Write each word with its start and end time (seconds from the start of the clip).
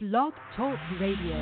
Blog 0.00 0.32
Talk 0.56 0.78
Radio. 1.00 1.34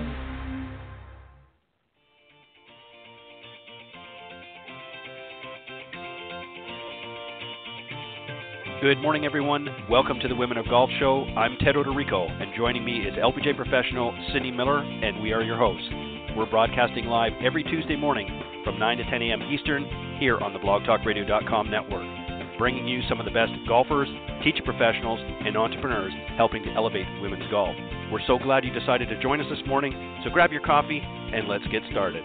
Good 8.80 8.96
morning, 9.02 9.26
everyone. 9.26 9.68
Welcome 9.90 10.20
to 10.20 10.28
the 10.28 10.34
Women 10.34 10.56
of 10.56 10.64
Golf 10.70 10.88
Show. 10.98 11.24
I'm 11.36 11.58
Ted 11.58 11.74
Odorico, 11.74 12.30
and 12.40 12.56
joining 12.56 12.82
me 12.82 13.00
is 13.00 13.12
LPGA 13.18 13.54
professional 13.54 14.16
Cindy 14.32 14.50
Miller, 14.50 14.78
and 14.78 15.22
we 15.22 15.34
are 15.34 15.42
your 15.42 15.58
hosts. 15.58 15.90
We're 16.34 16.48
broadcasting 16.48 17.04
live 17.04 17.32
every 17.44 17.62
Tuesday 17.62 17.96
morning 17.96 18.40
from 18.64 18.78
9 18.78 18.96
to 18.96 19.04
10 19.04 19.20
a.m. 19.20 19.42
Eastern 19.52 20.16
here 20.18 20.38
on 20.38 20.54
the 20.54 20.60
blogtalkradio.com 20.60 21.70
network, 21.70 22.25
bringing 22.58 22.86
you 22.86 23.00
some 23.08 23.20
of 23.20 23.26
the 23.26 23.32
best 23.32 23.52
golfers, 23.68 24.08
teacher 24.42 24.62
professionals, 24.64 25.20
and 25.20 25.56
entrepreneurs 25.56 26.12
helping 26.36 26.62
to 26.64 26.70
elevate 26.72 27.06
women's 27.20 27.50
golf. 27.50 27.76
We're 28.10 28.24
so 28.26 28.38
glad 28.38 28.64
you 28.64 28.72
decided 28.72 29.08
to 29.08 29.20
join 29.20 29.40
us 29.40 29.46
this 29.50 29.66
morning, 29.66 30.20
so 30.24 30.30
grab 30.30 30.52
your 30.52 30.62
coffee 30.62 31.00
and 31.02 31.48
let's 31.48 31.66
get 31.68 31.82
started. 31.90 32.24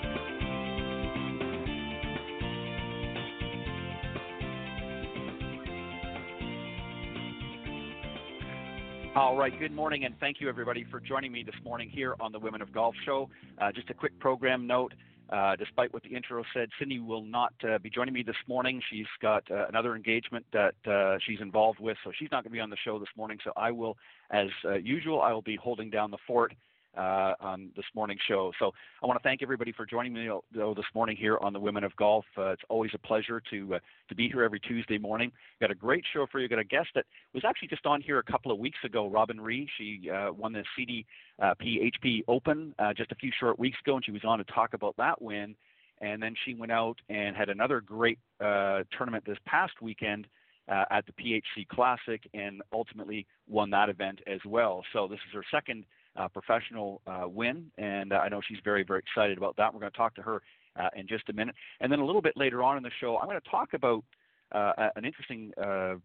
All 9.13 9.35
right, 9.35 9.51
good 9.59 9.73
morning, 9.73 10.05
and 10.05 10.15
thank 10.21 10.39
you 10.39 10.47
everybody 10.47 10.85
for 10.89 11.01
joining 11.01 11.33
me 11.33 11.43
this 11.43 11.55
morning 11.65 11.89
here 11.89 12.15
on 12.21 12.31
the 12.31 12.39
Women 12.39 12.61
of 12.61 12.73
Golf 12.73 12.95
Show. 13.03 13.29
Uh, 13.61 13.69
just 13.69 13.89
a 13.89 13.93
quick 13.93 14.17
program 14.19 14.65
note. 14.65 14.93
Uh, 15.31 15.55
despite 15.55 15.93
what 15.93 16.03
the 16.03 16.09
intro 16.09 16.43
said, 16.53 16.67
Cindy 16.77 16.99
will 16.99 17.23
not 17.23 17.53
uh, 17.63 17.77
be 17.77 17.89
joining 17.89 18.13
me 18.13 18.21
this 18.21 18.35
morning. 18.47 18.81
She's 18.91 19.05
got 19.21 19.49
uh, 19.49 19.65
another 19.69 19.95
engagement 19.95 20.45
that 20.51 20.75
uh, 20.85 21.19
she's 21.25 21.39
involved 21.39 21.79
with, 21.79 21.95
so 22.03 22.11
she's 22.17 22.29
not 22.31 22.43
going 22.43 22.51
to 22.51 22.55
be 22.55 22.59
on 22.59 22.69
the 22.69 22.77
show 22.83 22.99
this 22.99 23.07
morning. 23.15 23.37
So 23.43 23.53
I 23.55 23.71
will, 23.71 23.95
as 24.29 24.47
uh, 24.65 24.73
usual, 24.73 25.21
I 25.21 25.31
will 25.31 25.41
be 25.41 25.55
holding 25.55 25.89
down 25.89 26.11
the 26.11 26.17
fort 26.27 26.53
uh, 26.97 27.33
on 27.39 27.69
this 27.75 27.85
morning's 27.95 28.21
show. 28.27 28.51
So 28.59 28.71
I 29.01 29.07
want 29.07 29.19
to 29.19 29.23
thank 29.23 29.41
everybody 29.41 29.71
for 29.71 29.85
joining 29.85 30.13
me 30.13 30.29
though 30.53 30.73
this 30.73 30.85
morning 30.93 31.15
here 31.15 31.37
on 31.41 31.53
the 31.53 31.59
Women 31.59 31.83
of 31.83 31.95
Golf. 31.95 32.25
Uh, 32.37 32.49
it's 32.49 32.61
always 32.69 32.91
a 32.93 32.97
pleasure 32.97 33.41
to 33.49 33.75
uh, 33.75 33.79
to 34.09 34.15
be 34.15 34.27
here 34.27 34.43
every 34.43 34.59
Tuesday 34.59 34.97
morning. 34.97 35.31
Got 35.59 35.71
a 35.71 35.75
great 35.75 36.03
show 36.13 36.27
for 36.31 36.39
you. 36.39 36.47
Got 36.47 36.59
a 36.59 36.63
guest 36.63 36.89
that 36.95 37.05
was 37.33 37.43
actually 37.45 37.69
just 37.69 37.85
on 37.85 38.01
here 38.01 38.19
a 38.19 38.23
couple 38.23 38.51
of 38.51 38.59
weeks 38.59 38.79
ago, 38.83 39.09
Robynn 39.09 39.39
Ree. 39.39 39.69
She 39.77 40.09
uh, 40.09 40.31
won 40.33 40.53
the 40.53 40.63
CDP 40.77 41.91
HP 42.03 42.23
Open 42.27 42.75
uh, 42.79 42.93
just 42.93 43.11
a 43.11 43.15
few 43.15 43.31
short 43.39 43.57
weeks 43.57 43.77
ago, 43.85 43.95
and 43.95 44.05
she 44.05 44.11
was 44.11 44.23
on 44.25 44.39
to 44.39 44.43
talk 44.45 44.73
about 44.73 44.95
that 44.97 45.21
win. 45.21 45.55
And 46.01 46.21
then 46.21 46.33
she 46.45 46.55
went 46.55 46.71
out 46.71 46.97
and 47.09 47.37
had 47.37 47.49
another 47.49 47.79
great 47.79 48.17
uh, 48.39 48.81
tournament 48.97 49.23
this 49.25 49.37
past 49.45 49.73
weekend. 49.81 50.27
Uh, 50.71 50.85
at 50.91 51.03
the 51.05 51.11
PHC 51.13 51.67
Classic 51.67 52.21
and 52.33 52.61
ultimately 52.71 53.25
won 53.49 53.71
that 53.71 53.89
event 53.89 54.21
as 54.27 54.39
well. 54.45 54.83
So 54.93 55.07
this 55.07 55.17
is 55.27 55.33
her 55.33 55.43
second 55.51 55.85
uh, 56.15 56.27
professional 56.27 57.01
uh, 57.07 57.27
win, 57.27 57.71
and 57.77 58.13
uh, 58.13 58.17
I 58.17 58.29
know 58.29 58.41
she's 58.47 58.59
very, 58.63 58.83
very 58.83 58.99
excited 58.99 59.37
about 59.37 59.55
that. 59.57 59.73
We're 59.73 59.79
going 59.79 59.91
to 59.91 59.97
talk 59.97 60.15
to 60.15 60.21
her 60.21 60.41
uh, 60.79 60.89
in 60.95 61.07
just 61.07 61.29
a 61.29 61.33
minute, 61.33 61.55
and 61.79 61.91
then 61.91 61.99
a 61.99 62.05
little 62.05 62.21
bit 62.21 62.35
later 62.35 62.63
on 62.63 62.77
in 62.77 62.83
the 62.83 62.91
show, 62.99 63.17
I'm 63.17 63.27
going 63.27 63.39
to 63.39 63.49
talk 63.49 63.73
about 63.73 64.03
uh, 64.51 64.89
an 64.95 65.05
interesting, 65.05 65.51
uh, 65.61 65.95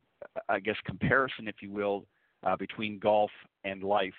I 0.48 0.60
guess, 0.60 0.76
comparison, 0.84 1.48
if 1.48 1.56
you 1.60 1.70
will, 1.70 2.04
between 2.58 3.00
golf 3.00 3.30
and 3.64 3.82
life, 3.82 4.14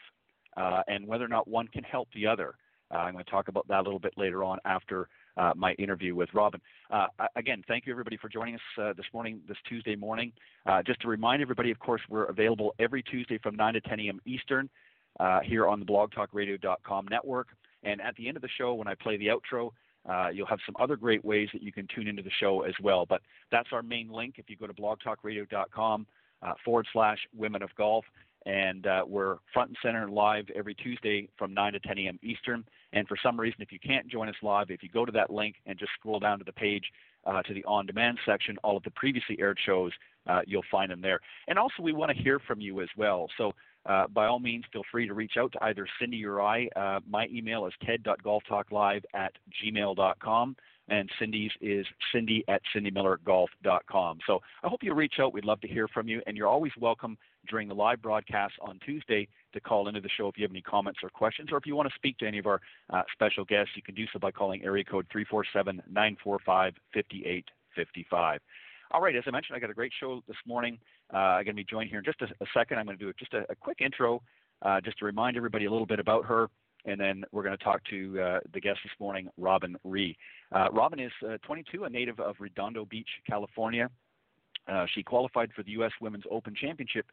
and 0.57 1.07
whether 1.07 1.23
or 1.23 1.29
not 1.29 1.47
one 1.47 1.67
can 1.69 1.83
help 1.83 2.09
the 2.13 2.27
other. 2.27 2.55
I'm 2.91 3.13
going 3.13 3.23
to 3.23 3.31
talk 3.31 3.47
about 3.47 3.67
that 3.67 3.79
a 3.79 3.83
little 3.83 3.99
bit 3.99 4.13
later 4.17 4.43
on 4.43 4.59
after 4.65 5.07
uh, 5.37 5.53
my 5.55 5.73
interview 5.73 6.15
with 6.15 6.29
Robynn. 6.31 6.59
Uh, 6.89 7.07
again, 7.35 7.63
thank 7.67 7.85
you 7.85 7.91
everybody 7.93 8.17
for 8.17 8.27
joining 8.27 8.55
us 8.55 8.61
uh, 8.81 8.93
this 8.93 9.05
morning, 9.13 9.39
this 9.47 9.57
Tuesday 9.67 9.95
morning. 9.95 10.33
just 10.85 10.99
to 11.01 11.07
remind 11.07 11.41
everybody, 11.41 11.71
of 11.71 11.79
course, 11.79 12.01
we're 12.09 12.25
available 12.25 12.73
every 12.79 13.03
Tuesday 13.03 13.37
from 13.37 13.55
9 13.55 13.75
to 13.75 13.81
10 13.81 13.99
a.m. 14.01 14.19
Eastern 14.25 14.69
uh, 15.19 15.39
here 15.41 15.67
on 15.67 15.79
the 15.79 15.85
blogtalkradio.com 15.85 17.07
network. 17.09 17.49
And 17.83 18.01
at 18.01 18.15
the 18.15 18.27
end 18.27 18.37
of 18.37 18.41
the 18.41 18.49
show, 18.57 18.73
when 18.73 18.87
I 18.87 18.95
play 18.95 19.17
the 19.17 19.27
outro, 19.27 19.71
uh, 20.07 20.29
you'll 20.29 20.47
have 20.47 20.59
some 20.65 20.75
other 20.79 20.95
great 20.95 21.23
ways 21.23 21.49
that 21.53 21.61
you 21.61 21.71
can 21.71 21.87
tune 21.93 22.07
into 22.07 22.23
the 22.23 22.31
show 22.39 22.61
as 22.61 22.73
well. 22.81 23.05
But 23.05 23.21
that's 23.51 23.69
our 23.71 23.83
main 23.83 24.09
link. 24.09 24.35
If 24.37 24.49
you 24.49 24.55
go 24.55 24.67
to 24.67 24.73
blogtalkradio.com 24.73 26.07
uh, 26.41 26.53
forward 26.63 26.87
slash 26.93 27.19
women 27.35 27.61
of 27.61 27.69
golf, 27.75 28.05
and 28.45 28.87
uh, 28.87 29.03
we're 29.05 29.37
front 29.53 29.69
and 29.69 29.77
center 29.81 30.09
live 30.09 30.45
every 30.55 30.73
Tuesday 30.73 31.27
from 31.37 31.53
9 31.53 31.73
to 31.73 31.79
10 31.81 31.97
a.m. 31.97 32.19
Eastern. 32.23 32.63
And 32.93 33.05
for 33.05 33.17
some 33.21 33.37
reason, 33.37 33.61
if 33.61 33.73
you 33.73 33.79
can't 33.79 34.07
join 34.07 34.29
us 34.29 34.35
live, 34.41 34.71
if 34.71 34.81
you 34.81 34.89
go 34.89 35.03
to 35.03 35.11
that 35.11 35.29
link 35.29 35.55
and 35.65 35.77
just 35.77 35.91
scroll 35.99 36.19
down 36.19 36.39
to 36.39 36.45
the 36.45 36.53
page 36.53 36.85
uh, 37.25 37.41
to 37.41 37.53
the 37.53 37.65
on 37.65 37.85
demand 37.85 38.19
section, 38.25 38.55
all 38.63 38.77
of 38.77 38.83
the 38.83 38.91
previously 38.91 39.37
aired 39.39 39.59
shows, 39.65 39.91
uh, 40.27 40.41
you'll 40.47 40.63
find 40.71 40.91
them 40.91 41.01
there. 41.01 41.19
And 41.49 41.59
also, 41.59 41.81
we 41.81 41.91
want 41.91 42.15
to 42.15 42.23
hear 42.23 42.39
from 42.39 42.61
you 42.61 42.79
as 42.81 42.87
well. 42.95 43.27
So 43.37 43.51
uh, 43.87 44.07
by 44.07 44.25
all 44.25 44.39
means, 44.39 44.65
feel 44.71 44.83
free 44.91 45.07
to 45.07 45.13
reach 45.13 45.33
out 45.37 45.51
to 45.53 45.63
either 45.63 45.87
Cindy 45.99 46.25
or 46.25 46.41
I. 46.41 46.67
Uh, 46.75 46.99
my 47.09 47.27
email 47.31 47.65
is 47.65 47.73
ted.golftalklive 47.85 49.03
at 49.13 49.31
gmail.com, 49.63 50.55
and 50.89 51.09
Cindy's 51.19 51.51
is 51.61 51.85
cindy 52.13 52.43
at 52.49 52.61
cindymillergolf.com. 52.75 54.19
So 54.27 54.39
I 54.63 54.67
hope 54.67 54.83
you 54.83 54.93
reach 54.93 55.15
out. 55.19 55.33
We'd 55.33 55.45
love 55.45 55.61
to 55.61 55.67
hear 55.67 55.87
from 55.87 56.07
you, 56.07 56.21
and 56.27 56.35
you're 56.35 56.47
always 56.47 56.73
welcome 56.79 57.17
during 57.49 57.69
the 57.69 57.75
live 57.75 58.01
broadcast 58.01 58.55
on 58.61 58.77
Tuesday 58.85 59.27
to 59.53 59.61
call 59.61 59.87
into 59.87 60.01
the 60.01 60.09
show 60.17 60.27
if 60.27 60.37
you 60.37 60.43
have 60.43 60.51
any 60.51 60.61
comments 60.61 60.99
or 61.01 61.09
questions, 61.09 61.49
or 61.51 61.57
if 61.57 61.65
you 61.65 61.75
want 61.75 61.87
to 61.87 61.95
speak 61.95 62.17
to 62.17 62.27
any 62.27 62.39
of 62.39 62.45
our 62.45 62.59
uh, 62.89 63.03
special 63.13 63.45
guests, 63.45 63.71
you 63.75 63.81
can 63.81 63.95
do 63.95 64.05
so 64.11 64.19
by 64.19 64.31
calling 64.31 64.63
area 64.63 64.83
code 64.83 65.05
347 65.11 65.81
945 65.87 66.73
5855. 66.93 68.41
All 68.91 69.01
right, 69.01 69.15
as 69.15 69.23
I 69.27 69.31
mentioned, 69.31 69.55
I 69.55 69.59
got 69.59 69.69
a 69.69 69.73
great 69.73 69.91
show 69.99 70.21
this 70.27 70.37
morning. 70.45 70.77
Uh, 71.13 71.17
I'm 71.17 71.45
going 71.45 71.55
to 71.55 71.61
be 71.61 71.63
joined 71.63 71.89
here 71.89 71.99
in 71.99 72.05
just 72.05 72.21
a, 72.21 72.25
a 72.25 72.47
second. 72.53 72.79
I'm 72.79 72.85
going 72.85 72.97
to 72.97 73.03
do 73.05 73.13
just 73.17 73.33
a, 73.33 73.45
a 73.49 73.55
quick 73.55 73.77
intro, 73.81 74.21
uh, 74.61 74.81
just 74.81 74.97
to 74.99 75.05
remind 75.05 75.37
everybody 75.37 75.65
a 75.65 75.71
little 75.71 75.85
bit 75.85 75.99
about 75.99 76.25
her, 76.25 76.49
and 76.85 76.99
then 76.99 77.23
we're 77.31 77.43
going 77.43 77.57
to 77.57 77.63
talk 77.63 77.81
to 77.89 78.21
uh, 78.21 78.39
the 78.53 78.59
guest 78.59 78.79
this 78.83 78.91
morning, 78.99 79.29
Robynn 79.39 79.75
Ree. 79.83 80.17
Uh, 80.51 80.69
Robynn 80.69 81.05
is 81.05 81.11
uh, 81.25 81.37
22, 81.45 81.85
a 81.85 81.89
native 81.89 82.19
of 82.19 82.35
Redondo 82.39 82.85
Beach, 82.85 83.07
California. 83.27 83.89
Uh, 84.67 84.85
she 84.93 85.01
qualified 85.01 85.49
for 85.55 85.63
the 85.63 85.71
U.S. 85.71 85.91
Women's 86.01 86.25
Open 86.29 86.53
Championship 86.53 87.05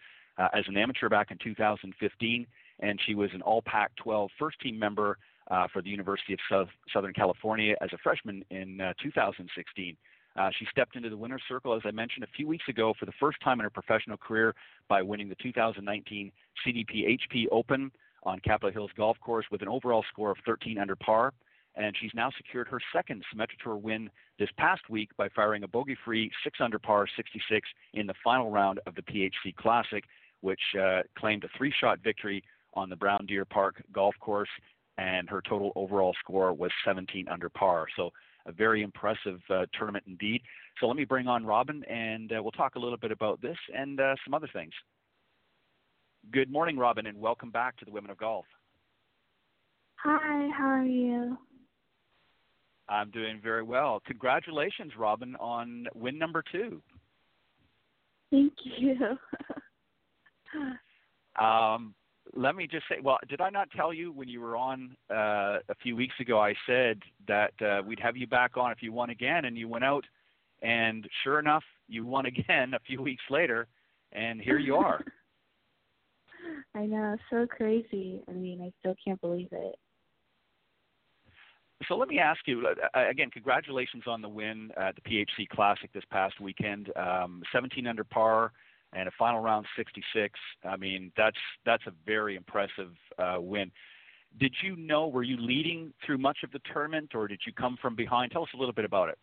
as 0.52 0.64
an 0.66 0.76
amateur 0.76 1.08
back 1.08 1.30
in 1.30 1.38
2015, 1.38 2.46
and 2.80 3.00
she 3.06 3.14
was 3.14 3.30
an 3.32 3.42
All 3.42 3.62
Pac-12 3.62 4.28
first-team 4.36 4.76
member 4.76 5.18
for 5.72 5.80
the 5.80 5.88
University 5.88 6.32
of 6.32 6.40
South, 6.50 6.68
Southern 6.92 7.12
California 7.12 7.76
as 7.80 7.90
a 7.92 7.98
freshman 7.98 8.44
in 8.50 8.80
2016. 9.00 9.96
Uh, 10.36 10.50
she 10.58 10.66
stepped 10.70 10.96
into 10.96 11.08
the 11.08 11.16
winner's 11.16 11.42
circle, 11.48 11.74
as 11.74 11.82
I 11.84 11.92
mentioned 11.92 12.24
a 12.24 12.36
few 12.36 12.48
weeks 12.48 12.64
ago, 12.68 12.92
for 12.98 13.06
the 13.06 13.12
first 13.20 13.38
time 13.42 13.60
in 13.60 13.64
her 13.64 13.70
professional 13.70 14.16
career 14.16 14.54
by 14.88 15.00
winning 15.00 15.28
the 15.28 15.36
2019 15.36 16.32
CDPHP 16.66 17.46
Open 17.52 17.90
on 18.24 18.40
Capital 18.40 18.72
Hills 18.72 18.90
Golf 18.96 19.18
Course 19.20 19.46
with 19.50 19.62
an 19.62 19.68
overall 19.68 20.04
score 20.10 20.30
of 20.30 20.38
13 20.44 20.78
under 20.78 20.96
par. 20.96 21.32
And 21.76 21.94
she's 22.00 22.12
now 22.14 22.30
secured 22.36 22.68
her 22.68 22.80
second 22.92 23.24
Symetra 23.32 23.58
Tour 23.62 23.76
win 23.76 24.08
this 24.38 24.48
past 24.56 24.82
week 24.88 25.10
by 25.16 25.28
firing 25.34 25.64
a 25.64 25.68
bogey 25.68 25.96
free 26.04 26.30
6 26.44 26.58
under 26.60 26.78
par 26.78 27.06
66 27.16 27.68
in 27.94 28.06
the 28.06 28.14
final 28.22 28.50
round 28.50 28.80
of 28.86 28.94
the 28.94 29.02
PHC 29.02 29.54
Classic, 29.56 30.04
which 30.40 30.60
uh, 30.80 31.00
claimed 31.18 31.44
a 31.44 31.48
three 31.56 31.72
shot 31.80 31.98
victory 32.02 32.42
on 32.74 32.90
the 32.90 32.96
Brown 32.96 33.26
Deer 33.26 33.44
Park 33.44 33.82
Golf 33.92 34.14
Course. 34.20 34.48
And 34.98 35.28
her 35.28 35.42
total 35.42 35.72
overall 35.74 36.14
score 36.20 36.52
was 36.52 36.70
17 36.84 37.26
under 37.28 37.48
par. 37.48 37.86
So 37.96 38.10
a 38.46 38.52
very 38.52 38.82
impressive 38.82 39.40
uh, 39.50 39.66
tournament 39.78 40.04
indeed. 40.06 40.42
So 40.80 40.86
let 40.86 40.96
me 40.96 41.04
bring 41.04 41.26
on 41.26 41.44
Robynn, 41.44 41.82
and 41.90 42.32
uh, 42.32 42.42
we'll 42.42 42.52
talk 42.52 42.74
a 42.74 42.78
little 42.78 42.98
bit 42.98 43.12
about 43.12 43.40
this 43.40 43.56
and 43.74 44.00
uh, 44.00 44.14
some 44.24 44.34
other 44.34 44.48
things. 44.52 44.72
Good 46.32 46.50
morning, 46.50 46.76
Robynn, 46.76 47.08
and 47.08 47.20
welcome 47.20 47.50
back 47.50 47.76
to 47.78 47.84
the 47.84 47.90
Women 47.90 48.10
of 48.10 48.18
Golf. 48.18 48.46
Hi, 49.96 50.48
how 50.56 50.66
are 50.66 50.84
you? 50.84 51.36
I'm 52.88 53.10
doing 53.10 53.40
very 53.42 53.62
well. 53.62 54.02
Congratulations, 54.06 54.92
Robynn, 54.98 55.34
on 55.40 55.86
win 55.94 56.18
number 56.18 56.42
two. 56.52 56.82
Thank 58.30 58.52
you. 58.78 58.96
um, 61.42 61.94
let 62.36 62.56
me 62.56 62.66
just 62.66 62.84
say, 62.88 62.96
well, 63.02 63.18
did 63.28 63.40
I 63.40 63.50
not 63.50 63.68
tell 63.70 63.92
you 63.92 64.12
when 64.12 64.28
you 64.28 64.40
were 64.40 64.56
on 64.56 64.96
uh, 65.10 65.58
a 65.68 65.74
few 65.82 65.96
weeks 65.96 66.14
ago? 66.20 66.40
I 66.40 66.54
said 66.66 67.00
that 67.28 67.52
uh, 67.62 67.82
we'd 67.86 68.00
have 68.00 68.16
you 68.16 68.26
back 68.26 68.56
on 68.56 68.72
if 68.72 68.82
you 68.82 68.92
won 68.92 69.10
again, 69.10 69.44
and 69.44 69.56
you 69.56 69.68
went 69.68 69.84
out, 69.84 70.04
and 70.62 71.08
sure 71.22 71.38
enough, 71.38 71.64
you 71.88 72.04
won 72.04 72.26
again 72.26 72.74
a 72.74 72.80
few 72.80 73.00
weeks 73.02 73.22
later, 73.30 73.66
and 74.12 74.40
here 74.40 74.58
you 74.58 74.76
are. 74.76 75.04
I 76.74 76.86
know, 76.86 77.16
so 77.30 77.46
crazy. 77.46 78.20
I 78.28 78.32
mean, 78.32 78.60
I 78.60 78.72
still 78.80 78.96
can't 79.04 79.20
believe 79.20 79.48
it. 79.52 79.76
So 81.88 81.96
let 81.96 82.08
me 82.08 82.18
ask 82.18 82.40
you 82.46 82.66
uh, 82.66 83.08
again. 83.08 83.30
Congratulations 83.30 84.04
on 84.06 84.22
the 84.22 84.28
win 84.28 84.70
at 84.76 84.94
the 84.94 85.02
PHC 85.02 85.48
Classic 85.48 85.92
this 85.92 86.04
past 86.10 86.40
weekend. 86.40 86.90
Um, 86.96 87.42
17 87.52 87.86
under 87.86 88.04
par 88.04 88.52
and 88.94 89.08
a 89.08 89.12
final 89.18 89.40
round 89.40 89.66
66. 89.76 90.38
I 90.64 90.76
mean, 90.76 91.12
that's 91.16 91.36
that's 91.66 91.86
a 91.86 91.92
very 92.06 92.36
impressive 92.36 92.92
uh, 93.18 93.36
win. 93.40 93.70
Did 94.38 94.54
you 94.62 94.76
know? 94.76 95.06
Were 95.08 95.22
you 95.22 95.36
leading 95.36 95.92
through 96.04 96.18
much 96.18 96.38
of 96.42 96.50
the 96.52 96.60
tournament, 96.72 97.14
or 97.14 97.28
did 97.28 97.40
you 97.46 97.52
come 97.52 97.76
from 97.80 97.94
behind? 97.94 98.32
Tell 98.32 98.42
us 98.42 98.48
a 98.54 98.56
little 98.56 98.74
bit 98.74 98.84
about 98.84 99.08
it. 99.08 99.18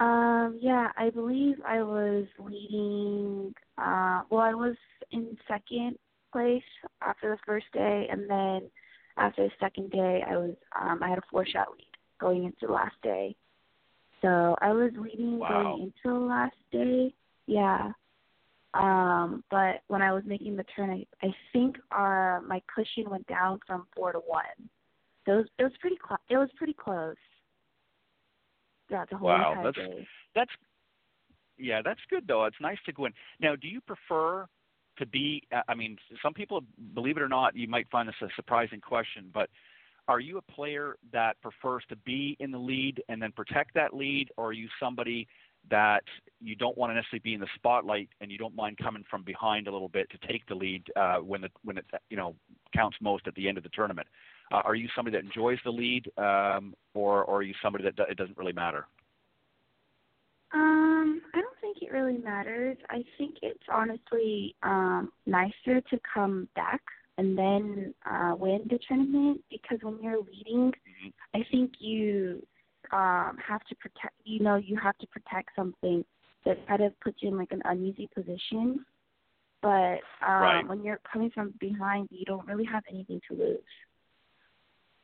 Um, 0.00 0.58
yeah, 0.60 0.88
I 0.96 1.10
believe 1.10 1.56
I 1.66 1.82
was 1.82 2.26
leading. 2.38 3.54
Uh, 3.78 4.22
well, 4.30 4.40
I 4.40 4.54
was 4.54 4.74
in 5.10 5.36
second 5.46 5.96
place 6.32 6.62
after 7.02 7.30
the 7.30 7.38
first 7.46 7.66
day, 7.72 8.08
and 8.10 8.28
then 8.28 8.70
after 9.16 9.44
the 9.44 9.50
second 9.60 9.90
day, 9.90 10.24
I 10.28 10.36
was 10.36 10.54
um, 10.80 11.00
I 11.02 11.08
had 11.08 11.18
a 11.18 11.22
four 11.30 11.46
shot 11.46 11.68
lead 11.72 11.86
going 12.20 12.44
into 12.44 12.66
the 12.66 12.72
last 12.72 12.96
day. 13.02 13.36
So 14.22 14.56
I 14.62 14.72
was 14.72 14.92
leading 14.96 15.38
wow. 15.38 15.48
going 15.48 15.82
into 15.82 16.18
the 16.18 16.26
last 16.26 16.56
day. 16.70 17.14
Yeah. 17.46 17.92
Um, 18.74 19.44
but 19.50 19.82
when 19.88 20.00
I 20.00 20.12
was 20.12 20.22
making 20.26 20.56
the 20.56 20.64
turn, 20.74 20.90
I, 20.90 21.26
I 21.26 21.30
think 21.52 21.76
uh, 21.90 22.40
my 22.46 22.62
cushion 22.74 23.10
went 23.10 23.26
down 23.26 23.60
from 23.66 23.86
four 23.94 24.12
to 24.12 24.18
one. 24.18 24.42
So 25.26 25.32
it 25.32 25.36
was, 25.36 25.46
it 25.58 25.62
was 25.64 25.72
pretty 25.80 25.96
close. 25.96 26.18
It 26.30 26.36
was 26.36 26.48
pretty 26.56 26.72
close 26.72 27.16
throughout 28.88 29.10
the 29.10 29.16
whole 29.16 29.28
wow, 29.28 29.60
that's, 29.62 29.76
day. 29.76 30.06
That's 30.34 30.50
yeah, 31.58 31.80
that's 31.84 32.00
good 32.10 32.26
though. 32.26 32.44
It's 32.46 32.56
nice 32.60 32.78
to 32.86 32.92
go 32.92 33.06
in. 33.06 33.12
Now, 33.40 33.54
do 33.56 33.68
you 33.68 33.80
prefer 33.82 34.46
to 34.98 35.06
be? 35.06 35.42
uh, 35.54 35.60
I 35.68 35.74
mean, 35.74 35.96
some 36.22 36.34
people, 36.34 36.62
believe 36.94 37.16
it 37.16 37.22
or 37.22 37.28
not, 37.28 37.54
you 37.54 37.68
might 37.68 37.88
find 37.90 38.08
this 38.08 38.14
a 38.22 38.26
surprising 38.36 38.80
question, 38.80 39.30
but 39.32 39.48
are 40.08 40.18
you 40.18 40.38
a 40.38 40.52
player 40.52 40.96
that 41.12 41.40
prefers 41.40 41.84
to 41.88 41.96
be 41.96 42.36
in 42.40 42.50
the 42.50 42.58
lead 42.58 43.02
and 43.08 43.22
then 43.22 43.32
protect 43.32 43.74
that 43.74 43.94
lead, 43.94 44.30
or 44.36 44.46
are 44.46 44.52
you 44.52 44.68
somebody 44.80 45.28
that 45.70 46.02
you 46.40 46.56
don't 46.56 46.76
want 46.76 46.90
to 46.90 46.94
necessarily 46.94 47.20
be 47.22 47.34
in 47.34 47.40
the 47.40 47.46
spotlight 47.54 48.08
and 48.20 48.30
you 48.30 48.38
don't 48.38 48.54
mind 48.54 48.76
coming 48.78 49.04
from 49.08 49.22
behind 49.22 49.68
a 49.68 49.72
little 49.72 49.88
bit 49.88 50.08
to 50.10 50.18
take 50.26 50.46
the 50.46 50.54
lead 50.54 50.84
uh, 50.96 51.16
when 51.16 51.40
the 51.40 51.48
when 51.64 51.78
it 51.78 51.84
you 52.10 52.16
know 52.16 52.34
counts 52.74 52.96
most 53.00 53.26
at 53.26 53.34
the 53.34 53.48
end 53.48 53.58
of 53.58 53.64
the 53.64 53.70
tournament? 53.70 54.06
Uh, 54.52 54.60
are 54.64 54.74
you 54.74 54.88
somebody 54.94 55.16
that 55.16 55.24
enjoys 55.24 55.58
the 55.64 55.70
lead, 55.70 56.10
um, 56.18 56.74
or 56.94 57.24
or 57.24 57.36
are 57.38 57.42
you 57.42 57.54
somebody 57.62 57.84
that 57.84 57.94
it 58.10 58.16
doesn't 58.16 58.36
really 58.36 58.52
matter? 58.52 58.86
Um, 60.52 61.22
I 61.34 61.40
don't 61.40 61.56
think 61.60 61.78
it 61.80 61.92
really 61.92 62.18
matters. 62.18 62.76
I 62.90 63.04
think 63.16 63.36
it's 63.42 63.64
honestly 63.72 64.54
um 64.62 65.12
nicer 65.26 65.80
to 65.80 66.00
come 66.12 66.48
back 66.54 66.82
and 67.18 67.38
then 67.38 67.94
uh 68.10 68.34
win 68.36 68.62
the 68.68 68.78
tournament 68.86 69.40
because 69.50 69.78
when 69.82 70.02
you're 70.02 70.20
leading, 70.20 70.72
Mm-hmm. 71.02 71.40
I 71.40 71.44
think 71.50 71.72
you 71.78 72.46
um 72.92 73.36
have 73.46 73.64
to 73.68 73.74
protect 73.76 74.14
you 74.24 74.40
know, 74.40 74.56
you 74.56 74.76
have 74.78 74.96
to 74.98 75.06
protect 75.08 75.50
something 75.56 76.04
that 76.44 76.66
kind 76.66 76.82
of 76.82 76.98
puts 77.00 77.22
you 77.22 77.28
in 77.30 77.36
like 77.38 77.52
an 77.52 77.62
uneasy 77.64 78.08
position. 78.14 78.84
But 79.62 80.00
um 80.26 80.40
Right. 80.42 80.68
when 80.68 80.82
you're 80.84 81.00
coming 81.10 81.30
from 81.30 81.54
behind, 81.60 82.08
you 82.10 82.24
don't 82.24 82.46
really 82.46 82.64
have 82.64 82.82
anything 82.90 83.20
to 83.28 83.36
lose. 83.36 83.58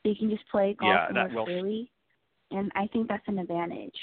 So 0.02 0.11
you 0.11 0.17
can 0.17 0.31
just 0.31 0.49
play 0.50 0.75
golf 0.79 0.94
Yeah, 1.11 1.14
more 1.14 1.31
well- 1.32 1.44
freely. 1.44 1.90
And 2.50 2.73
I 2.75 2.87
think 2.87 3.08
that's 3.08 3.26
an 3.29 3.38
advantage. 3.38 3.99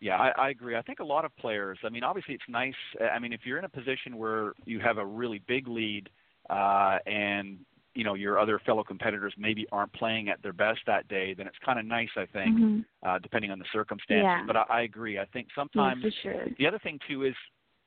Yeah, 0.00 0.16
I, 0.16 0.30
I 0.36 0.48
agree. 0.50 0.76
I 0.76 0.82
think 0.82 0.98
a 1.00 1.04
lot 1.04 1.24
of 1.24 1.36
players. 1.36 1.78
I 1.84 1.90
mean, 1.90 2.02
obviously, 2.02 2.34
it's 2.34 2.42
nice. 2.48 2.74
I 3.14 3.18
mean, 3.18 3.32
if 3.34 3.40
you're 3.44 3.58
in 3.58 3.64
a 3.66 3.68
position 3.68 4.16
where 4.16 4.54
you 4.64 4.80
have 4.80 4.96
a 4.98 5.04
really 5.04 5.42
big 5.46 5.68
lead, 5.68 6.08
uh, 6.48 6.98
and 7.06 7.58
you 7.94 8.04
know 8.04 8.14
your 8.14 8.38
other 8.38 8.58
fellow 8.60 8.84
competitors 8.84 9.34
maybe 9.36 9.66
aren't 9.72 9.92
playing 9.92 10.28
at 10.28 10.42
their 10.42 10.52
best 10.52 10.80
that 10.86 11.08
day, 11.08 11.34
then 11.34 11.46
it's 11.46 11.58
kind 11.64 11.78
of 11.78 11.84
nice, 11.84 12.10
I 12.16 12.26
think, 12.26 12.56
Mhm. 12.56 12.84
uh, 13.02 13.18
depending 13.18 13.50
on 13.50 13.58
the 13.58 13.64
circumstances. 13.72 14.24
Yeah. 14.24 14.44
But 14.46 14.56
I, 14.56 14.64
I 14.68 14.80
agree. 14.82 15.18
I 15.18 15.24
think 15.26 15.48
sometimes 15.54 16.02
for 16.02 16.10
sure. 16.10 16.46
the 16.58 16.66
other 16.66 16.78
thing 16.78 16.98
too 17.08 17.24
is 17.24 17.34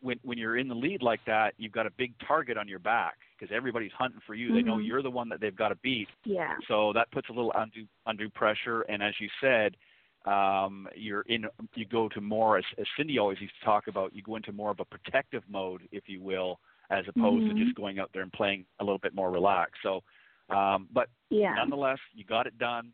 when 0.01 0.19
when 0.23 0.37
you're 0.37 0.57
in 0.57 0.67
the 0.67 0.75
lead 0.75 1.01
like 1.01 1.23
that, 1.25 1.53
you've 1.57 1.71
got 1.71 1.85
a 1.85 1.91
big 1.91 2.13
target 2.27 2.57
on 2.57 2.67
your 2.67 2.79
back 2.79 3.15
because 3.37 3.53
everybody's 3.55 3.93
hunting 3.93 4.19
for 4.25 4.35
you. 4.35 4.53
They 4.53 4.61
know 4.61 4.77
Mhm. 4.77 4.85
you're 4.85 5.01
the 5.01 5.11
one 5.11 5.29
that 5.29 5.39
they've 5.39 5.55
got 5.55 5.69
to 5.69 5.75
beat. 5.75 6.09
Yeah. 6.25 6.57
So 6.67 6.91
that 6.93 7.09
puts 7.11 7.29
a 7.29 7.33
little 7.33 7.53
undue 7.55 7.87
undue 8.05 8.29
pressure. 8.29 8.81
And 8.83 9.01
as 9.01 9.19
you 9.21 9.29
said, 9.39 9.77
um, 10.25 10.89
you're 10.95 11.21
in 11.21 11.47
you 11.75 11.85
go 11.85 12.09
to 12.09 12.21
more 12.21 12.57
as, 12.57 12.65
as 12.77 12.85
Cindy 12.97 13.17
always 13.19 13.39
used 13.39 13.57
to 13.59 13.65
talk 13.65 13.87
about. 13.87 14.13
You 14.13 14.21
go 14.21 14.35
into 14.35 14.51
more 14.51 14.71
of 14.71 14.79
a 14.79 14.85
protective 14.85 15.43
mode, 15.49 15.87
if 15.91 16.07
you 16.07 16.21
will, 16.21 16.59
as 16.89 17.07
opposed 17.07 17.45
Mhm. 17.45 17.47
to 17.57 17.63
just 17.63 17.75
going 17.75 17.99
out 17.99 18.11
there 18.13 18.21
and 18.21 18.31
playing 18.33 18.65
a 18.79 18.83
little 18.83 18.99
bit 18.99 19.13
more 19.13 19.31
relaxed. 19.31 19.81
So, 19.81 20.03
um, 20.49 20.87
but 20.91 21.09
Yeah. 21.29 21.55
nonetheless, 21.55 21.99
you 22.13 22.23
got 22.23 22.47
it 22.47 22.57
done, 22.57 22.93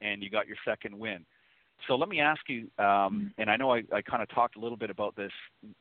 and 0.00 0.22
you 0.22 0.30
got 0.30 0.46
your 0.46 0.56
second 0.64 0.96
win. 0.98 1.26
So 1.86 1.96
let 1.96 2.08
me 2.08 2.20
ask 2.20 2.48
you, 2.48 2.70
um, 2.78 2.86
Mm-hmm. 2.86 3.26
and 3.38 3.50
I 3.50 3.56
know 3.56 3.72
I, 3.72 3.82
I 3.92 4.02
kind 4.02 4.22
of 4.22 4.28
talked 4.30 4.56
a 4.56 4.60
little 4.60 4.76
bit 4.76 4.90
about 4.90 5.14
this 5.16 5.32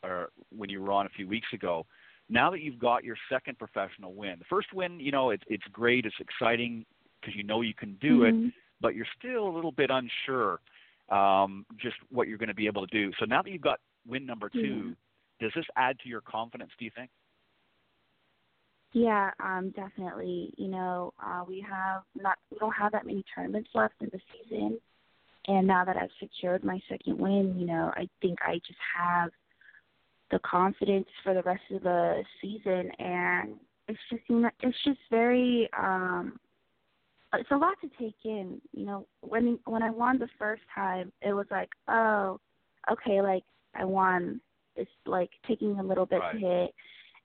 uh, 0.04 0.26
when 0.56 0.70
you 0.70 0.82
were 0.82 0.92
on 0.92 1.06
a 1.06 1.10
few 1.10 1.28
weeks 1.28 1.52
ago. 1.54 1.86
Now 2.30 2.52
that 2.52 2.62
you've 2.62 2.78
got 2.78 3.04
your 3.04 3.16
second 3.30 3.58
professional 3.58 4.14
win, 4.14 4.38
the 4.38 4.46
first 4.46 4.74
win, 4.74 5.00
you 5.00 5.12
know, 5.12 5.30
it's 5.30 5.44
it's 5.48 5.64
great, 5.72 6.06
it's 6.06 6.20
exciting 6.20 6.86
because 7.20 7.36
you 7.36 7.44
know 7.44 7.62
you 7.62 7.74
can 7.74 7.96
do 7.96 8.24
it, 8.24 8.36
Mhm. 8.36 8.54
but 8.82 8.96
you're 8.96 9.08
still 9.18 9.48
a 9.48 9.54
little 9.54 9.72
bit 9.72 9.90
unsure 9.90 10.60
um, 11.10 11.66
just 11.78 11.96
what 12.10 12.28
you're 12.28 12.38
going 12.38 12.50
to 12.50 12.54
be 12.54 12.68
able 12.68 12.86
to 12.86 12.92
do. 12.92 13.12
So 13.18 13.26
now 13.26 13.42
that 13.42 13.50
you've 13.50 13.62
got 13.62 13.80
win 14.06 14.26
number 14.26 14.50
two, 14.50 14.96
does 15.40 15.54
this 15.56 15.66
add 15.78 15.98
to 16.00 16.10
your 16.10 16.22
confidence? 16.22 16.72
Do 16.78 16.86
you 16.86 16.92
think? 16.96 17.10
Yeah, 18.98 19.30
um, 19.40 19.72
definitely. 19.76 20.52
You 20.58 20.70
know, 20.70 21.14
uh, 21.24 21.44
we 21.48 21.64
have 21.70 22.02
not 22.16 22.40
we 22.52 22.58
don't 22.58 22.74
have 22.74 22.92
that 22.94 23.06
many 23.06 23.24
tournaments 23.36 23.70
left 23.76 23.94
in 24.02 24.10
the 24.12 24.20
season, 24.34 24.80
and 25.48 25.68
now 25.68 25.86
that 25.86 25.96
I've 25.98 26.10
secured 26.20 26.64
my 26.64 26.80
second 26.90 27.20
win, 27.20 27.60
you 27.60 27.68
know, 27.68 27.92
I 27.96 28.10
think 28.24 28.40
I 28.42 28.56
just 28.66 28.80
have 28.98 29.30
the 30.32 30.40
confidence 30.40 31.06
for 31.24 31.36
the 31.36 31.44
rest 31.44 31.62
of 31.72 31.84
the 31.84 32.24
season, 32.42 32.90
and 32.98 33.54
it's 33.88 34.00
just 34.10 34.24
you 34.30 34.40
know, 34.40 34.50
it's 34.64 34.78
just 34.84 35.00
very 35.12 35.70
um, 35.78 36.40
it's 37.36 37.52
a 37.52 37.56
lot 37.56 37.76
to 37.82 37.90
take 38.00 38.16
in. 38.26 38.60
You 38.74 38.86
know, 38.88 39.08
when 39.22 39.60
when 39.66 39.84
I 39.84 39.92
won 39.92 40.18
the 40.18 40.30
first 40.40 40.64
time, 40.74 41.12
it 41.22 41.34
was 41.34 41.46
like, 41.52 41.70
oh, 41.88 42.40
okay, 42.92 43.22
like 43.22 43.44
I 43.76 43.86
won. 43.86 44.42
It's 44.76 44.90
like 45.06 45.30
taking 45.48 45.78
a 45.78 45.84
little 45.84 46.08
bit 46.08 46.20
Right. 46.20 46.32
to 46.34 46.40
hit, 46.40 46.74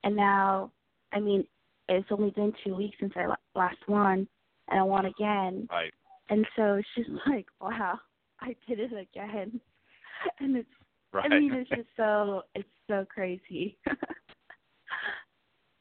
and 0.04 0.14
now, 0.14 0.70
I 1.14 1.20
mean, 1.20 1.46
it's 1.88 2.08
only 2.10 2.30
been 2.30 2.52
two 2.64 2.74
weeks 2.74 2.96
since 3.00 3.12
I 3.16 3.26
last 3.54 3.76
won, 3.88 4.26
and 4.68 4.80
I 4.80 4.82
won 4.82 5.06
again, 5.06 5.68
Right. 5.70 5.92
and 6.30 6.46
so 6.56 6.74
it's 6.74 6.88
just 6.96 7.10
like, 7.26 7.46
wow, 7.60 7.98
I 8.40 8.54
did 8.68 8.80
it 8.80 8.92
again, 8.92 9.60
and 10.40 10.56
it's. 10.56 10.68
Right. 11.12 11.30
I 11.30 11.40
mean, 11.40 11.52
it's 11.52 11.68
just 11.68 11.88
so 11.94 12.42
it's 12.54 12.68
so 12.88 13.04
crazy. 13.12 13.76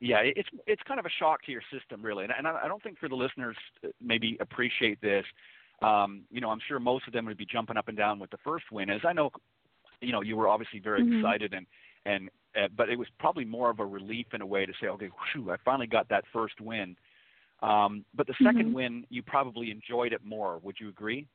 yeah, 0.01 0.17
it's 0.23 0.49
it's 0.67 0.81
kind 0.87 0.99
of 0.99 1.05
a 1.05 1.11
shock 1.19 1.41
to 1.45 1.51
your 1.51 1.61
system, 1.71 2.01
really, 2.03 2.25
and, 2.25 2.33
and 2.37 2.47
I 2.47 2.61
I 2.65 2.67
don't 2.67 2.83
think 2.83 2.97
for 2.99 3.07
the 3.07 3.15
listeners 3.15 3.55
uh, 3.85 3.89
maybe 4.01 4.37
appreciate 4.41 4.99
this. 4.99 5.23
Um, 5.81 6.23
you 6.29 6.41
know, 6.41 6.49
I'm 6.49 6.59
sure 6.67 6.79
most 6.79 7.07
of 7.07 7.13
them 7.13 7.25
would 7.25 7.37
be 7.37 7.45
jumping 7.45 7.77
up 7.77 7.87
and 7.87 7.97
down 7.97 8.19
with 8.19 8.29
the 8.29 8.37
first 8.43 8.65
win, 8.71 8.89
as 8.89 9.01
I 9.07 9.13
know. 9.13 9.31
You 10.01 10.11
know, 10.11 10.21
you 10.21 10.35
were 10.35 10.47
obviously 10.47 10.79
very 10.79 11.01
Mhm. 11.03 11.17
excited, 11.17 11.53
and 11.53 11.65
and 12.05 12.29
uh, 12.55 12.67
but 12.75 12.89
it 12.89 12.99
was 12.99 13.07
probably 13.17 13.45
more 13.45 13.69
of 13.69 13.79
a 13.79 13.85
relief 13.85 14.27
in 14.33 14.41
a 14.41 14.45
way 14.45 14.65
to 14.65 14.73
say, 14.81 14.87
okay, 14.87 15.09
whew, 15.33 15.51
I 15.51 15.55
finally 15.63 15.87
got 15.87 16.09
that 16.09 16.25
first 16.33 16.59
win. 16.59 16.97
Um, 17.61 18.03
but 18.13 18.27
the 18.27 18.33
2nd 18.43 18.69
Mhm. 18.69 18.73
win, 18.73 19.07
you 19.09 19.23
probably 19.23 19.71
enjoyed 19.71 20.11
it 20.11 20.23
more. 20.25 20.57
Would 20.59 20.79
you 20.79 20.89
agree? 20.89 21.27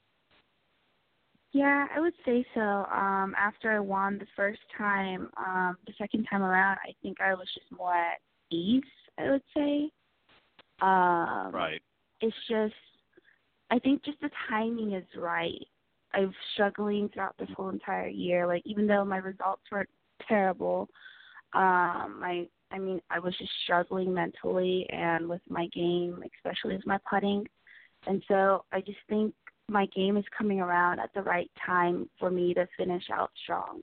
Yeah, 1.53 1.89
I 1.95 2.01
would 2.01 2.13
say 2.25 2.45
so. 2.53 2.61
Um, 2.61 3.35
after 3.39 3.73
I 3.73 3.79
won 3.79 4.19
the 4.19 4.27
first 4.37 4.61
time, 4.77 5.31
um, 5.39 5.79
the 5.87 5.95
second 5.95 6.25
time 6.25 6.43
around, 6.43 6.79
I 6.85 6.93
think 7.01 7.21
I 7.21 7.33
was 7.33 7.51
just 7.55 7.71
more 7.71 7.95
at 7.95 8.21
ease. 8.51 8.83
I 9.17 9.31
would 9.31 9.43
say. 9.55 9.91
Um, 10.81 11.53
Right. 11.55 11.83
It's 12.21 12.37
just, 12.49 12.75
I 13.71 13.79
think 13.79 14.03
just 14.03 14.21
the 14.21 14.31
timing 14.49 14.93
is 14.93 15.07
right. 15.17 15.67
I've 16.13 16.35
struggling 16.55 17.09
throughout 17.09 17.37
this 17.39 17.49
whole 17.57 17.69
entire 17.69 18.09
year. 18.09 18.47
Like 18.47 18.63
even 18.67 18.87
though 18.87 19.05
my 19.05 19.19
results 19.19 19.63
were 19.71 19.87
terrible, 20.29 20.89
um, 21.53 22.21
I, 22.23 22.49
I 22.71 22.79
mean, 22.79 23.01
I 23.11 23.19
was 23.19 23.37
just 23.39 23.53
struggling 23.65 24.13
mentally 24.13 24.87
and 24.91 25.29
with 25.29 25.43
my 25.49 25.69
game, 25.69 26.23
especially 26.37 26.77
with 26.77 26.87
my 26.87 26.99
putting. 27.09 27.47
And 28.07 28.23
so 28.29 28.65
I 28.73 28.81
just 28.81 28.99
think 29.09 29.35
my 29.69 29.87
game 29.87 30.17
is 30.17 30.25
coming 30.37 30.61
around 30.61 31.01
at 31.01 31.11
the 31.15 31.23
right 31.23 31.51
time 31.65 32.09
for 32.19 32.31
me 32.31 32.55
to 32.55 32.69
finish 32.77 33.05
out 33.13 33.31
strong. 33.43 33.83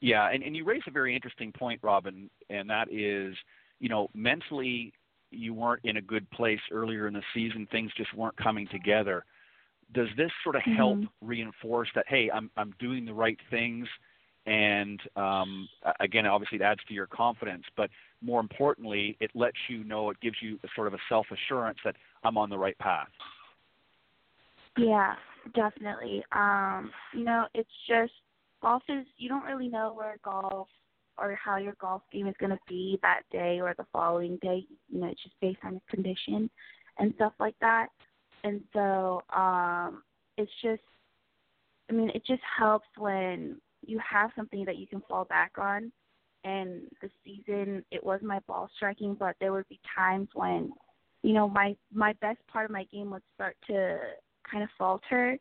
Yeah, 0.00 0.30
and, 0.30 0.42
and 0.42 0.56
you 0.56 0.64
raise 0.64 0.82
a 0.86 0.90
very 0.90 1.14
interesting 1.14 1.52
point, 1.52 1.80
Robynn, 1.82 2.30
and 2.48 2.68
that 2.70 2.90
is, 2.90 3.36
you 3.80 3.88
know, 3.88 4.08
mentally 4.14 4.92
you 5.30 5.54
weren't 5.54 5.84
in 5.84 5.98
a 5.98 6.02
good 6.02 6.28
place 6.30 6.60
earlier 6.72 7.06
in 7.06 7.14
the 7.14 7.22
season. 7.34 7.68
Things 7.70 7.92
just 7.96 8.12
weren't 8.14 8.36
coming 8.36 8.66
together. 8.72 9.24
Does 9.92 10.08
this 10.16 10.30
sort 10.44 10.56
of 10.56 10.62
help 10.62 10.98
Mhm. 10.98 11.08
reinforce 11.20 11.88
that? 11.94 12.06
Hey, 12.08 12.30
I'm 12.30 12.50
I'm 12.56 12.72
doing 12.78 13.04
the 13.04 13.14
right 13.14 13.38
things, 13.50 13.88
and 14.46 15.00
um, 15.16 15.68
again, 16.00 16.26
obviously, 16.26 16.56
it 16.56 16.62
adds 16.62 16.80
to 16.84 16.94
your 16.94 17.06
confidence. 17.06 17.64
But 17.76 17.90
more 18.20 18.40
importantly, 18.40 19.16
it 19.20 19.30
lets 19.34 19.56
you 19.68 19.84
know, 19.84 20.10
it 20.10 20.20
gives 20.20 20.40
you 20.40 20.58
a 20.62 20.68
sort 20.74 20.86
of 20.86 20.94
a 20.94 20.98
self 21.08 21.26
assurance 21.30 21.78
that 21.84 21.96
I'm 22.24 22.38
on 22.38 22.50
the 22.50 22.58
right 22.58 22.78
path. 22.78 23.08
Yeah, 24.76 25.14
definitely. 25.54 26.24
Um, 26.32 26.92
you 27.12 27.24
know, 27.24 27.46
it's 27.54 27.70
just 27.88 28.12
golf 28.62 28.82
is 28.88 29.06
you 29.16 29.28
don't 29.28 29.44
really 29.44 29.68
know 29.68 29.92
where 29.94 30.16
golf 30.24 30.68
or 31.18 31.34
how 31.34 31.56
your 31.56 31.74
golf 31.80 32.02
game 32.12 32.26
is 32.26 32.34
going 32.38 32.50
to 32.50 32.58
be 32.68 32.98
that 33.02 33.22
day 33.30 33.60
or 33.60 33.74
the 33.76 33.86
following 33.92 34.38
day. 34.40 34.64
You 34.88 35.00
know, 35.00 35.06
it's 35.08 35.22
just 35.22 35.34
based 35.40 35.58
on 35.64 35.74
the 35.74 35.80
condition 35.94 36.48
and 36.98 37.12
stuff 37.16 37.32
like 37.38 37.56
that. 37.60 37.88
And 38.44 38.62
so, 38.72 39.22
um, 39.34 40.02
it's 40.36 40.50
just 40.62 40.82
I 41.90 41.92
mean, 41.92 42.10
it 42.14 42.24
just 42.24 42.42
helps 42.58 42.86
when 42.96 43.60
you 43.84 43.98
have 43.98 44.30
something 44.36 44.64
that 44.64 44.76
you 44.76 44.86
can 44.86 45.02
fall 45.08 45.24
back 45.24 45.52
on 45.58 45.90
and 46.44 46.82
the 47.02 47.10
season 47.24 47.84
it 47.90 48.02
was 48.02 48.20
my 48.22 48.38
ball 48.46 48.70
striking, 48.76 49.14
but 49.14 49.36
there 49.40 49.52
would 49.52 49.68
be 49.68 49.80
times 49.94 50.28
when, 50.34 50.72
you 51.22 51.32
know, 51.32 51.48
my 51.48 51.76
my 51.92 52.14
best 52.20 52.38
part 52.50 52.64
of 52.64 52.70
my 52.70 52.84
game 52.84 53.10
would 53.10 53.22
start 53.34 53.56
to 53.66 53.98
kind 54.50 54.62
of 54.62 54.70
falter, 54.78 55.36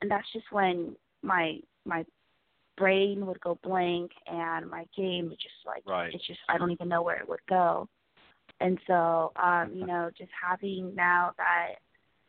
and 0.00 0.10
that's 0.10 0.30
just 0.32 0.46
when 0.52 0.94
my 1.22 1.58
my 1.84 2.04
brain 2.76 3.26
would 3.26 3.40
go 3.40 3.58
blank 3.62 4.10
and 4.26 4.68
my 4.68 4.84
game 4.96 5.28
would 5.28 5.38
just 5.38 5.54
like 5.66 5.82
right. 5.86 6.12
it's 6.12 6.26
just 6.26 6.40
I 6.48 6.58
don't 6.58 6.70
even 6.70 6.88
know 6.88 7.02
where 7.02 7.16
it 7.16 7.28
would 7.28 7.44
go. 7.48 7.88
And 8.60 8.78
so, 8.86 9.32
um, 9.36 9.72
you 9.74 9.86
know, 9.86 10.10
just 10.16 10.30
having 10.40 10.94
now 10.94 11.32
that 11.38 11.74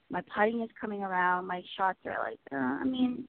my 0.09 0.21
putting 0.35 0.62
is 0.62 0.69
coming 0.79 1.01
around, 1.01 1.47
my 1.47 1.62
shots 1.77 2.00
are 2.05 2.29
like, 2.29 2.39
uh, 2.51 2.55
I 2.55 2.83
mean, 2.83 3.27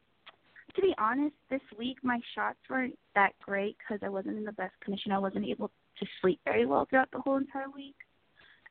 to 0.74 0.82
be 0.82 0.94
honest, 0.98 1.34
this 1.50 1.60
week 1.78 1.96
my 2.02 2.20
shots 2.34 2.58
weren't 2.68 2.98
that 3.14 3.32
great 3.42 3.76
because 3.78 4.00
I 4.04 4.08
wasn't 4.08 4.36
in 4.36 4.44
the 4.44 4.52
best 4.52 4.74
condition. 4.82 5.12
I 5.12 5.18
wasn't 5.18 5.46
able 5.46 5.68
to 5.68 6.06
sleep 6.20 6.40
very 6.44 6.66
well 6.66 6.86
throughout 6.88 7.10
the 7.12 7.20
whole 7.20 7.36
entire 7.36 7.70
week, 7.74 7.96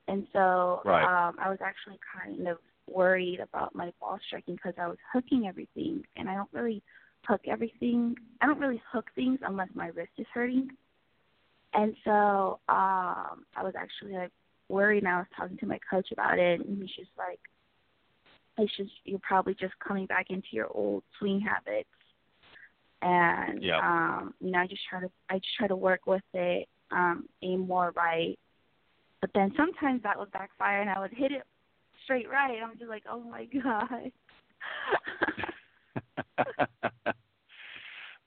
and 0.08 0.28
so 0.32 0.82
right. 0.86 1.04
um, 1.04 1.36
I 1.42 1.50
was 1.50 1.60
actually 1.64 2.00
kind 2.22 2.48
of 2.48 2.58
worried 2.88 3.40
about 3.40 3.74
my 3.74 3.92
ball 4.00 4.20
striking 4.28 4.56
because 4.56 4.76
I 4.80 4.88
was 4.88 4.98
hooking 5.12 5.48
everything, 5.48 6.04
and 6.16 6.30
I 6.30 6.36
don't 6.36 6.50
really 6.54 6.84
hook 7.28 7.42
everything. 7.48 8.16
I 8.42 8.46
don't 8.46 8.60
really 8.60 8.82
hook 8.92 9.08
things 9.16 9.40
unless 9.42 9.70
my 9.74 9.88
wrist 9.88 10.12
is 10.18 10.28
hurting. 10.34 10.70
And 11.74 11.96
so 12.04 12.60
um 12.70 13.46
I 13.56 13.64
was 13.64 13.74
actually 13.78 14.14
like 14.14 14.32
worried 14.70 15.04
and 15.04 15.08
I 15.08 15.18
was 15.18 15.28
talking 15.36 15.58
to 15.58 15.66
my 15.66 15.80
coach 15.90 16.08
about 16.12 16.40
it 16.40 16.60
and 16.60 16.78
he's 16.78 16.96
just 16.96 17.12
like 17.18 17.40
it's 18.58 18.76
just 18.78 18.92
you're 19.04 19.20
probably 19.20 19.54
just 19.54 19.74
coming 19.86 20.06
back 20.06 20.28
into 20.30 20.48
your 20.52 20.68
old 20.74 21.04
swing 21.20 21.42
habits. 21.42 21.90
And 23.02 23.62
yeah. 23.62 23.80
um, 23.80 24.34
you 24.40 24.52
know, 24.52 24.60
I 24.60 24.68
just 24.68 24.82
try 24.90 25.02
to 25.02 25.10
I 25.30 25.36
just 25.36 25.56
try 25.58 25.68
to 25.68 25.76
work 25.76 26.08
with 26.08 26.24
it, 26.34 26.68
um, 26.92 27.28
aim 27.42 27.68
more 27.68 27.92
right. 27.96 28.38
But 29.22 29.32
then 29.34 29.52
sometimes 29.58 30.04
that 30.04 30.20
would 30.20 30.32
backfire 30.32 30.82
and 30.82 30.90
I 30.90 31.00
would 31.00 31.14
hit 31.14 31.32
it 31.32 31.44
straight 32.04 32.30
right. 32.30 32.60
I'm 32.64 32.78
just 32.78 32.90
like, 32.90 33.04
Oh 33.10 33.22
my 33.22 33.46
god 33.64 34.12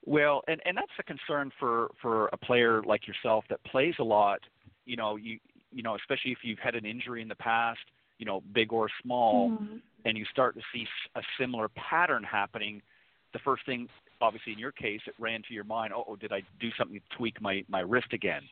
well, 0.07 0.43
and 0.49 0.61
and 0.65 0.77
that's 0.77 0.89
a 0.99 1.03
concern 1.03 1.51
for 1.59 1.89
for 2.01 2.27
a 2.29 2.37
player 2.37 2.83
like 2.83 3.07
yourself 3.07 3.45
that 3.51 3.63
plays 3.65 3.95
a 3.99 4.05
lot. 4.05 4.41
You 4.85 4.97
know, 4.97 5.17
you 5.17 5.39
you 5.73 5.83
know, 5.83 5.97
especially 5.97 6.33
if 6.33 6.39
you've 6.43 6.59
had 6.59 6.75
an 6.75 6.87
injury 6.87 7.23
in 7.23 7.29
the 7.29 7.37
past, 7.37 7.81
you 8.19 8.27
know, 8.27 8.43
big 8.53 8.73
or 8.73 8.89
small, 9.03 9.51
mm-hmm. 9.51 9.77
And 10.05 10.17
you 10.17 10.25
start 10.31 10.55
to 10.57 10.63
see 10.73 10.87
a 11.15 11.21
similar 11.39 11.69
pattern 11.71 12.23
happening. 12.23 12.83
The 13.33 13.41
first 13.41 13.67
thing, 13.67 13.89
obviously, 14.21 14.53
in 14.53 14.59
your 14.59 14.73
case, 14.73 15.01
it 15.07 15.15
ran 15.19 15.43
to 15.49 15.55
your 15.55 15.65
mind. 15.65 15.93
Oh, 15.95 16.17
did 16.17 16.33
I 16.33 16.43
do 16.61 16.71
something 16.79 16.99
to 16.99 17.17
tweak 17.17 17.41
my 17.41 17.65
my 17.69 17.81
wrist 17.81 18.13
again? 18.13 18.43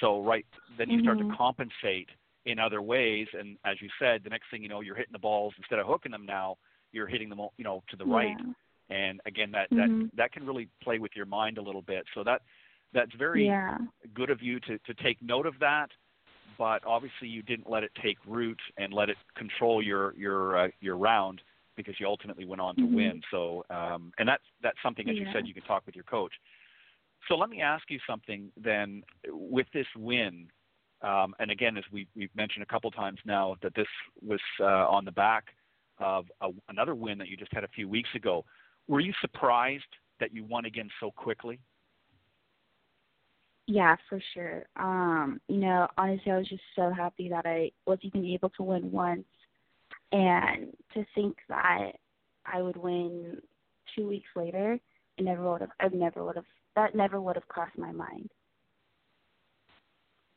So 0.00 0.22
right 0.22 0.46
then 0.76 0.90
you 0.90 1.02
start 1.02 1.18
mm-hmm. 1.18 1.30
to 1.30 1.36
compensate 1.36 2.08
in 2.46 2.58
other 2.58 2.82
ways, 2.82 3.28
and 3.38 3.56
as 3.64 3.76
you 3.80 3.88
said, 3.98 4.22
the 4.24 4.30
next 4.30 4.50
thing 4.50 4.62
you 4.62 4.68
know, 4.68 4.80
you're 4.80 4.96
hitting 4.96 5.12
the 5.12 5.18
balls 5.18 5.54
instead 5.56 5.78
of 5.78 5.86
hooking 5.86 6.12
them 6.12 6.26
now 6.26 6.56
you're 6.94 7.06
hitting 7.06 7.28
them 7.28 7.40
you 7.58 7.64
know 7.64 7.82
to 7.90 7.96
the 7.96 8.06
yeah. 8.06 8.14
right 8.14 8.36
and 8.88 9.20
again 9.26 9.50
that 9.50 9.70
mm-hmm. 9.70 10.02
that 10.02 10.10
that 10.16 10.32
can 10.32 10.46
really 10.46 10.68
play 10.82 10.98
with 10.98 11.10
your 11.14 11.26
mind 11.26 11.58
a 11.58 11.62
little 11.62 11.82
bit 11.82 12.04
so 12.14 12.22
that 12.24 12.40
that's 12.94 13.12
very 13.18 13.46
yeah. 13.46 13.76
good 14.14 14.30
of 14.30 14.40
you 14.40 14.60
to 14.60 14.78
to 14.78 14.94
take 15.02 15.20
note 15.20 15.46
of 15.46 15.54
that 15.58 15.88
but 16.58 16.84
obviously 16.86 17.28
you 17.28 17.42
didn't 17.42 17.68
let 17.68 17.82
it 17.82 17.90
take 18.02 18.18
root 18.26 18.60
and 18.76 18.92
let 18.92 19.08
it 19.08 19.16
control 19.36 19.82
your 19.82 20.14
your 20.14 20.58
uh, 20.58 20.68
your 20.80 20.96
round 20.96 21.40
because 21.76 21.94
you 21.98 22.06
ultimately 22.06 22.44
went 22.44 22.60
on 22.60 22.76
to 22.76 22.82
mm-hmm. 22.82 22.94
win 22.94 23.22
so 23.30 23.64
um 23.70 24.12
and 24.18 24.28
that's 24.28 24.44
that's 24.62 24.78
something 24.82 25.08
as 25.08 25.16
yeah. 25.16 25.22
you 25.22 25.28
said 25.32 25.46
you 25.46 25.54
can 25.54 25.62
talk 25.64 25.84
with 25.86 25.94
your 25.94 26.04
coach 26.04 26.32
so 27.28 27.36
let 27.36 27.50
me 27.50 27.60
ask 27.60 27.84
you 27.90 27.98
something 28.06 28.50
then 28.56 29.02
with 29.28 29.66
this 29.72 29.86
win 29.96 30.46
um, 31.04 31.34
and 31.38 31.50
again, 31.50 31.76
as 31.76 31.84
we, 31.92 32.08
we've 32.16 32.34
mentioned 32.34 32.62
a 32.62 32.66
couple 32.66 32.90
times 32.90 33.18
now, 33.26 33.56
that 33.62 33.74
this 33.74 33.86
was 34.22 34.40
uh, 34.58 34.88
on 34.88 35.04
the 35.04 35.12
back 35.12 35.44
of 35.98 36.24
a, 36.40 36.48
another 36.70 36.94
win 36.94 37.18
that 37.18 37.28
you 37.28 37.36
just 37.36 37.52
had 37.52 37.62
a 37.62 37.68
few 37.68 37.88
weeks 37.88 38.08
ago. 38.14 38.44
Were 38.88 39.00
you 39.00 39.12
surprised 39.20 39.84
that 40.18 40.34
you 40.34 40.44
won 40.44 40.64
again 40.64 40.88
so 41.00 41.10
quickly? 41.10 41.60
Yeah, 43.66 43.96
for 44.08 44.20
sure. 44.34 44.64
Um, 44.76 45.40
you 45.48 45.56
know, 45.56 45.88
honestly, 45.96 46.32
I 46.32 46.38
was 46.38 46.48
just 46.48 46.62
so 46.76 46.90
happy 46.90 47.28
that 47.30 47.46
I 47.46 47.70
was 47.86 47.98
even 48.02 48.24
able 48.26 48.50
to 48.50 48.62
win 48.62 48.92
once, 48.92 49.24
and 50.12 50.76
to 50.92 51.04
think 51.14 51.36
that 51.48 51.92
I 52.44 52.60
would 52.60 52.76
win 52.76 53.38
two 53.96 54.06
weeks 54.06 54.28
later, 54.36 54.78
I 55.18 55.22
never 55.22 55.50
would 55.50 55.62
have. 55.62 55.70
I 55.80 55.88
never 55.88 56.24
would 56.24 56.36
have. 56.36 56.44
That 56.76 56.94
never 56.94 57.20
would 57.20 57.36
have 57.36 57.48
crossed 57.48 57.78
my 57.78 57.90
mind. 57.90 58.30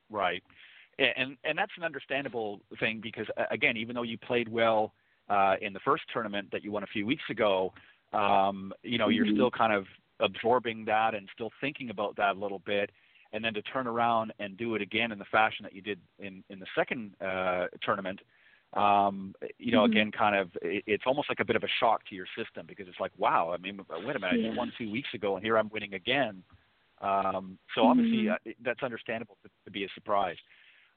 Right, 0.10 0.43
and 0.98 1.36
and 1.43 1.57
that's 1.57 1.72
an 1.77 1.84
understandable 1.84 2.62
thing 2.79 3.01
because 3.03 3.27
again, 3.51 3.75
even 3.75 3.93
though 3.93 4.03
you 4.03 4.17
played 4.17 4.48
well 4.48 4.93
uh, 5.29 5.55
in 5.62 5.74
the 5.74 5.79
first 5.84 6.03
tournament 6.13 6.48
that 6.53 6.63
you 6.63 6.72
won 6.72 6.84
a 6.84 6.88
few 6.88 7.05
weeks 7.05 7.24
ago, 7.29 7.74
um, 8.13 8.72
you 8.84 8.98
know, 8.98 9.07
mm-hmm. 9.07 9.13
you're 9.13 9.34
still 9.34 9.51
kind 9.51 9.74
of 9.74 9.86
absorbing 10.22 10.86
that 10.86 11.13
and 11.13 11.27
still 11.34 11.51
thinking 11.60 11.89
about 11.89 12.15
that 12.15 12.36
a 12.36 12.39
little 12.39 12.60
bit. 12.60 12.89
And 13.34 13.43
then 13.43 13.53
to 13.53 13.62
turn 13.62 13.88
around 13.88 14.34
and 14.39 14.57
do 14.57 14.75
it 14.75 14.81
again 14.81 15.12
in 15.12 15.19
the 15.19 15.25
fashion 15.25 15.63
that 15.63 15.74
you 15.74 15.81
did 15.81 16.00
in, 16.19 16.43
in 16.50 16.60
the 16.60 16.65
second 16.75 17.13
uh, 17.22 17.65
tournament, 17.81 18.19
um, 18.74 19.34
you 19.57 19.72
know, 19.72 19.84
mm-hmm. 19.84 19.91
again, 19.91 20.12
kind 20.12 20.36
of, 20.36 20.50
it, 20.62 20.84
it's 20.88 21.03
almost 21.05 21.29
like 21.29 21.39
a 21.39 21.46
bit 21.46 21.55
of 21.55 21.63
a 21.63 21.67
shock 21.79 22.01
to 22.10 22.15
your 22.15 22.25
system 22.38 22.65
because 22.67 22.88
it's 22.88 23.00
like, 23.00 23.12
wow, 23.17 23.53
I 23.53 23.57
mean, 23.57 23.79
wait 24.05 24.15
a 24.15 24.19
minute, 24.19 24.41
yeah. 24.41 24.51
I 24.51 24.55
won 24.55 24.72
two 24.77 24.91
weeks 24.91 25.10
ago 25.13 25.36
and 25.36 25.43
here 25.43 25.57
I'm 25.57 25.69
winning 25.69 25.93
again. 25.93 26.43
Um, 27.01 27.57
so 27.75 27.81
mm-hmm. 27.81 27.89
obviously, 27.89 28.29
uh, 28.29 28.36
that's 28.63 28.84
understandable 28.84 29.38
to, 29.43 29.50
to 29.65 29.72
be 29.72 29.84
a 29.84 29.88
surprise. 29.93 30.38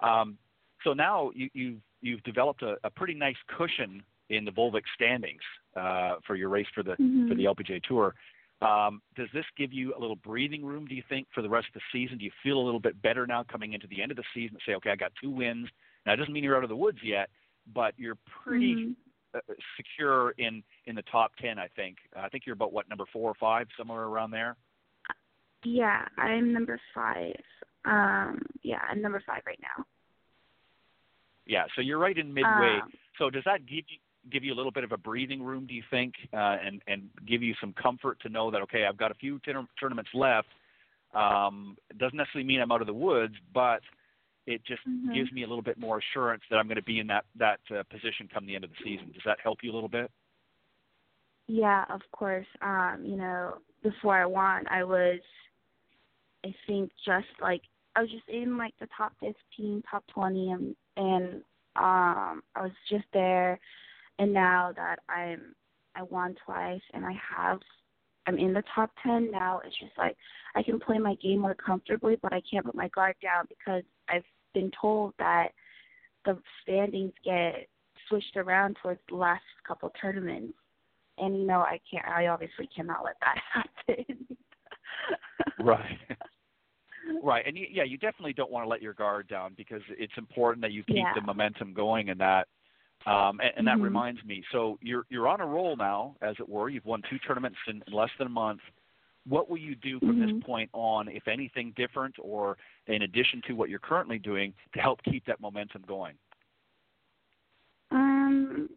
Um, 0.00 0.38
so 0.84 0.92
now 0.92 1.30
you, 1.34 1.50
you've 1.52 1.78
you've 2.00 2.22
developed 2.22 2.62
a, 2.62 2.76
a 2.84 2.90
pretty 2.90 3.14
nice 3.14 3.36
cushion 3.56 4.02
in 4.30 4.44
the 4.44 4.50
Volvik 4.50 4.84
standings 4.94 5.42
uh, 5.76 6.14
for 6.26 6.36
your 6.36 6.48
race 6.48 6.66
for 6.74 6.82
the 6.82 6.92
mm-hmm. 6.92 7.28
for 7.28 7.34
the 7.34 7.44
LPGA 7.44 7.82
Tour. 7.82 8.14
Um, 8.62 9.00
does 9.16 9.28
this 9.32 9.44
give 9.56 9.72
you 9.72 9.94
a 9.96 9.98
little 9.98 10.16
breathing 10.16 10.64
room? 10.64 10.86
Do 10.86 10.94
you 10.94 11.02
think 11.08 11.26
for 11.34 11.42
the 11.42 11.48
rest 11.48 11.68
of 11.74 11.80
the 11.80 11.98
season? 11.98 12.18
Do 12.18 12.24
you 12.24 12.30
feel 12.42 12.58
a 12.58 12.64
little 12.64 12.80
bit 12.80 13.00
better 13.00 13.26
now 13.26 13.44
coming 13.50 13.72
into 13.72 13.86
the 13.86 14.02
end 14.02 14.10
of 14.10 14.16
the 14.16 14.24
season? 14.34 14.56
To 14.56 14.62
say, 14.66 14.74
okay, 14.76 14.90
I 14.90 14.96
got 14.96 15.12
two 15.20 15.30
wins. 15.30 15.68
Now 16.04 16.12
it 16.12 16.16
doesn't 16.16 16.32
mean 16.32 16.44
you're 16.44 16.56
out 16.56 16.62
of 16.62 16.68
the 16.68 16.76
woods 16.76 16.98
yet, 17.02 17.30
but 17.74 17.94
you're 17.96 18.18
pretty 18.44 18.74
mm-hmm. 18.74 19.38
uh, 19.38 19.54
secure 19.76 20.32
in 20.32 20.62
in 20.86 20.94
the 20.94 21.02
top 21.10 21.32
ten. 21.40 21.58
I 21.58 21.68
think. 21.74 21.96
I 22.14 22.28
think 22.28 22.44
you're 22.46 22.54
about 22.54 22.72
what 22.72 22.88
number 22.88 23.04
four 23.12 23.30
or 23.30 23.34
five, 23.40 23.66
somewhere 23.78 24.02
around 24.02 24.30
there. 24.30 24.56
Yeah, 25.64 26.06
I'm 26.18 26.52
number 26.52 26.78
five. 26.94 27.36
Um, 27.84 28.42
yeah, 28.62 28.80
I'm 28.90 29.00
number 29.00 29.22
five 29.26 29.42
right 29.46 29.60
now. 29.62 29.84
Yeah, 31.46 31.64
so 31.74 31.80
you're 31.80 31.98
right 31.98 32.16
in 32.16 32.32
midway. 32.32 32.78
Um, 32.82 32.92
so 33.18 33.30
does 33.30 33.42
that 33.44 33.66
give 33.66 33.84
you 33.88 33.98
give 34.30 34.44
you 34.44 34.52
a 34.52 34.56
little 34.56 34.72
bit 34.72 34.84
of 34.84 34.92
a 34.92 34.96
breathing 34.96 35.42
room, 35.42 35.66
do 35.66 35.74
you 35.74 35.82
think, 35.90 36.14
uh, 36.32 36.56
and 36.64 36.82
and 36.86 37.08
give 37.26 37.42
you 37.42 37.54
some 37.60 37.72
comfort 37.80 38.20
to 38.20 38.28
know 38.28 38.50
that 38.50 38.60
okay, 38.62 38.84
I've 38.86 38.98
got 38.98 39.10
a 39.10 39.14
few 39.14 39.38
ten- 39.44 39.68
tournaments 39.78 40.10
left. 40.14 40.48
Um, 41.14 41.76
it 41.90 41.98
doesn't 41.98 42.16
necessarily 42.16 42.46
mean 42.46 42.60
I'm 42.60 42.70
out 42.70 42.80
of 42.80 42.86
the 42.86 42.94
woods, 42.94 43.34
but 43.52 43.80
it 44.46 44.64
just 44.64 44.82
mm-hmm. 44.88 45.12
gives 45.12 45.32
me 45.32 45.42
a 45.42 45.46
little 45.46 45.62
bit 45.62 45.78
more 45.78 45.98
assurance 45.98 46.42
that 46.50 46.56
I'm 46.56 46.66
going 46.66 46.76
to 46.76 46.82
be 46.82 47.00
in 47.00 47.06
that 47.08 47.24
that 47.38 47.60
uh, 47.70 47.82
position 47.84 48.28
come 48.32 48.46
the 48.46 48.54
end 48.54 48.64
of 48.64 48.70
the 48.70 48.76
season. 48.84 49.10
Does 49.12 49.22
that 49.24 49.38
help 49.42 49.58
you 49.62 49.72
a 49.72 49.74
little 49.74 49.88
bit? 49.88 50.10
Yeah, 51.46 51.84
of 51.88 52.00
course. 52.12 52.46
Um, 52.62 53.02
you 53.04 53.16
know, 53.16 53.58
before 53.82 54.20
I 54.20 54.26
won, 54.26 54.66
I 54.68 54.84
was, 54.84 55.18
I 56.44 56.54
think, 56.66 56.92
just 57.04 57.26
like 57.40 57.62
I 57.96 58.02
was 58.02 58.10
just 58.10 58.28
in 58.28 58.56
like 58.56 58.74
the 58.78 58.88
top 58.96 59.12
15, 59.20 59.82
top 59.90 60.04
20, 60.14 60.50
and 60.50 60.76
and 60.96 61.34
um, 61.76 62.42
I 62.54 62.62
was 62.62 62.72
just 62.88 63.04
there 63.12 63.58
and 64.20 64.32
now 64.32 64.72
that 64.76 65.00
I'm 65.08 65.54
I 65.96 66.02
won 66.04 66.36
twice 66.44 66.82
and 66.94 67.04
I 67.04 67.14
have 67.36 67.58
I'm 68.26 68.38
in 68.38 68.52
the 68.52 68.62
top 68.74 68.90
ten 69.02 69.30
now, 69.32 69.60
it's 69.64 69.76
just 69.80 69.96
like 69.98 70.16
I 70.54 70.62
can 70.62 70.78
play 70.78 70.98
my 70.98 71.14
game 71.16 71.40
more 71.40 71.54
comfortably, 71.54 72.16
but 72.22 72.32
I 72.32 72.42
can't 72.48 72.66
put 72.66 72.74
my 72.74 72.88
guard 72.88 73.16
down 73.22 73.46
because 73.48 73.82
I've 74.08 74.22
been 74.54 74.70
told 74.80 75.14
that 75.18 75.48
the 76.26 76.38
standings 76.62 77.14
get 77.24 77.66
switched 78.08 78.36
around 78.36 78.76
towards 78.82 79.00
the 79.08 79.16
last 79.16 79.42
couple 79.66 79.90
tournaments, 80.00 80.54
and 81.18 81.36
you 81.36 81.46
know 81.46 81.60
I 81.60 81.80
can't. 81.90 82.06
I 82.06 82.26
obviously 82.26 82.68
cannot 82.76 83.04
let 83.04 83.16
that 83.20 83.64
happen. 83.88 84.36
right. 85.58 85.98
Right, 87.22 87.44
and 87.46 87.56
you, 87.56 87.66
yeah, 87.70 87.82
you 87.82 87.96
definitely 87.96 88.34
don't 88.34 88.52
want 88.52 88.64
to 88.64 88.68
let 88.68 88.82
your 88.82 88.92
guard 88.92 89.26
down 89.26 89.54
because 89.56 89.80
it's 89.98 90.12
important 90.16 90.62
that 90.62 90.72
you 90.72 90.84
keep 90.84 90.96
yeah. 90.96 91.12
the 91.14 91.22
momentum 91.22 91.72
going 91.74 92.10
and 92.10 92.20
that 92.20 92.46
um, 93.06 93.40
and, 93.40 93.52
and 93.56 93.66
that 93.66 93.74
mm-hmm. 93.74 93.82
reminds 93.82 94.22
me. 94.24 94.44
So 94.52 94.78
you're 94.82 95.04
you're 95.08 95.28
on 95.28 95.40
a 95.40 95.46
roll 95.46 95.76
now, 95.76 96.16
as 96.20 96.36
it 96.38 96.48
were. 96.48 96.68
You've 96.68 96.84
won 96.84 97.02
two 97.08 97.18
tournaments 97.18 97.58
in, 97.66 97.82
in 97.86 97.92
less 97.92 98.10
than 98.18 98.26
a 98.26 98.30
month. 98.30 98.60
What 99.28 99.50
will 99.50 99.58
you 99.58 99.74
do 99.74 99.98
from 100.00 100.16
mm-hmm. 100.16 100.36
this 100.36 100.44
point 100.44 100.70
on, 100.72 101.08
if 101.08 101.28
anything 101.28 101.72
different, 101.76 102.14
or 102.18 102.56
in 102.86 103.02
addition 103.02 103.42
to 103.46 103.52
what 103.54 103.68
you're 103.68 103.78
currently 103.78 104.18
doing, 104.18 104.52
to 104.74 104.80
help 104.80 105.02
keep 105.04 105.24
that 105.26 105.40
momentum 105.40 105.84
going? 105.86 106.14
Um, 107.90 108.68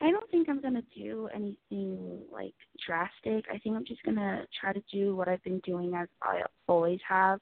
I 0.00 0.10
don't 0.10 0.30
think 0.30 0.48
I'm 0.48 0.60
gonna 0.60 0.82
do 0.96 1.28
anything 1.34 2.20
like 2.30 2.54
drastic. 2.86 3.44
I 3.52 3.58
think 3.58 3.76
I'm 3.76 3.84
just 3.84 4.02
gonna 4.02 4.46
try 4.58 4.72
to 4.72 4.82
do 4.92 5.14
what 5.14 5.28
I've 5.28 5.42
been 5.44 5.60
doing 5.60 5.94
as 5.94 6.08
I 6.22 6.42
always 6.68 7.00
have, 7.08 7.38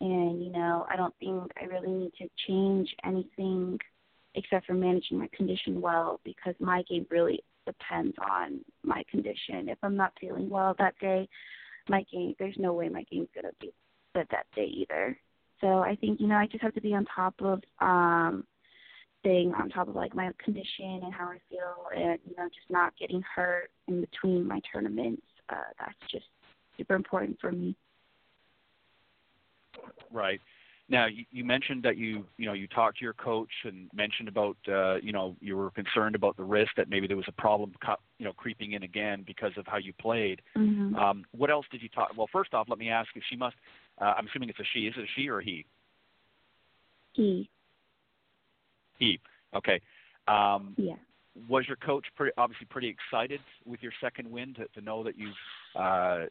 and 0.00 0.44
you 0.44 0.50
know 0.50 0.86
I 0.88 0.96
don't 0.96 1.14
think 1.18 1.50
I 1.60 1.64
really 1.64 1.92
need 1.92 2.12
to 2.18 2.28
change 2.46 2.94
anything 3.04 3.78
except 4.34 4.66
for 4.66 4.74
managing 4.74 5.18
my 5.18 5.28
condition 5.36 5.80
well 5.80 6.20
because 6.24 6.54
my 6.60 6.82
game 6.88 7.06
really 7.10 7.42
depends 7.66 8.14
on 8.18 8.60
my 8.82 9.02
condition. 9.10 9.68
If 9.68 9.78
I'm 9.82 9.96
not 9.96 10.12
feeling 10.20 10.48
well 10.48 10.74
that 10.78 10.98
day, 11.00 11.28
my 11.88 12.04
game 12.12 12.34
there's 12.38 12.56
no 12.58 12.72
way 12.72 12.88
my 12.88 13.04
game's 13.10 13.28
gonna 13.34 13.50
be 13.60 13.72
good 14.14 14.26
that 14.30 14.46
day 14.54 14.66
either. 14.66 15.18
So 15.60 15.78
I 15.78 15.96
think 15.96 16.20
you 16.20 16.26
know 16.26 16.36
I 16.36 16.46
just 16.46 16.62
have 16.62 16.74
to 16.74 16.80
be 16.80 16.94
on 16.94 17.06
top 17.14 17.34
of 17.40 17.62
um 17.80 18.44
staying 19.20 19.54
on 19.54 19.70
top 19.70 19.88
of 19.88 19.94
like 19.94 20.14
my 20.14 20.30
condition 20.42 21.00
and 21.02 21.12
how 21.12 21.26
I 21.26 21.38
feel 21.48 21.86
and 21.96 22.18
you 22.28 22.36
know 22.36 22.48
just 22.48 22.70
not 22.70 22.96
getting 22.98 23.22
hurt 23.22 23.70
in 23.88 24.00
between 24.00 24.46
my 24.46 24.60
tournaments. 24.72 25.22
Uh 25.48 25.56
that's 25.78 26.10
just 26.10 26.26
super 26.76 26.94
important 26.94 27.38
for 27.40 27.52
me. 27.52 27.76
Right. 30.10 30.40
Now 30.88 31.06
you, 31.06 31.24
you 31.30 31.44
mentioned 31.44 31.82
that 31.84 31.96
you 31.96 32.26
you 32.36 32.44
know 32.46 32.52
you 32.52 32.66
talked 32.68 32.98
to 32.98 33.04
your 33.04 33.14
coach 33.14 33.50
and 33.64 33.88
mentioned 33.94 34.28
about 34.28 34.56
uh, 34.68 34.96
you 34.96 35.12
know 35.12 35.34
you 35.40 35.56
were 35.56 35.70
concerned 35.70 36.14
about 36.14 36.36
the 36.36 36.44
risk 36.44 36.72
that 36.76 36.90
maybe 36.90 37.06
there 37.06 37.16
was 37.16 37.26
a 37.28 37.32
problem 37.32 37.72
you 38.18 38.24
know 38.24 38.32
creeping 38.34 38.72
in 38.72 38.82
again 38.82 39.24
because 39.26 39.52
of 39.56 39.66
how 39.66 39.78
you 39.78 39.94
played. 39.94 40.42
Mm-hmm. 40.56 40.94
Um, 40.96 41.24
what 41.32 41.50
else 41.50 41.64
did 41.72 41.82
you 41.82 41.88
talk? 41.88 42.12
Well, 42.16 42.28
first 42.30 42.52
off, 42.52 42.66
let 42.68 42.78
me 42.78 42.90
ask 42.90 43.08
you. 43.14 43.22
She 43.30 43.36
must. 43.36 43.56
Uh, 44.00 44.14
I'm 44.16 44.26
assuming 44.26 44.50
it's 44.50 44.58
a 44.58 44.64
she. 44.74 44.80
Is 44.80 44.94
it 44.96 45.04
a 45.04 45.06
she 45.16 45.28
or 45.28 45.38
a 45.38 45.44
he? 45.44 45.64
He. 47.14 47.48
He. 48.98 49.20
Okay. 49.54 49.80
Um, 50.28 50.74
yeah. 50.76 50.94
Was 51.48 51.66
your 51.66 51.76
coach 51.76 52.04
pretty, 52.14 52.32
obviously 52.36 52.66
pretty 52.70 52.88
excited 52.88 53.40
with 53.64 53.82
your 53.82 53.92
second 54.00 54.30
win 54.30 54.54
to, 54.54 54.66
to 54.74 54.80
know 54.80 55.02
that 55.02 55.16
you've 55.16 55.34
uh, 55.74 56.26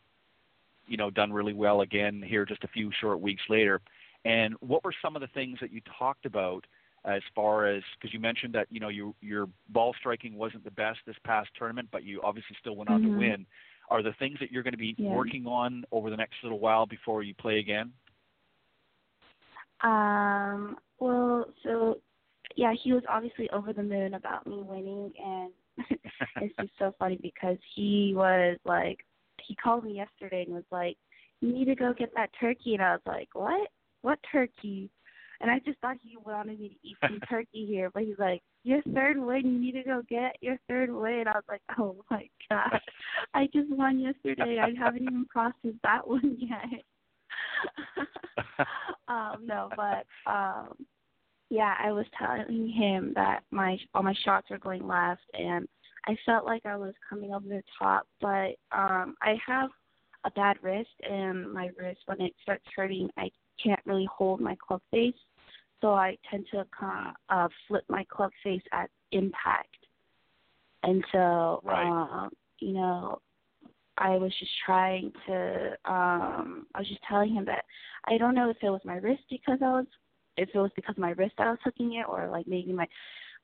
you 0.88 0.96
know 0.98 1.10
done 1.10 1.34
really 1.34 1.54
well 1.54 1.82
again 1.82 2.24
here 2.26 2.46
just 2.46 2.64
a 2.64 2.68
few 2.68 2.92
short 3.02 3.20
weeks 3.20 3.42
later? 3.50 3.82
And 4.26 4.56
what 4.60 4.84
were 4.84 4.94
some 5.02 5.16
of 5.16 5.22
the 5.22 5.28
things 5.28 5.58
that 5.62 5.72
you 5.72 5.82
talked 6.00 6.26
about 6.26 6.66
as 7.06 7.22
far 7.36 7.68
as 7.68 7.84
because 8.00 8.14
you 8.14 8.20
mentioned 8.20 8.54
that 8.54 8.68
you 8.70 8.80
know 8.80 8.88
you, 8.88 9.14
your 9.22 9.50
ball 9.70 9.94
striking 10.00 10.36
wasn't 10.36 10.64
the 10.64 10.72
best 10.72 11.00
this 11.06 11.16
past 11.26 11.50
tournament, 11.58 11.90
but 11.92 12.04
you 12.04 12.22
obviously 12.24 12.56
still 12.60 12.76
went 12.76 12.90
on 12.90 13.02
mm-hmm. 13.02 13.14
to 13.14 13.18
win. 13.18 13.46
Are 13.90 14.02
the 14.02 14.14
things 14.20 14.38
that 14.40 14.52
you're 14.52 14.64
going 14.64 14.74
to 14.74 14.78
be 14.78 14.96
yeah. 14.98 15.10
working 15.10 15.46
on 15.46 15.84
over 15.92 16.10
the 16.10 16.16
next 16.16 16.36
little 16.42 16.60
while 16.60 16.86
before 16.86 17.24
you 17.24 17.34
play 17.36 17.60
again? 17.60 17.92
Um. 19.82 20.78
Well, 21.00 21.48
so 21.64 21.98
yeah, 22.56 22.74
he 22.82 22.94
was 22.94 23.04
obviously 23.10 23.50
over 23.50 23.74
the 23.74 23.84
moon 23.84 24.14
about 24.14 24.48
me 24.48 24.62
winning, 24.62 25.12
and 25.22 25.52
it's 26.42 26.56
just 26.58 26.72
so 26.80 26.96
funny 26.98 27.20
because 27.22 27.58
he 27.76 28.14
was 28.16 28.58
like, 28.64 29.00
he 29.46 29.56
called 29.56 29.84
me 29.84 29.96
yesterday 29.96 30.44
and 30.46 30.54
was 30.54 30.64
like, 30.72 30.96
"You 31.42 31.52
need 31.52 31.66
to 31.66 31.76
go 31.76 31.94
get 31.94 32.14
that 32.16 32.30
turkey," 32.40 32.76
and 32.76 32.82
I 32.82 32.94
was 32.94 33.02
like, 33.06 33.30
"What?" 33.34 33.70
What 34.04 34.20
turkey? 34.32 34.90
And 35.42 35.52
I 35.52 35.60
just 35.60 35.80
thought 35.80 35.98
he 36.02 36.16
wanted 36.24 36.60
me 36.60 36.70
to 36.70 36.88
eat 36.88 36.98
some 37.02 37.20
turkey 37.30 37.66
here, 37.66 37.90
but 37.94 38.04
he's 38.04 38.20
like, 38.20 38.42
your 38.64 38.82
third 38.94 39.18
win, 39.18 39.46
you 39.46 39.60
need 39.60 39.74
to 39.74 39.84
go 39.84 40.02
get 40.08 40.38
your 40.40 40.58
third 40.70 40.90
win. 40.90 41.26
I 41.28 41.34
was 41.34 41.44
like, 41.50 41.62
oh 41.78 41.98
my 42.10 42.30
gosh, 42.50 42.82
I 43.34 43.48
just 43.54 43.70
won 43.72 44.00
yesterday. 44.00 44.60
I 44.60 44.72
haven't 44.78 45.04
even 45.04 45.26
processed 45.26 45.82
that 45.84 46.08
one 46.08 46.38
yet. 46.40 46.84
um, 49.08 49.46
no, 49.46 49.70
but 49.76 50.32
um, 50.32 50.70
yeah, 51.50 51.76
I 51.84 51.92
was 51.92 52.06
telling 52.18 52.70
him 52.70 53.12
that 53.16 53.44
my 53.52 53.78
all 53.94 54.04
my 54.04 54.16
shots 54.24 54.50
were 54.50 54.60
going 54.60 54.88
left, 54.88 55.24
and 55.34 55.68
I 56.08 56.16
felt 56.26 56.46
like 56.46 56.66
I 56.66 56.78
was 56.78 56.94
coming 57.10 57.34
over 57.34 57.48
the 57.48 57.64
top, 57.78 58.08
but 58.22 58.56
um, 58.72 59.16
I 59.22 59.38
have 59.46 59.70
a 60.26 60.32
bad 60.32 60.58
wrist, 60.62 60.90
and 61.10 61.52
my 61.52 61.70
wrist 61.78 62.00
when 62.06 62.22
it 62.22 62.34
starts 62.42 62.64
hurting, 62.76 63.10
I 63.18 63.30
can't 63.62 63.80
really 63.86 64.08
hold 64.16 64.40
my 64.40 64.56
club 64.66 64.82
face, 64.92 65.14
so 65.82 65.94
I 65.94 66.18
tend 66.30 66.46
to 66.52 66.66
kind 66.78 67.10
of 67.10 67.14
uh, 67.30 67.48
flip 67.68 67.84
my 67.90 68.06
club 68.10 68.32
face 68.44 68.62
at 68.72 68.90
impact. 69.12 69.76
And 70.84 71.04
so, 71.12 71.62
right. 71.64 71.86
um, 71.86 72.30
you 72.60 72.74
know, 72.74 73.20
I 73.98 74.18
was 74.18 74.34
just 74.40 74.52
trying 74.66 75.12
to. 75.28 75.78
um 75.86 76.66
I 76.74 76.80
was 76.80 76.88
just 76.88 77.02
telling 77.08 77.34
him 77.34 77.46
that 77.46 77.66
I 78.06 78.18
don't 78.18 78.36
know 78.36 78.50
if 78.50 78.58
it 78.62 78.70
was 78.70 78.82
my 78.84 78.96
wrist 78.96 79.24
because 79.30 79.60
I 79.62 79.70
was, 79.70 79.86
if 80.38 80.50
it 80.54 80.58
was 80.58 80.72
because 80.76 80.96
of 80.96 81.02
my 81.02 81.12
wrist 81.12 81.36
that 81.38 81.48
I 81.48 81.52
was 81.52 81.60
hooking 81.64 81.94
it, 81.94 82.06
or 82.08 82.28
like 82.30 82.48
maybe 82.48 82.74
my, 82.74 82.88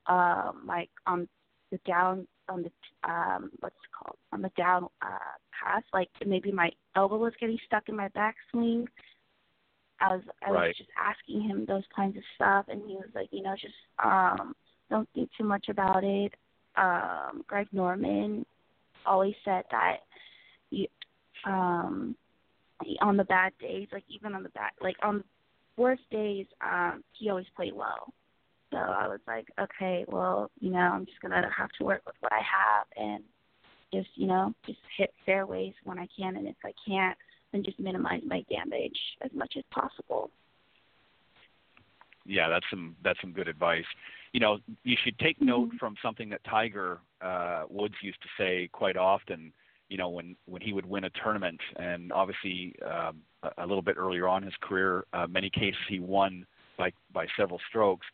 uh, 0.07 0.51
my 0.63 0.87
on 1.05 1.27
the 1.71 1.79
down 1.85 2.27
on 2.49 2.63
the 2.63 3.09
um 3.09 3.51
what's 3.59 3.75
it 3.75 3.91
called 3.97 4.17
on 4.31 4.41
the 4.41 4.51
down 4.57 4.87
uh 5.01 5.35
pass, 5.63 5.83
like 5.93 6.09
maybe 6.25 6.51
my 6.51 6.71
elbow 6.95 7.17
was 7.17 7.33
getting 7.39 7.59
stuck 7.65 7.87
in 7.87 7.95
my 7.95 8.09
backswing 8.09 8.85
I 10.01 10.15
was 10.15 10.21
I 10.45 10.51
right. 10.51 10.67
was 10.67 10.77
just 10.77 10.89
asking 10.97 11.41
him 11.41 11.65
those 11.65 11.83
kinds 11.95 12.17
of 12.17 12.23
stuff, 12.35 12.65
and 12.69 12.81
he 12.87 12.95
was 12.95 13.09
like, 13.13 13.29
you 13.31 13.43
know, 13.43 13.55
just 13.59 13.73
um, 14.03 14.55
don't 14.89 15.09
think 15.13 15.29
too 15.37 15.43
much 15.43 15.67
about 15.69 16.03
it. 16.03 16.33
Um, 16.75 17.43
Greg 17.47 17.67
Norman 17.71 18.45
always 19.05 19.35
said 19.43 19.63
that 19.71 19.97
you 20.69 20.87
um, 21.45 22.15
on 23.01 23.17
the 23.17 23.23
bad 23.25 23.53
days, 23.59 23.87
like 23.91 24.03
even 24.09 24.33
on 24.33 24.43
the 24.43 24.49
bad, 24.49 24.71
like 24.81 24.95
on 25.03 25.17
the 25.17 25.23
worst 25.81 26.03
days, 26.11 26.45
um, 26.61 27.03
he 27.13 27.29
always 27.29 27.47
played 27.55 27.73
well. 27.73 28.13
So 28.71 28.77
I 28.77 29.07
was 29.07 29.19
like, 29.27 29.47
okay, 29.59 30.05
well, 30.07 30.51
you 30.59 30.71
know, 30.71 30.77
I'm 30.79 31.05
just 31.05 31.19
gonna 31.21 31.49
have 31.55 31.69
to 31.79 31.83
work 31.83 32.01
with 32.05 32.15
what 32.19 32.31
I 32.31 32.37
have 32.41 32.85
and 32.95 33.23
just, 33.93 34.09
you 34.15 34.27
know, 34.27 34.53
just 34.65 34.79
hit 34.97 35.13
fairways 35.25 35.73
when 35.83 35.97
I 35.97 36.07
can, 36.15 36.37
and 36.37 36.47
if 36.47 36.55
I 36.63 36.73
can't, 36.87 37.17
and 37.53 37.65
just 37.65 37.79
minimize 37.79 38.21
my 38.25 38.43
damage 38.49 38.97
as 39.21 39.31
much 39.33 39.53
as 39.57 39.63
possible. 39.71 40.29
Yeah, 42.25 42.47
that's 42.47 42.65
some 42.69 42.95
that's 43.03 43.19
some 43.21 43.31
good 43.31 43.47
advice. 43.47 43.85
You 44.33 44.39
know, 44.39 44.59
you 44.83 44.95
should 45.03 45.17
take 45.17 45.37
mm-hmm. 45.37 45.47
note 45.47 45.69
from 45.79 45.95
something 46.01 46.29
that 46.29 46.43
Tiger 46.43 46.99
uh, 47.21 47.63
Woods 47.69 47.95
used 48.01 48.21
to 48.21 48.27
say 48.37 48.69
quite 48.71 48.97
often. 48.97 49.51
You 49.89 49.97
know, 49.97 50.09
when 50.09 50.35
when 50.45 50.61
he 50.61 50.71
would 50.71 50.85
win 50.85 51.05
a 51.05 51.09
tournament, 51.23 51.59
and 51.77 52.11
obviously 52.11 52.75
um, 52.85 53.21
a, 53.41 53.63
a 53.63 53.65
little 53.65 53.81
bit 53.81 53.95
earlier 53.97 54.27
on 54.27 54.43
in 54.43 54.47
his 54.47 54.57
career, 54.61 55.05
uh, 55.13 55.25
many 55.27 55.49
cases 55.49 55.79
he 55.87 55.99
won 55.99 56.45
by 56.77 56.91
by 57.11 57.25
several 57.35 57.59
strokes, 57.67 58.05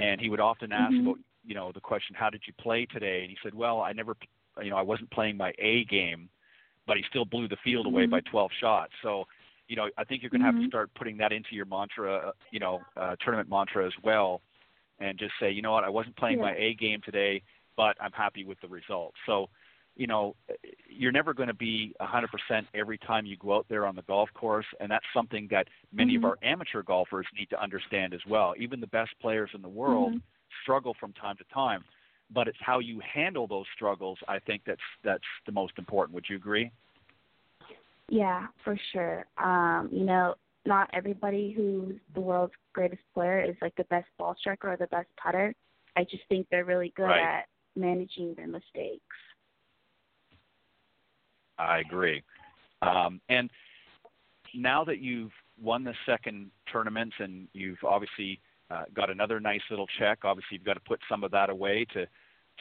and 0.00 0.20
he 0.20 0.28
would 0.28 0.40
often 0.40 0.72
ask 0.72 0.92
mm-hmm. 0.92 1.08
about 1.08 1.18
you 1.44 1.54
know 1.54 1.70
the 1.72 1.80
question, 1.80 2.16
"How 2.18 2.30
did 2.30 2.42
you 2.46 2.52
play 2.60 2.86
today?" 2.86 3.20
And 3.20 3.30
he 3.30 3.36
said, 3.42 3.54
"Well, 3.54 3.80
I 3.80 3.92
never, 3.92 4.16
you 4.60 4.70
know, 4.70 4.76
I 4.76 4.82
wasn't 4.82 5.10
playing 5.12 5.36
my 5.36 5.52
A 5.58 5.84
game." 5.84 6.28
But 6.86 6.96
he 6.96 7.04
still 7.08 7.24
blew 7.24 7.48
the 7.48 7.56
field 7.64 7.86
away 7.86 8.02
mm-hmm. 8.02 8.12
by 8.12 8.20
12 8.30 8.50
shots. 8.60 8.92
So, 9.02 9.24
you 9.68 9.76
know, 9.76 9.88
I 9.96 10.04
think 10.04 10.22
you're 10.22 10.30
going 10.30 10.42
to 10.42 10.48
mm-hmm. 10.48 10.58
have 10.58 10.64
to 10.64 10.70
start 10.70 10.90
putting 10.94 11.16
that 11.18 11.32
into 11.32 11.54
your 11.54 11.64
mantra, 11.66 12.28
uh, 12.28 12.32
you 12.50 12.60
know, 12.60 12.80
uh, 12.96 13.16
tournament 13.20 13.48
mantra 13.48 13.86
as 13.86 13.92
well, 14.02 14.42
and 14.98 15.18
just 15.18 15.32
say, 15.40 15.50
you 15.50 15.62
know 15.62 15.72
what, 15.72 15.84
I 15.84 15.88
wasn't 15.88 16.16
playing 16.16 16.38
yeah. 16.38 16.44
my 16.44 16.54
A 16.56 16.74
game 16.74 17.00
today, 17.04 17.42
but 17.76 17.96
I'm 18.00 18.12
happy 18.12 18.44
with 18.44 18.60
the 18.60 18.68
result. 18.68 19.14
So, 19.26 19.48
you 19.96 20.06
know, 20.06 20.34
you're 20.88 21.12
never 21.12 21.32
going 21.32 21.48
to 21.48 21.54
be 21.54 21.94
100% 22.00 22.26
every 22.74 22.98
time 22.98 23.26
you 23.26 23.36
go 23.36 23.56
out 23.56 23.66
there 23.68 23.86
on 23.86 23.94
the 23.94 24.02
golf 24.02 24.28
course, 24.34 24.66
and 24.80 24.90
that's 24.90 25.04
something 25.14 25.46
that 25.50 25.68
many 25.92 26.16
mm-hmm. 26.16 26.24
of 26.24 26.30
our 26.30 26.38
amateur 26.42 26.82
golfers 26.82 27.26
need 27.38 27.48
to 27.50 27.62
understand 27.62 28.12
as 28.12 28.20
well. 28.28 28.54
Even 28.58 28.80
the 28.80 28.88
best 28.88 29.10
players 29.20 29.50
in 29.54 29.62
the 29.62 29.68
world 29.68 30.10
mm-hmm. 30.10 30.18
struggle 30.62 30.96
from 30.98 31.12
time 31.12 31.36
to 31.36 31.44
time, 31.54 31.84
but 32.32 32.48
it's 32.48 32.58
how 32.60 32.78
you 32.78 33.00
handle 33.00 33.46
those 33.46 33.66
struggles. 33.74 34.18
I 34.28 34.38
think 34.38 34.62
that's 34.66 34.80
that's 35.02 35.22
the 35.46 35.52
most 35.52 35.74
important. 35.78 36.14
Would 36.14 36.26
you 36.28 36.36
agree? 36.36 36.70
Yeah, 38.08 38.46
for 38.62 38.78
sure. 38.92 39.26
Um, 39.38 39.88
you 39.92 40.04
know, 40.04 40.34
not 40.66 40.90
everybody 40.92 41.52
who's 41.56 41.96
the 42.14 42.20
world's 42.20 42.52
greatest 42.72 43.02
player 43.12 43.42
is 43.42 43.56
like 43.62 43.74
the 43.76 43.84
best 43.84 44.06
ball 44.18 44.36
striker 44.38 44.72
or 44.72 44.76
the 44.76 44.86
best 44.88 45.08
putter. 45.16 45.54
I 45.96 46.04
just 46.04 46.22
think 46.28 46.46
they're 46.50 46.64
really 46.64 46.92
good 46.96 47.04
right. 47.04 47.38
at 47.38 47.46
managing 47.76 48.34
their 48.34 48.48
mistakes. 48.48 49.02
I 51.58 51.78
agree. 51.78 52.22
Um, 52.82 53.20
and 53.28 53.50
now 54.54 54.84
that 54.84 54.98
you've 54.98 55.32
won 55.60 55.84
the 55.84 55.94
second 56.04 56.50
tournament 56.70 57.12
and 57.18 57.48
you've 57.52 57.82
obviously 57.84 58.40
uh, 58.70 58.84
got 58.94 59.10
another 59.10 59.40
nice 59.40 59.60
little 59.70 59.86
check, 59.98 60.20
obviously 60.24 60.56
you've 60.56 60.64
got 60.64 60.74
to 60.74 60.80
put 60.80 61.00
some 61.08 61.24
of 61.24 61.30
that 61.30 61.50
away 61.50 61.86
to 61.94 62.06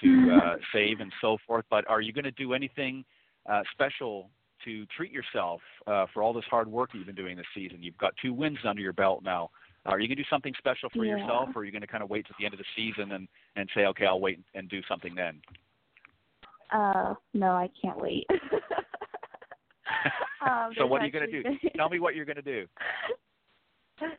to 0.01 0.39
uh, 0.43 0.55
save 0.73 1.01
and 1.01 1.13
so 1.21 1.37
forth. 1.45 1.65
But 1.69 1.87
are 1.87 2.01
you 2.01 2.13
going 2.13 2.23
to 2.23 2.31
do 2.31 2.53
anything 2.53 3.05
uh, 3.47 3.61
special 3.71 4.29
to 4.65 4.85
treat 4.97 5.11
yourself 5.11 5.61
uh, 5.87 6.05
for 6.13 6.23
all 6.23 6.33
this 6.33 6.45
hard 6.49 6.67
work 6.67 6.91
that 6.91 6.97
you've 6.97 7.07
been 7.07 7.15
doing 7.15 7.35
this 7.35 7.45
season. 7.53 7.83
You've 7.83 7.97
got 7.97 8.13
two 8.21 8.33
wins 8.33 8.59
under 8.65 8.81
your 8.81 8.93
belt 8.93 9.21
now. 9.23 9.49
Are 9.85 9.99
you 9.99 10.07
going 10.07 10.15
to 10.15 10.23
do 10.23 10.29
something 10.29 10.53
special 10.57 10.89
for 10.89 11.03
yeah. 11.03 11.17
yourself, 11.17 11.49
or 11.55 11.61
are 11.61 11.65
you 11.65 11.71
going 11.71 11.81
to 11.81 11.87
kind 11.87 12.03
of 12.03 12.09
wait 12.09 12.25
to 12.27 12.33
the 12.39 12.45
end 12.45 12.53
of 12.53 12.59
the 12.59 12.65
season 12.75 13.11
and 13.11 13.27
and 13.57 13.69
say, 13.75 13.85
okay, 13.87 14.05
I'll 14.05 14.21
wait 14.21 14.39
and 14.53 14.69
do 14.69 14.81
something 14.87 15.13
then? 15.13 15.41
Uh, 16.71 17.15
no, 17.33 17.51
I 17.51 17.69
can't 17.81 17.99
wait. 17.99 18.25
um, 20.49 20.71
so 20.77 20.85
what 20.85 21.01
are 21.01 21.05
you 21.05 21.11
going 21.11 21.29
to 21.29 21.43
do? 21.43 21.69
Tell 21.75 21.89
me 21.89 21.99
what 21.99 22.15
you're 22.15 22.25
going 22.25 22.37
to 22.37 22.41
do. 22.41 22.65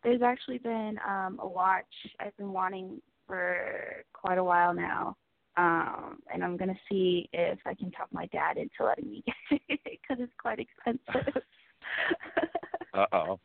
There's 0.04 0.22
actually 0.22 0.58
been 0.58 0.98
um, 1.06 1.40
a 1.42 1.48
watch 1.48 1.84
I've 2.20 2.36
been 2.36 2.52
wanting 2.52 3.00
for 3.26 4.04
quite 4.12 4.38
a 4.38 4.44
while 4.44 4.74
now 4.74 5.16
um, 5.56 6.18
and 6.32 6.42
I'm 6.42 6.56
gonna 6.56 6.78
see 6.88 7.28
if 7.32 7.58
I 7.64 7.74
can 7.74 7.90
talk 7.92 8.08
my 8.12 8.26
dad 8.26 8.56
into 8.56 8.84
letting 8.84 9.10
me 9.10 9.22
get 9.24 9.60
it 9.68 9.80
because 9.84 10.22
it's 10.22 10.32
quite 10.38 10.58
expensive. 10.58 11.42
uh 12.94 13.06
oh. 13.12 13.40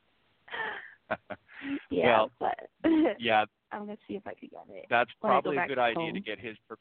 yeah, 1.91 2.05
well, 2.17 2.31
but 2.39 2.69
yeah, 3.19 3.45
I'm 3.71 3.81
gonna 3.85 3.97
see 4.07 4.15
if 4.15 4.25
I 4.25 4.33
can 4.33 4.49
get 4.49 4.75
it. 4.75 4.85
that's 4.89 5.11
go 5.21 5.27
probably 5.27 5.57
a 5.57 5.67
good 5.67 5.79
idea 5.79 6.05
home. 6.05 6.13
to 6.15 6.19
get 6.19 6.39
his. 6.39 6.57
Per- 6.67 6.77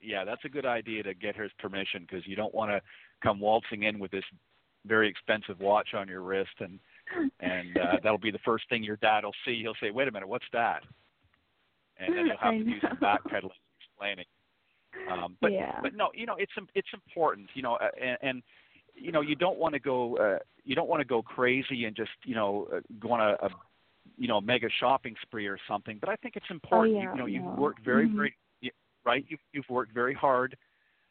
yeah, 0.00 0.24
that's 0.24 0.44
a 0.44 0.48
good 0.48 0.66
idea 0.66 1.02
to 1.02 1.14
get 1.14 1.34
his 1.34 1.50
permission 1.58 2.02
because 2.02 2.24
you 2.24 2.36
don't 2.36 2.54
want 2.54 2.70
to 2.70 2.80
come 3.20 3.40
waltzing 3.40 3.82
in 3.82 3.98
with 3.98 4.12
this 4.12 4.24
very 4.86 5.08
expensive 5.08 5.58
watch 5.58 5.88
on 5.94 6.06
your 6.06 6.22
wrist 6.22 6.54
and 6.60 6.78
and 7.40 7.78
uh, 7.78 7.98
that'll 8.02 8.18
be 8.18 8.30
the 8.30 8.38
first 8.44 8.68
thing 8.68 8.82
your 8.82 8.96
dad 8.96 9.24
will 9.24 9.32
see. 9.44 9.60
He'll 9.60 9.74
say, 9.80 9.90
"Wait 9.90 10.08
a 10.08 10.12
minute, 10.12 10.28
what's 10.28 10.44
that?" 10.52 10.82
And 11.98 12.16
then 12.16 12.26
you'll 12.26 12.36
have 12.40 12.54
to 12.54 12.64
do 12.64 12.80
some 12.80 12.98
backpedaling, 12.98 13.50
explaining. 13.80 14.26
Um, 15.10 15.36
but 15.40 15.52
yeah. 15.52 15.78
but 15.82 15.94
no, 15.94 16.10
you 16.14 16.26
know 16.26 16.36
it's 16.38 16.52
it's 16.74 16.88
important, 16.92 17.48
you 17.54 17.62
know, 17.62 17.74
uh, 17.76 17.88
and, 18.00 18.18
and 18.22 18.42
you 18.94 19.12
know 19.12 19.20
you 19.20 19.34
don't 19.34 19.58
want 19.58 19.74
to 19.74 19.80
go 19.80 20.16
uh, 20.16 20.38
you 20.64 20.74
don't 20.74 20.88
want 20.88 21.00
to 21.00 21.04
go 21.06 21.22
crazy 21.22 21.84
and 21.84 21.96
just 21.96 22.10
you 22.24 22.34
know 22.34 22.68
uh, 22.74 22.80
go 22.98 23.12
on 23.12 23.20
a, 23.20 23.46
a 23.46 23.50
you 24.16 24.28
know 24.28 24.40
mega 24.40 24.68
shopping 24.80 25.14
spree 25.22 25.46
or 25.46 25.58
something. 25.68 25.98
But 26.00 26.10
I 26.10 26.16
think 26.16 26.36
it's 26.36 26.50
important. 26.50 26.96
Oh, 26.96 27.00
yeah, 27.00 27.12
you 27.12 27.18
know, 27.18 27.26
you've 27.26 27.58
worked 27.58 27.84
very 27.84 28.08
Mhm. 28.08 28.16
very 28.16 28.36
y- 28.62 28.70
right. 29.04 29.24
You've 29.28 29.40
you've 29.52 29.68
worked 29.70 29.92
very 29.92 30.14
hard, 30.14 30.56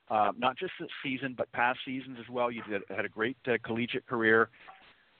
uh, 0.09 0.31
not 0.37 0.57
just 0.57 0.73
this 0.79 0.89
season 1.01 1.33
but 1.37 1.51
past 1.53 1.79
seasons 1.85 2.17
as 2.19 2.29
well. 2.29 2.51
You 2.51 2.63
did, 2.69 2.83
had 2.89 3.05
a 3.05 3.09
great 3.09 3.37
uh, 3.47 3.57
collegiate 3.63 4.05
career, 4.05 4.49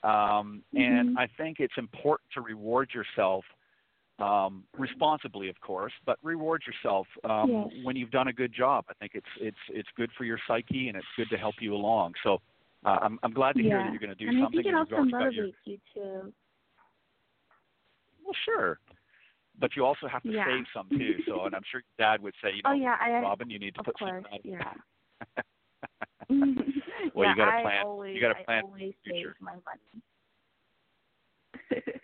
um, 0.03 0.63
and 0.73 1.09
Mhm. 1.09 1.17
I 1.17 1.27
think 1.27 1.59
it's 1.59 1.77
important 1.77 2.29
to 2.33 2.41
reward 2.41 2.93
yourself 2.93 3.43
um, 4.19 4.63
responsibly, 4.77 5.47
of 5.49 5.59
course, 5.61 5.93
but 6.05 6.17
reward 6.23 6.63
yourself 6.65 7.07
um, 7.23 7.49
Yes. 7.49 7.85
when 7.85 7.95
you've 7.95 8.09
done 8.11 8.27
a 8.29 8.33
good 8.33 8.51
job. 8.51 8.85
I 8.89 8.93
think 8.95 9.11
it's 9.13 9.27
it's 9.39 9.57
it's 9.69 9.89
good 9.95 10.11
for 10.17 10.23
your 10.23 10.39
psyche 10.47 10.87
and 10.89 10.97
it's 10.97 11.05
good 11.15 11.29
to 11.29 11.37
help 11.37 11.55
you 11.61 11.75
along. 11.75 12.13
So 12.23 12.41
uh, 12.85 12.97
I'm 13.01 13.19
I'm 13.21 13.31
glad 13.31 13.55
to 13.57 13.61
hear 13.61 13.77
yeah. 13.77 13.83
that 13.83 13.91
you're 13.91 13.99
going 13.99 14.09
to 14.09 14.15
do 14.15 14.27
and 14.29 14.39
something. 14.41 14.59
I 14.59 14.63
think 14.63 14.73
it 14.73 14.75
also 14.75 15.11
got 15.11 15.33
your- 15.33 15.45
motivates 15.45 15.53
you 15.65 15.77
too. 15.93 16.33
well, 18.23 18.33
sure, 18.43 18.79
but 19.59 19.75
you 19.75 19.85
also 19.85 20.07
have 20.07 20.23
to 20.23 20.31
Yeah. 20.31 20.45
save 20.45 20.65
some 20.73 20.89
too. 20.89 21.19
So, 21.27 21.45
and 21.45 21.55
I'm 21.55 21.63
sure 21.71 21.83
dad 21.99 22.21
would 22.23 22.33
say, 22.41 22.49
you 22.55 22.63
know, 22.63 22.71
Oh 22.71 22.73
yeah, 22.73 22.97
I 22.99 23.09
Robynn, 23.09 23.51
you 23.51 23.59
need 23.59 23.75
to 23.75 23.83
put 23.83 23.97
course, 23.99 24.11
some. 24.11 24.25
aside." 24.25 24.41
yeah. 24.43 24.73
Well, 27.17 27.25
yeah, 27.25 27.31
you 27.31 27.37
gotta 27.37 27.57
I 27.57 27.61
plan- 27.61 28.15
you 28.15 28.21
gotta 28.21 28.43
plan 28.45 28.57
I 28.59 28.61
for 28.61 28.67
always 28.67 28.93
the 29.05 29.11
future. 29.11 29.35
save 29.37 29.43
my 29.43 29.53
money. 29.53 30.03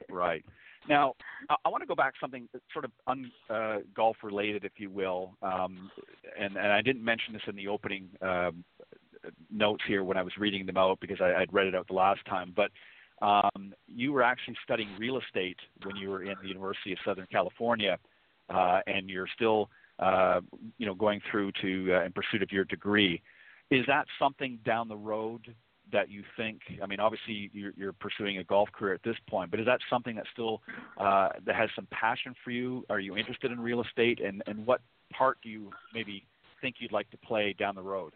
Right. 0.10 0.44
Now, 0.90 1.14
I, 1.50 1.56
I 1.66 1.70
want 1.70 1.82
to 1.82 1.88
go 1.88 1.96
back 1.96 2.14
to 2.14 2.20
something 2.20 2.48
that's 2.52 2.66
sort 2.74 2.86
of 2.86 2.92
un, 3.08 3.32
uh, 3.50 3.78
golf 3.96 4.18
related, 4.24 4.64
if 4.66 4.74
you 4.78 4.90
will. 4.90 5.36
Um, 5.42 5.90
and, 6.40 6.58
and 6.58 6.72
I 6.72 6.82
didn't 6.82 7.04
mention 7.04 7.34
this 7.34 7.42
in 7.48 7.56
the 7.56 7.68
opening 7.68 8.10
um, 8.22 8.64
notes 9.52 9.84
here 9.88 10.04
when 10.04 10.18
I 10.18 10.22
was 10.22 10.34
reading 10.38 10.66
them 10.66 10.78
out 10.78 11.00
because 11.00 11.22
I, 11.22 11.34
I'd 11.42 11.54
read 11.54 11.68
it 11.68 11.76
out 11.76 11.88
the 11.88 11.94
last 11.94 12.26
time. 12.26 12.54
But 12.56 12.72
um, 13.26 13.74
you 13.88 14.12
were 14.12 14.24
actually 14.24 14.58
studying 14.64 14.90
real 15.00 15.20
estate 15.20 15.58
when 15.84 15.96
you 15.96 16.10
were 16.10 16.24
in 16.24 16.36
the 16.42 16.48
University 16.48 16.92
of 16.92 16.98
Southern 17.06 17.28
California, 17.32 17.98
uh, 18.54 18.82
and 18.86 19.10
you're 19.10 19.30
still, 19.34 19.70
uh, 20.00 20.42
you 20.78 20.86
know, 20.86 20.96
going 20.96 21.22
through 21.32 21.52
to 21.62 21.96
uh, 21.96 22.04
in 22.04 22.12
pursuit 22.12 22.44
of 22.44 22.52
your 22.52 22.66
degree. 22.66 23.22
Is 23.74 23.86
that 23.88 24.06
something 24.20 24.60
down 24.64 24.88
the 24.88 24.96
road 24.96 25.56
that 25.92 26.08
you 26.08 26.22
think? 26.38 26.60
I 26.84 26.86
mean, 26.86 27.00
obviously 27.00 27.50
you're, 27.54 27.74
you're 27.76 27.94
pursuing 27.94 28.38
a 28.38 28.44
golf 28.44 28.70
career 28.72 28.94
at 28.94 29.02
this 29.04 29.16
point, 29.28 29.50
but 29.50 29.60
is 29.60 29.66
that 29.66 29.80
something 29.90 30.16
that 30.16 30.26
still 30.32 30.62
uh, 31.00 31.30
that 31.44 31.56
has 31.56 31.72
some 31.76 31.88
passion 31.90 32.36
for 32.44 32.52
you? 32.52 32.86
Are 32.92 33.00
you 33.00 33.18
interested 33.18 33.52
in 33.52 33.60
real 33.60 33.82
estate, 33.82 34.20
and 34.24 34.44
and 34.46 34.64
what 34.68 34.82
part 35.12 35.40
do 35.42 35.50
you 35.50 35.72
maybe 35.92 36.24
think 36.62 36.76
you'd 36.78 36.92
like 36.92 37.10
to 37.10 37.18
play 37.18 37.56
down 37.58 37.74
the 37.74 37.82
road? 37.82 38.14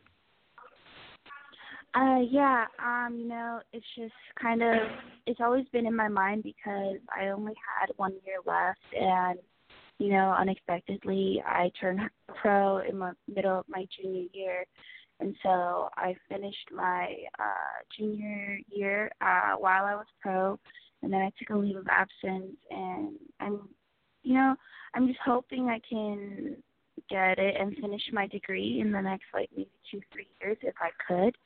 Uh, 1.96 2.20
yeah, 2.30 2.66
um, 2.78 3.18
you 3.18 3.28
know, 3.28 3.60
it's 3.74 3.86
just 3.98 4.14
kind 4.40 4.62
of 4.62 4.76
it's 5.26 5.40
always 5.42 5.66
been 5.74 5.88
in 5.88 5.96
my 5.96 6.08
mind 6.08 6.44
because 6.44 6.98
I 7.20 7.30
only 7.30 7.56
had 7.80 7.90
one 7.96 8.14
year 8.28 8.38
left, 8.46 8.78
and 8.96 9.40
you 9.98 10.10
know, 10.10 10.36
unexpectedly 10.38 11.42
I 11.44 11.72
turned 11.82 12.02
pro 12.28 12.78
in 12.88 13.00
the 13.00 13.16
middle 13.28 13.58
of 13.58 13.66
my 13.68 13.88
junior 14.00 14.28
year, 14.34 14.66
and 15.20 15.36
so 15.44 15.90
I 15.96 16.16
finished 16.30 16.70
my 16.74 17.16
uh, 17.40 17.84
junior 17.98 18.60
year 18.70 19.12
uh, 19.22 19.54
while 19.58 19.86
I 19.86 19.96
was 19.96 20.06
pro, 20.22 20.60
and 21.02 21.12
then 21.12 21.22
I 21.22 21.32
took 21.40 21.50
a 21.56 21.58
leave 21.58 21.76
of 21.76 21.88
absence, 21.90 22.56
and 22.70 23.16
I'm, 23.40 23.70
you 24.24 24.36
know, 24.36 24.56
I'm 24.94 25.08
just 25.08 25.20
hoping 25.26 25.70
I 25.70 25.80
can 25.88 26.58
get 27.10 27.40
it 27.40 27.56
and 27.60 27.76
finish 27.78 28.02
my 28.12 28.28
degree 28.28 28.80
in 28.82 28.92
the 28.92 29.02
next 29.02 29.26
like 29.34 29.50
maybe 29.56 29.70
two 29.90 30.02
three 30.12 30.28
years 30.42 30.58
if 30.62 30.76
I 30.82 30.90
could 31.08 31.38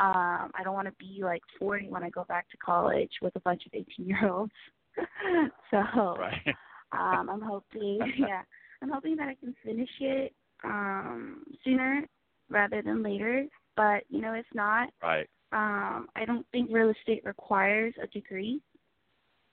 um 0.00 0.50
I 0.54 0.62
don't 0.64 0.74
want 0.74 0.86
to 0.88 0.94
be 0.98 1.20
like 1.22 1.42
40 1.58 1.88
when 1.88 2.02
I 2.02 2.10
go 2.10 2.24
back 2.24 2.48
to 2.50 2.56
college 2.56 3.12
with 3.22 3.34
a 3.36 3.40
bunch 3.40 3.66
of 3.66 3.72
18 3.74 4.06
year 4.06 4.28
olds. 4.30 4.52
so 5.70 5.78
Right. 6.18 6.54
um 6.92 7.28
I'm 7.30 7.42
hoping 7.42 8.00
yeah, 8.18 8.42
I'm 8.82 8.90
hoping 8.90 9.16
that 9.16 9.28
I 9.28 9.34
can 9.34 9.54
finish 9.64 9.90
it 10.00 10.34
um 10.64 11.44
sooner 11.64 12.04
rather 12.50 12.82
than 12.82 13.02
later, 13.02 13.46
but 13.76 14.04
you 14.08 14.20
know 14.20 14.32
if 14.34 14.46
not, 14.54 14.90
right. 15.02 15.28
um 15.52 16.08
I 16.16 16.24
don't 16.26 16.46
think 16.52 16.70
real 16.72 16.90
estate 16.90 17.22
requires 17.24 17.94
a 18.02 18.06
degree. 18.08 18.60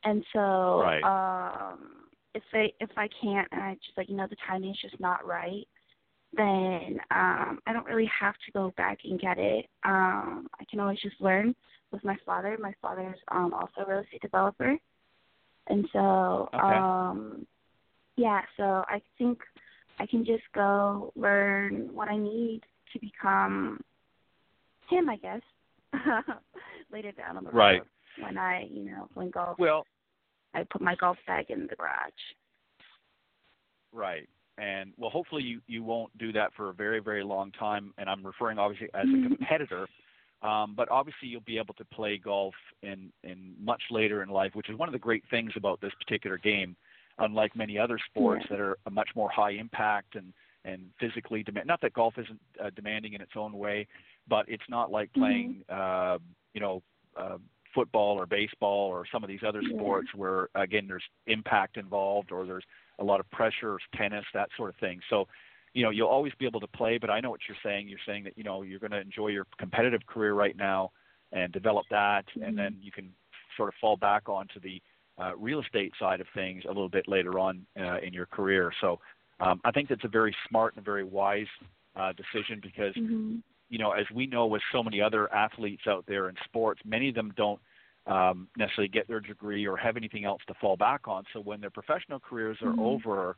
And 0.03 0.23
so 0.34 0.81
Right. 0.81 1.03
um 1.03 1.79
if 2.34 2.43
I 2.53 2.71
if 2.79 2.89
I 2.97 3.08
can't 3.21 3.47
and 3.51 3.62
I 3.62 3.73
just 3.75 3.97
like 3.97 4.10
you 4.10 4.15
know 4.15 4.27
the 4.29 4.36
timing 4.47 4.71
is 4.71 4.77
just 4.81 4.99
not 4.99 5.25
right, 5.25 5.67
then 6.36 6.99
um 7.12 7.60
I 7.65 7.73
don't 7.73 7.86
really 7.86 8.10
have 8.19 8.36
to 8.45 8.51
go 8.51 8.73
back 8.77 8.99
and 9.03 9.19
get 9.19 9.38
it. 9.38 9.67
Um 9.84 10.47
I 10.60 10.65
can 10.69 10.79
always 10.79 10.99
just 11.01 11.19
learn 11.21 11.55
with 11.91 12.03
my 12.03 12.17
father. 12.25 12.58
My 12.60 12.73
father's 12.81 13.19
um 13.31 13.53
also 13.53 13.81
a 13.86 13.89
real 13.89 14.03
estate 14.03 14.21
developer. 14.21 14.77
And 15.67 15.88
so 15.93 16.49
Okay. 16.53 16.62
um 16.63 17.47
yeah, 18.17 18.41
so 18.58 18.63
I 18.88 19.01
think 19.17 19.39
I 19.99 20.05
can 20.05 20.25
just 20.25 20.43
go 20.53 21.12
learn 21.15 21.89
what 21.93 22.08
I 22.10 22.17
need 22.17 22.62
to 22.95 22.99
become 22.99 23.79
him, 24.89 25.10
I 25.10 25.17
guess. 25.17 25.41
Later 26.91 27.12
down 27.12 27.38
on 27.38 27.43
the 27.43 27.51
Right. 27.51 27.81
when 28.19 28.38
I, 28.38 28.67
you 28.71 28.86
know, 28.86 29.10
when 29.13 29.29
golf 29.29 29.60
Well, 29.60 29.86
I 30.53 30.63
put 30.63 30.81
my 30.81 30.95
golf 30.95 31.17
bag 31.27 31.49
in 31.49 31.67
the 31.67 31.75
garage. 31.75 32.12
right. 33.91 34.27
And 34.58 34.93
well, 34.97 35.10
hopefully 35.10 35.43
you 35.43 35.62
you 35.67 35.84
won't 35.84 36.17
do 36.17 36.31
that 36.31 36.53
for 36.53 36.69
a 36.69 36.73
very 36.73 36.99
very 37.01 37.23
long 37.23 37.51
time. 37.51 37.93
And 37.97 38.10
I'm 38.10 38.25
referring 38.25 38.58
obviously 38.58 38.88
as 38.93 39.03
a 39.03 39.12
Mhm. 39.12 39.27
competitor. 39.38 39.88
Um, 40.41 40.75
but 40.75 40.89
obviously 40.89 41.27
you'll 41.27 41.41
be 41.41 41.58
able 41.58 41.73
to 41.73 41.86
play 41.86 42.17
golf 42.17 42.55
in 42.81 43.12
in 43.23 43.55
much 43.60 43.84
later 43.91 44.23
in 44.23 44.29
life, 44.29 44.55
which 44.55 44.69
is 44.69 44.77
one 44.77 44.88
of 44.88 44.93
the 44.93 44.99
great 44.99 45.25
things 45.29 45.51
about 45.58 45.81
this 45.81 45.93
particular 45.95 46.38
game. 46.38 46.77
Unlike 47.17 47.55
many 47.58 47.77
other 47.77 47.97
sports 47.99 48.45
Yeah. 48.49 48.55
that 48.58 48.62
are 48.62 48.77
a 48.86 48.89
much 48.91 49.10
more 49.15 49.29
high 49.29 49.51
impact 49.51 50.15
and 50.15 50.34
and 50.65 50.89
physically 50.99 51.43
demand. 51.43 51.67
Not 51.67 51.80
that 51.82 51.93
golf 51.93 52.15
isn't 52.17 52.39
uh, 52.62 52.71
demanding 52.75 53.13
in 53.13 53.21
its 53.21 53.34
own 53.36 53.54
way, 53.54 53.88
but 54.28 54.45
it's 54.49 54.67
not 54.69 54.91
like 54.91 55.10
Mhm. 55.13 55.19
playing, 55.19 55.65
uh, 55.69 56.17
you 56.54 56.62
know, 56.62 56.82
uh, 57.15 57.38
football 57.73 58.17
or 58.17 58.25
baseball 58.25 58.88
or 58.89 59.06
some 59.12 59.23
of 59.23 59.28
these 59.28 59.43
other 59.43 59.62
Yeah. 59.62 59.75
sports 59.75 60.13
where 60.15 60.49
again 60.56 60.88
there's 60.88 61.04
impact 61.28 61.78
involved 61.78 62.32
or 62.32 62.45
there's 62.45 62.65
a 62.99 63.04
lot 63.04 63.19
of 63.19 63.30
pressure, 63.32 63.78
tennis, 63.93 64.25
that 64.34 64.49
sort 64.56 64.69
of 64.69 64.75
thing. 64.78 65.01
So, 65.10 65.28
you 65.73 65.84
know, 65.84 65.89
you'll 65.89 66.08
always 66.08 66.34
be 66.36 66.45
able 66.45 66.62
to 66.62 66.67
play. 66.67 66.97
But 66.97 67.10
I 67.10 67.19
know 67.19 67.30
what 67.30 67.41
you're 67.47 67.58
saying. 67.62 67.89
You're 67.89 67.99
saying 68.06 68.23
that 68.23 68.38
you 68.38 68.43
know 68.43 68.62
you're 68.63 68.80
going 68.80 68.91
to 68.91 69.01
enjoy 69.01 69.28
your 69.28 69.45
competitive 69.58 70.06
career 70.08 70.34
right 70.34 70.56
now 70.56 70.91
and 71.32 71.51
develop 71.51 71.86
that, 71.89 72.25
Mhm. 72.28 72.47
and 72.47 72.58
then 72.58 72.78
you 72.82 72.91
can 72.91 73.13
sort 73.58 73.69
of 73.69 73.75
fall 73.75 73.97
back 73.97 74.30
onto 74.30 74.60
the 74.60 74.82
uh, 75.17 75.36
real 75.38 75.62
estate 75.62 75.93
side 75.97 76.19
of 76.21 76.28
things 76.34 76.63
a 76.65 76.67
little 76.67 76.89
bit 76.89 77.08
later 77.08 77.39
on 77.39 77.65
uh, 77.80 77.99
in 77.99 78.13
your 78.13 78.25
career. 78.25 78.71
So 78.82 78.99
um, 79.39 79.61
I 79.63 79.71
think 79.71 79.89
that's 79.89 80.03
a 80.03 80.09
very 80.09 80.35
smart 80.47 80.75
and 80.75 80.85
very 80.85 81.03
wise 81.03 81.47
uh, 81.95 82.13
decision 82.13 82.59
because 82.61 82.95
Mhm. 82.95 83.41
you 83.69 83.79
know 83.79 83.91
as 83.91 84.09
we 84.11 84.27
know 84.27 84.45
with 84.45 84.61
so 84.71 84.83
many 84.83 85.01
other 85.01 85.33
athletes 85.33 85.87
out 85.87 86.05
there 86.07 86.29
in 86.29 86.35
sports, 86.45 86.81
many 86.85 87.09
of 87.09 87.15
them 87.15 87.33
don't 87.35 87.61
um, 88.07 88.47
necessarily 88.55 88.87
get 88.87 89.07
their 89.07 89.19
degree 89.19 89.65
or 89.65 89.75
have 89.77 89.97
anything 89.97 90.25
else 90.25 90.41
to 90.47 90.53
fall 90.55 90.77
back 90.77 91.07
on. 91.07 91.23
So 91.33 91.39
when 91.39 91.59
their 91.59 91.71
professional 91.71 92.19
careers 92.19 92.61
are 92.61 92.73
Mhm. 92.73 92.79
over, 92.79 93.37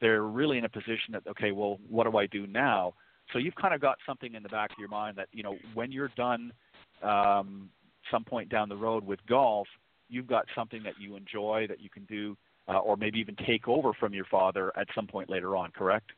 they're 0.00 0.22
really 0.22 0.58
in 0.58 0.64
a 0.64 0.68
position 0.68 1.12
that 1.12 1.26
okay, 1.26 1.52
well, 1.52 1.78
what 1.88 2.10
do 2.10 2.16
I 2.18 2.26
do 2.26 2.46
now? 2.46 2.94
So 3.32 3.38
you've 3.38 3.54
kind 3.54 3.74
of 3.74 3.80
got 3.80 3.98
something 4.04 4.34
in 4.34 4.42
the 4.42 4.48
back 4.48 4.72
of 4.72 4.78
your 4.78 4.88
mind 4.88 5.16
that 5.16 5.28
you 5.32 5.42
know 5.42 5.58
when 5.72 5.92
you're 5.92 6.08
done 6.16 6.52
um, 7.02 7.70
some 8.10 8.24
point 8.24 8.48
down 8.48 8.68
the 8.68 8.76
road 8.76 9.04
with 9.04 9.24
golf, 9.26 9.66
you've 10.08 10.26
got 10.26 10.46
something 10.54 10.82
that 10.82 10.98
you 10.98 11.16
enjoy 11.16 11.66
that 11.68 11.80
you 11.80 11.88
can 11.88 12.04
do, 12.04 12.36
uh, 12.68 12.78
or 12.78 12.96
maybe 12.96 13.18
even 13.18 13.36
take 13.46 13.68
over 13.68 13.92
from 13.92 14.14
your 14.14 14.24
father 14.26 14.72
at 14.76 14.86
some 14.94 15.06
point 15.06 15.30
later 15.30 15.56
on. 15.56 15.70
Correct? 15.72 16.10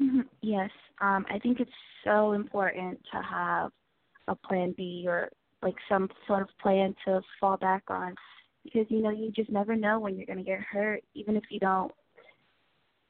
Mhm. 0.00 0.28
Yes, 0.40 0.70
um, 1.00 1.26
I 1.28 1.38
think 1.38 1.60
it's 1.60 1.70
so 2.04 2.32
important 2.32 3.04
to 3.12 3.22
have 3.22 3.72
a 4.28 4.34
plan 4.34 4.72
B 4.72 5.04
or 5.06 5.30
like 5.62 5.74
some 5.88 6.08
sort 6.26 6.42
of 6.42 6.48
plan 6.58 6.94
to 7.04 7.20
fall 7.40 7.56
back 7.56 7.82
on 7.88 8.14
because 8.62 8.86
you 8.90 9.02
know 9.02 9.10
you 9.10 9.32
just 9.32 9.50
never 9.50 9.74
know 9.74 9.98
when 9.98 10.16
you're 10.16 10.26
going 10.26 10.38
to 10.38 10.44
get 10.44 10.60
hurt, 10.60 11.02
even 11.14 11.36
if 11.36 11.44
you 11.50 11.58
don't 11.58 11.92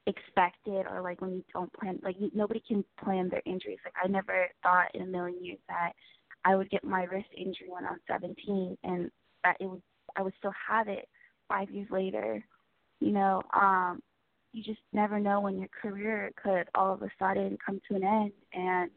expect 0.06 0.56
it 0.66 0.86
or 0.90 1.02
like 1.02 1.20
when 1.20 1.32
you 1.32 1.44
don't 1.52 1.72
plan. 1.74 1.98
Like 2.02 2.16
you, 2.18 2.30
nobody 2.34 2.62
can 2.66 2.84
plan 3.02 3.28
their 3.28 3.42
injuries. 3.44 3.78
Like 3.84 3.94
I 4.02 4.08
never 4.08 4.48
thought 4.62 4.94
in 4.94 5.02
a 5.02 5.06
million 5.06 5.44
years 5.44 5.58
that 5.68 5.92
I 6.44 6.56
would 6.56 6.70
get 6.70 6.84
my 6.84 7.04
wrist 7.04 7.28
injury 7.36 7.68
when 7.68 7.84
I 7.84 7.90
was 7.90 8.00
17 8.08 8.78
and 8.84 9.10
that 9.44 9.56
it 9.60 9.66
would 9.66 9.82
I 10.16 10.22
would 10.22 10.34
still 10.38 10.54
have 10.68 10.88
it 10.88 11.08
five 11.48 11.70
years 11.70 11.88
later. 11.90 12.44
You 13.00 13.12
know, 13.12 13.42
um, 13.54 14.02
you 14.52 14.62
just 14.62 14.80
never 14.92 15.20
know 15.20 15.40
when 15.40 15.58
your 15.58 15.68
career 15.80 16.30
could 16.42 16.68
all 16.74 16.92
of 16.92 17.02
a 17.02 17.10
sudden 17.18 17.58
come 17.64 17.80
to 17.88 17.96
an 17.96 18.04
end 18.04 18.32
and 18.52 18.90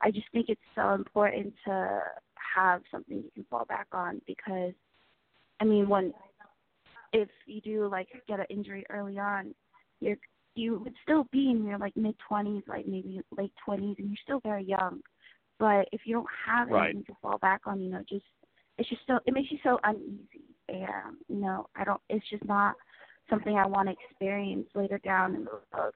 I 0.00 0.10
just 0.10 0.26
think 0.32 0.46
it's 0.48 0.60
so 0.74 0.94
important 0.94 1.54
to 1.66 2.00
have 2.56 2.82
something 2.90 3.16
you 3.16 3.30
can 3.34 3.44
fall 3.50 3.64
back 3.66 3.86
on 3.92 4.20
because 4.26 4.72
I 5.60 5.64
mean 5.64 5.88
when 5.88 6.12
if 7.12 7.28
you 7.46 7.60
do 7.60 7.88
like 7.88 8.08
get 8.28 8.40
an 8.40 8.46
injury 8.48 8.84
early 8.88 9.18
on, 9.18 9.54
you're 10.00 10.16
you 10.56 10.80
would 10.80 10.94
still 11.02 11.26
be 11.30 11.50
in 11.50 11.64
your 11.64 11.78
like 11.78 11.96
mid 11.96 12.16
twenties, 12.26 12.62
like 12.66 12.86
maybe 12.86 13.20
late 13.36 13.52
twenties, 13.64 13.96
and 13.98 14.08
you're 14.08 14.16
still 14.24 14.40
very 14.40 14.64
young. 14.64 15.00
But 15.58 15.88
if 15.92 16.02
you 16.04 16.14
don't 16.14 16.26
have 16.46 16.68
right. 16.68 16.90
anything 16.90 17.04
to 17.04 17.12
fall 17.20 17.38
back 17.38 17.62
on, 17.66 17.80
you 17.80 17.90
know, 17.90 18.02
just 18.08 18.24
it's 18.78 18.88
just 18.88 19.02
so 19.06 19.18
it 19.26 19.34
makes 19.34 19.50
you 19.50 19.58
so 19.62 19.78
uneasy, 19.84 20.49
you 21.28 21.40
know, 21.40 21.68
I 21.76 21.84
don't. 21.84 22.00
It's 22.08 22.28
just 22.30 22.44
not 22.44 22.74
something 23.28 23.56
I 23.56 23.66
want 23.66 23.88
to 23.88 23.94
experience 23.94 24.66
later 24.74 24.98
down 24.98 25.34
in 25.34 25.44
the 25.44 25.50
road. 25.72 25.92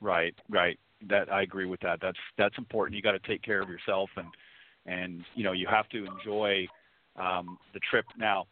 Right, 0.00 0.34
right. 0.50 0.78
That 1.08 1.32
I 1.32 1.42
agree 1.42 1.66
with 1.66 1.80
that. 1.80 1.98
That's 2.00 2.18
that's 2.38 2.56
important. 2.58 2.96
You 2.96 3.02
got 3.02 3.12
to 3.12 3.28
take 3.28 3.42
care 3.42 3.60
of 3.60 3.68
yourself, 3.68 4.10
and 4.16 4.28
and 4.86 5.24
you 5.34 5.44
know 5.44 5.52
you 5.52 5.66
have 5.68 5.88
to 5.90 6.06
enjoy 6.06 6.66
um, 7.16 7.58
the 7.72 7.80
trip 7.90 8.04
now. 8.18 8.46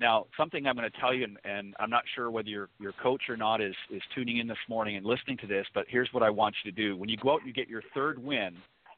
Now, 0.00 0.26
something 0.36 0.66
I'm 0.66 0.74
going 0.74 0.90
to 0.90 1.00
tell 1.00 1.14
you, 1.14 1.22
and, 1.22 1.38
and 1.44 1.74
I'm 1.78 1.90
not 1.90 2.02
sure 2.14 2.30
whether 2.30 2.48
your 2.48 2.68
your 2.80 2.92
coach 3.02 3.22
or 3.28 3.36
not 3.36 3.60
is 3.60 3.74
is 3.90 4.02
tuning 4.14 4.38
in 4.38 4.46
this 4.46 4.58
morning 4.68 4.96
and 4.96 5.06
listening 5.06 5.36
to 5.38 5.46
this, 5.46 5.66
but 5.74 5.84
here's 5.88 6.08
what 6.12 6.22
I 6.22 6.30
want 6.30 6.56
you 6.64 6.70
to 6.72 6.76
do: 6.76 6.96
when 6.96 7.08
you 7.08 7.16
go 7.16 7.32
out 7.32 7.40
and 7.40 7.46
you 7.46 7.54
get 7.54 7.68
your 7.68 7.82
third 7.94 8.18
win, 8.18 8.56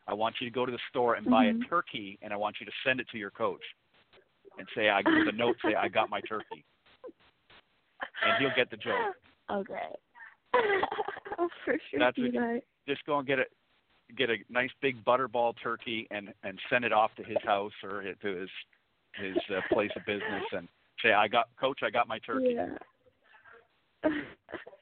I 0.08 0.14
want 0.14 0.36
you 0.40 0.48
to 0.48 0.54
go 0.54 0.64
to 0.64 0.72
the 0.72 0.78
store 0.90 1.14
and 1.14 1.26
buy 1.26 1.46
mm-hmm. 1.46 1.62
a 1.62 1.66
turkey, 1.66 2.18
and 2.22 2.32
I 2.32 2.36
want 2.36 2.56
you 2.60 2.66
to 2.66 2.72
send 2.84 3.00
it 3.00 3.08
to 3.12 3.18
your 3.18 3.30
coach, 3.30 3.62
and 4.58 4.66
say, 4.74 4.88
I 4.88 4.98
with 4.98 5.28
a 5.28 5.36
note, 5.36 5.56
say, 5.64 5.74
I 5.74 5.88
got 5.88 6.10
my 6.10 6.20
turkey, 6.22 6.64
and 8.24 8.32
he'll 8.38 8.54
get 8.56 8.70
the 8.70 8.76
joke. 8.76 9.14
Okay. 9.50 9.88
I'll 11.38 11.48
for 11.64 11.76
sure 11.90 12.00
That's 12.00 12.16
do 12.16 12.30
that. 12.32 12.62
Just 12.88 13.04
go 13.04 13.18
and 13.18 13.26
get 13.26 13.38
a 13.38 13.44
get 14.16 14.30
a 14.30 14.36
nice 14.48 14.70
big 14.80 15.04
butterball 15.04 15.54
turkey 15.62 16.06
and 16.10 16.32
and 16.42 16.58
send 16.70 16.84
it 16.84 16.92
off 16.92 17.10
to 17.16 17.24
his 17.24 17.38
house 17.44 17.72
or 17.82 18.02
to 18.02 18.28
his 18.28 18.50
his 19.14 19.36
uh, 19.50 19.60
place 19.72 19.90
of 19.96 20.04
business 20.06 20.44
and 20.52 20.68
say, 21.02 21.12
I 21.12 21.28
got 21.28 21.46
coach, 21.60 21.80
I 21.82 21.90
got 21.90 22.08
my 22.08 22.18
turkey. 22.20 22.54
Yeah. 22.54 24.10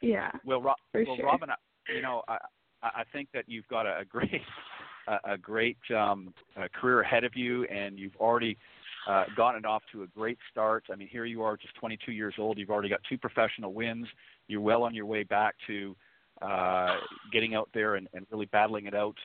yeah. 0.03 0.31
Well, 0.45 0.61
Ro- 0.61 0.75
well, 0.93 1.17
sure. 1.17 1.27
Robynn, 1.27 1.55
you 1.95 2.03
know, 2.03 2.23
I 2.29 2.39
I 2.83 3.05
think 3.13 3.29
that 3.33 3.45
you've 3.49 3.69
got 3.69 3.87
a, 3.87 4.01
a 4.01 4.05
great 4.05 4.43
a, 5.09 5.33
a 5.33 5.39
great 5.39 5.79
um, 5.95 6.33
uh, 6.57 6.69
career 6.79 7.01
ahead 7.01 7.25
of 7.25 7.33
you, 7.35 7.65
and 7.65 7.99
you've 7.99 8.17
already 8.17 8.57
uh, 9.09 9.25
gotten 9.37 9.61
it 9.61 9.67
off 9.67 9.83
to 9.93 10.03
a 10.03 10.07
great 10.09 10.39
start. 10.51 10.85
I 10.93 10.97
mean, 10.97 11.09
here 11.09 11.25
you 11.25 11.43
are, 11.43 11.57
just 11.57 11.75
22 11.77 12.13
years 12.13 12.35
old. 12.39 12.59
You've 12.59 12.71
already 12.71 12.89
got 12.89 13.01
two 13.09 13.19
professional 13.19 13.73
wins. 13.73 14.07
You're 14.49 14.61
well 14.61 14.83
on 14.83 14.95
your 14.95 15.07
way 15.07 15.23
back 15.25 15.55
to 15.67 15.95
uh, 16.43 16.97
getting 17.33 17.55
out 17.55 17.69
there 17.75 17.97
and, 17.97 18.09
and 18.15 18.27
really 18.31 18.47
battling 18.47 18.87
it 18.87 18.95
out. 18.95 19.17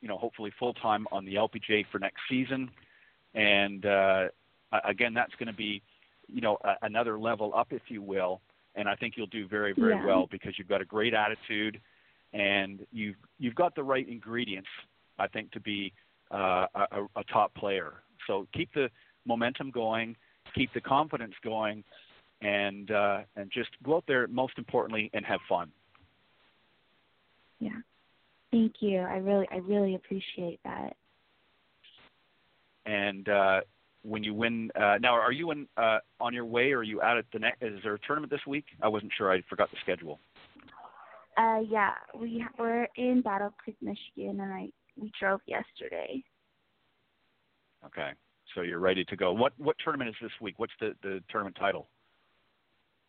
You 0.00 0.08
know, 0.08 0.18
hopefully 0.18 0.52
full 0.58 0.74
time 0.74 1.06
on 1.12 1.24
the 1.24 1.34
LPGA 1.34 1.84
for 1.90 1.98
next 1.98 2.20
season. 2.28 2.70
And 3.34 3.86
uh, 3.86 4.28
again, 4.84 5.14
that's 5.14 5.34
going 5.38 5.46
to 5.46 5.52
be, 5.54 5.82
you 6.26 6.40
know, 6.40 6.58
a, 6.64 6.74
another 6.82 7.18
level 7.18 7.52
up, 7.54 7.68
if 7.72 7.82
you 7.88 8.02
will. 8.02 8.40
And 8.74 8.88
I 8.88 8.94
think 8.96 9.14
you'll 9.16 9.26
do 9.26 9.46
very, 9.46 9.72
very 9.74 9.94
Yeah. 9.94 10.04
well 10.06 10.26
because 10.30 10.54
you've 10.58 10.68
got 10.68 10.80
a 10.80 10.84
great 10.84 11.14
attitude, 11.14 11.80
and 12.32 12.86
you've 12.90 13.16
you've 13.38 13.54
got 13.54 13.74
the 13.74 13.82
right 13.82 14.08
ingredients, 14.08 14.68
I 15.18 15.26
think, 15.28 15.50
to 15.52 15.60
be 15.60 15.92
uh, 16.30 16.66
a, 16.74 17.06
a 17.16 17.24
top 17.30 17.54
player. 17.54 18.02
So 18.26 18.46
keep 18.54 18.72
the 18.72 18.88
momentum 19.26 19.70
going, 19.70 20.16
keep 20.54 20.72
the 20.74 20.80
confidence 20.80 21.34
going, 21.44 21.84
and 22.40 22.90
uh, 22.90 23.20
and 23.36 23.50
just 23.52 23.70
go 23.82 23.96
out 23.96 24.04
there. 24.06 24.26
Most 24.26 24.54
importantly, 24.58 25.10
and 25.14 25.24
have 25.24 25.40
fun. 25.48 25.70
Yeah. 27.60 27.70
Thank 28.50 28.74
you. 28.80 28.98
I 28.98 29.16
really 29.16 29.46
I 29.50 29.56
really 29.56 29.94
appreciate 29.94 30.60
that. 30.64 30.96
And 32.84 33.28
uh, 33.28 33.60
when 34.02 34.24
you 34.24 34.34
win, 34.34 34.70
uh, 34.74 34.98
now 35.00 35.14
are 35.14 35.32
you 35.32 35.52
in 35.52 35.68
uh, 35.76 35.98
on 36.20 36.34
your 36.34 36.44
way, 36.44 36.72
or 36.72 36.78
are 36.78 36.82
you 36.82 37.00
out 37.00 37.16
at 37.16 37.24
the 37.32 37.38
next? 37.38 37.62
Is 37.62 37.80
there 37.82 37.94
a 37.94 37.98
tournament 38.00 38.30
this 38.30 38.44
week? 38.46 38.64
I 38.82 38.88
wasn't 38.88 39.12
sure. 39.16 39.32
I 39.32 39.42
forgot 39.48 39.70
the 39.70 39.76
schedule. 39.82 40.18
Uh 41.36 41.60
yeah, 41.70 41.92
we 42.14 42.44
we're 42.58 42.86
in 42.96 43.22
Battle 43.22 43.54
Creek, 43.56 43.76
Michigan 43.80 44.40
and 44.40 44.52
I 44.52 44.68
we 44.98 45.10
drove 45.18 45.40
yesterday. 45.46 46.22
Okay, 47.86 48.10
so 48.54 48.62
you're 48.62 48.78
ready 48.78 49.04
to 49.04 49.16
go. 49.16 49.32
What 49.32 49.52
what 49.58 49.76
tournament 49.82 50.10
is 50.10 50.16
this 50.20 50.32
week? 50.40 50.58
What's 50.58 50.72
the 50.80 50.94
the 51.02 51.22
tournament 51.30 51.56
title? 51.58 51.88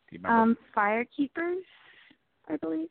Do 0.10 0.16
you 0.16 0.20
remember? 0.24 0.42
Um 0.42 0.58
Firekeepers, 0.76 1.62
I 2.50 2.58
believe. 2.58 2.90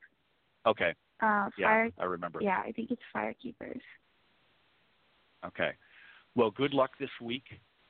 okay, 0.67 0.95
Uh 1.23 1.49
yeah, 1.59 1.67
Fire 1.67 1.91
I 1.99 2.05
remember. 2.05 2.41
yeah, 2.43 2.61
I 2.65 2.73
think 2.73 2.91
it's 2.91 3.03
Firekeepers. 3.15 3.81
Okay. 5.45 5.73
Well, 6.35 6.51
good 6.51 6.73
luck 6.73 6.93
this 6.99 7.11
week, 7.21 7.45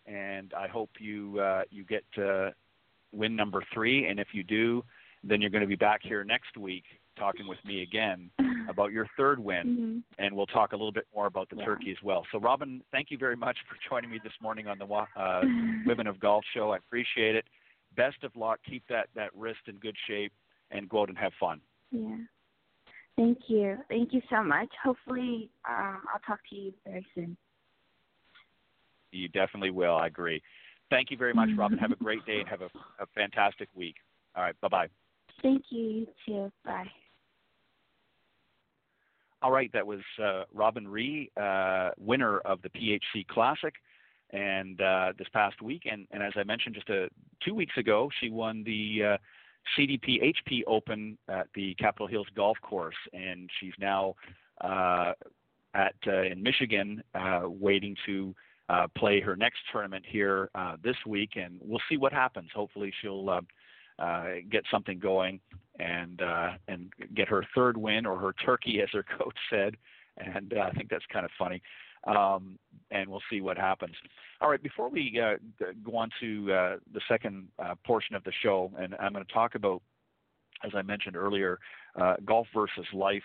and 0.07 0.53
I 0.55 0.66
hope 0.66 0.90
you 0.98 1.38
uh, 1.38 1.62
you 1.70 1.85
get 1.85 2.05
uh, 2.18 2.51
win 3.12 3.37
number 3.37 3.62
three. 3.72 4.07
And 4.07 4.18
if 4.18 4.29
you 4.33 4.42
do, 4.42 4.83
then 5.22 5.40
you're 5.40 5.51
going 5.51 5.62
to 5.62 5.68
be 5.68 5.77
back 5.77 6.01
here 6.03 6.25
next 6.25 6.57
week 6.57 6.85
talking 7.16 7.46
with 7.46 7.59
me 7.64 7.83
again 7.83 8.31
about 8.68 8.92
your 8.92 9.07
third 9.16 9.38
win, 9.38 9.66
Mhm. 9.66 10.03
and 10.18 10.35
we'll 10.37 10.46
talk 10.46 10.72
a 10.72 10.77
little 10.77 10.92
bit 10.92 11.07
more 11.14 11.27
about 11.27 11.48
the 11.48 11.57
Yeah. 11.57 11.64
turkey 11.64 11.90
as 11.90 12.03
well. 12.03 12.27
So, 12.33 12.38
Robynn, 12.40 12.83
thank 12.90 13.11
you 13.11 13.18
very 13.18 13.37
much 13.37 13.59
for 13.68 13.77
joining 13.88 14.11
me 14.11 14.18
this 14.18 14.33
morning 14.40 14.66
on 14.68 14.79
the 14.79 14.87
uh, 14.87 15.42
Women 15.87 16.07
of 16.07 16.18
Golf 16.20 16.44
show. 16.55 16.70
I 16.72 16.77
appreciate 16.77 17.37
it. 17.37 17.46
Best 17.94 18.22
of 18.25 18.35
luck. 18.37 18.61
Keep 18.64 18.87
that 18.88 19.09
that 19.14 19.35
wrist 19.35 19.61
in 19.66 19.77
good 19.77 19.96
shape, 20.07 20.33
and 20.70 20.88
go 20.88 21.03
out 21.03 21.09
and 21.09 21.18
have 21.18 21.33
fun. 21.35 21.61
Yeah. 21.90 22.16
Thank 23.16 23.38
you. 23.48 23.77
Thank 23.88 24.14
you 24.14 24.22
so 24.31 24.42
much. 24.42 24.68
Hopefully 24.83 25.51
um 25.68 26.03
I'll 26.12 26.20
talk 26.27 26.40
to 26.51 26.57
you 26.57 26.72
very 26.87 27.07
soon. 27.14 27.37
You 29.12 29.29
definitely 29.29 29.70
will. 29.70 29.94
I 29.94 30.07
agree. 30.07 30.42
Thank 30.88 31.11
you 31.11 31.16
very 31.16 31.35
much, 31.35 31.51
Robynn. 31.51 31.79
Have 31.79 31.92
a 31.92 31.96
great 31.96 32.25
day 32.25 32.40
and 32.40 32.48
have 32.55 32.62
a, 32.62 32.70
a 32.98 33.07
fantastic 33.14 33.68
week. 33.75 33.96
All 34.35 34.42
right. 34.42 34.59
Bye 34.62 34.68
bye. 34.68 34.88
Thank 35.42 35.64
you, 35.70 35.81
you 35.81 36.07
too. 36.25 36.53
Bye. 36.64 36.90
All 39.42 39.50
right, 39.50 39.70
that 39.72 39.85
was 39.85 40.00
uh, 40.22 40.44
Robynn 40.57 40.87
Ree, 40.87 41.28
uh, 41.37 41.90
winner 41.98 42.38
of 42.40 42.62
the 42.62 42.68
PHC 42.68 43.26
Classic, 43.26 43.74
and 44.31 44.81
uh, 44.81 45.12
this 45.18 45.26
past 45.33 45.61
week. 45.61 45.83
And, 45.90 46.07
and 46.12 46.22
as 46.22 46.33
I 46.37 46.44
mentioned 46.44 46.76
just 46.76 46.88
a, 46.90 47.09
two 47.44 47.52
weeks 47.52 47.76
ago, 47.76 48.09
she 48.20 48.31
won 48.31 48.62
the 48.62 49.14
uh, 49.14 49.16
CDPHP 49.76 50.62
Open 50.68 51.18
at 51.28 51.48
the 51.57 51.74
Capital 51.74 52.07
Hills 52.07 52.28
Golf 52.37 52.57
Course, 52.62 52.94
and 53.12 53.50
she's 53.59 53.74
now 53.81 54.14
uh, 54.61 55.12
at 55.74 55.94
uh, 56.07 56.22
in 56.22 56.40
Michigan, 56.40 57.02
uh, 57.16 57.42
waiting 57.44 57.96
to 58.07 58.35
uh, 58.68 58.87
play 58.96 59.20
her 59.20 59.35
next 59.35 59.59
tournament 59.72 60.05
here 60.07 60.50
uh, 60.55 60.76
this 60.85 60.96
week, 61.05 61.31
and 61.35 61.59
we'll 61.61 61.83
see 61.90 61.96
what 61.96 62.12
happens. 62.12 62.48
Hopefully, 62.55 62.92
she'll 63.02 63.28
uh, 63.28 63.40
uh, 63.98 64.24
get 64.50 64.64
something 64.70 65.00
going 65.00 65.40
and 65.79 66.23
uh, 66.23 66.51
and 66.69 66.93
get 67.15 67.29
her 67.29 67.45
third 67.55 67.77
win 67.77 68.07
or 68.07 68.19
her 68.19 68.35
turkey, 68.45 68.81
as 68.83 68.89
her 68.93 69.05
coach 69.19 69.37
said. 69.51 69.77
And 70.19 70.55
uh, 70.55 70.61
I 70.61 70.71
think 70.73 70.91
that's 70.91 71.05
kind 71.13 71.25
of 71.25 71.31
funny. 71.39 71.63
Um, 72.07 72.59
and 72.91 73.09
we'll 73.09 73.23
see 73.31 73.41
what 73.41 73.57
happens. 73.57 73.95
All 74.41 74.51
right, 74.51 74.63
before 74.63 74.91
we 74.91 75.21
uh, 75.23 75.37
go 75.85 75.97
on 75.97 76.11
to 76.21 76.53
uh, 76.53 76.77
the 76.93 77.01
second 77.09 77.49
uh, 77.59 77.75
portion 77.87 78.17
of 78.17 78.25
the 78.25 78.33
show, 78.43 78.73
and 78.79 78.95
I'm 78.99 79.13
going 79.13 79.25
to 79.25 79.33
talk 79.33 79.55
about, 79.55 79.83
as 80.65 80.73
I 80.75 80.83
mentioned 80.83 81.17
earlier, 81.17 81.61
uh, 81.99 82.15
golf 82.25 82.49
versus 82.53 82.87
life. 82.93 83.23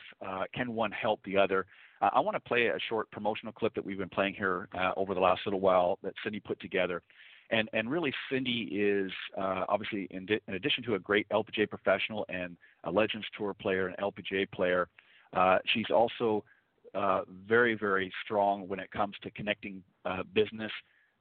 Can 0.54 0.74
one 0.74 0.92
help 0.92 1.22
the 1.26 1.38
other? 1.38 1.66
I 2.02 2.20
want 2.20 2.36
to 2.36 2.40
play 2.40 2.68
a 2.68 2.78
short 2.88 3.10
promotional 3.10 3.52
clip 3.52 3.74
that 3.74 3.84
we've 3.84 3.98
been 3.98 4.10
playing 4.10 4.36
here 4.36 4.70
over 4.96 5.16
the 5.16 5.20
last 5.20 5.42
little 5.46 5.60
while 5.60 5.98
that 6.04 6.14
Cindy 6.24 6.40
put 6.40 6.60
together. 6.60 7.02
And, 7.50 7.70
and 7.74 7.90
really, 7.90 8.14
Cindy 8.32 8.70
is 8.72 9.12
uh, 9.38 9.66
obviously, 9.70 10.08
in, 10.12 10.26
di- 10.26 10.42
in 10.48 10.56
addition 10.56 10.84
to 10.84 10.96
a 10.96 11.00
great 11.00 11.28
LPGA 11.30 11.70
professional 11.70 12.26
and 12.30 12.58
a 12.84 12.92
Legends 12.92 13.26
Tour 13.38 13.54
player 13.54 13.88
and 13.88 13.98
LPGA 13.98 14.52
player, 14.52 14.90
uh, 15.34 15.58
she's 15.74 15.90
also 15.94 16.44
uh, 16.94 17.22
very, 17.48 17.76
very 17.76 18.12
strong 18.24 18.68
when 18.68 18.80
it 18.80 18.92
comes 18.92 19.16
to 19.24 19.32
connecting 19.32 19.84
uh, 20.06 20.24
business 20.34 20.72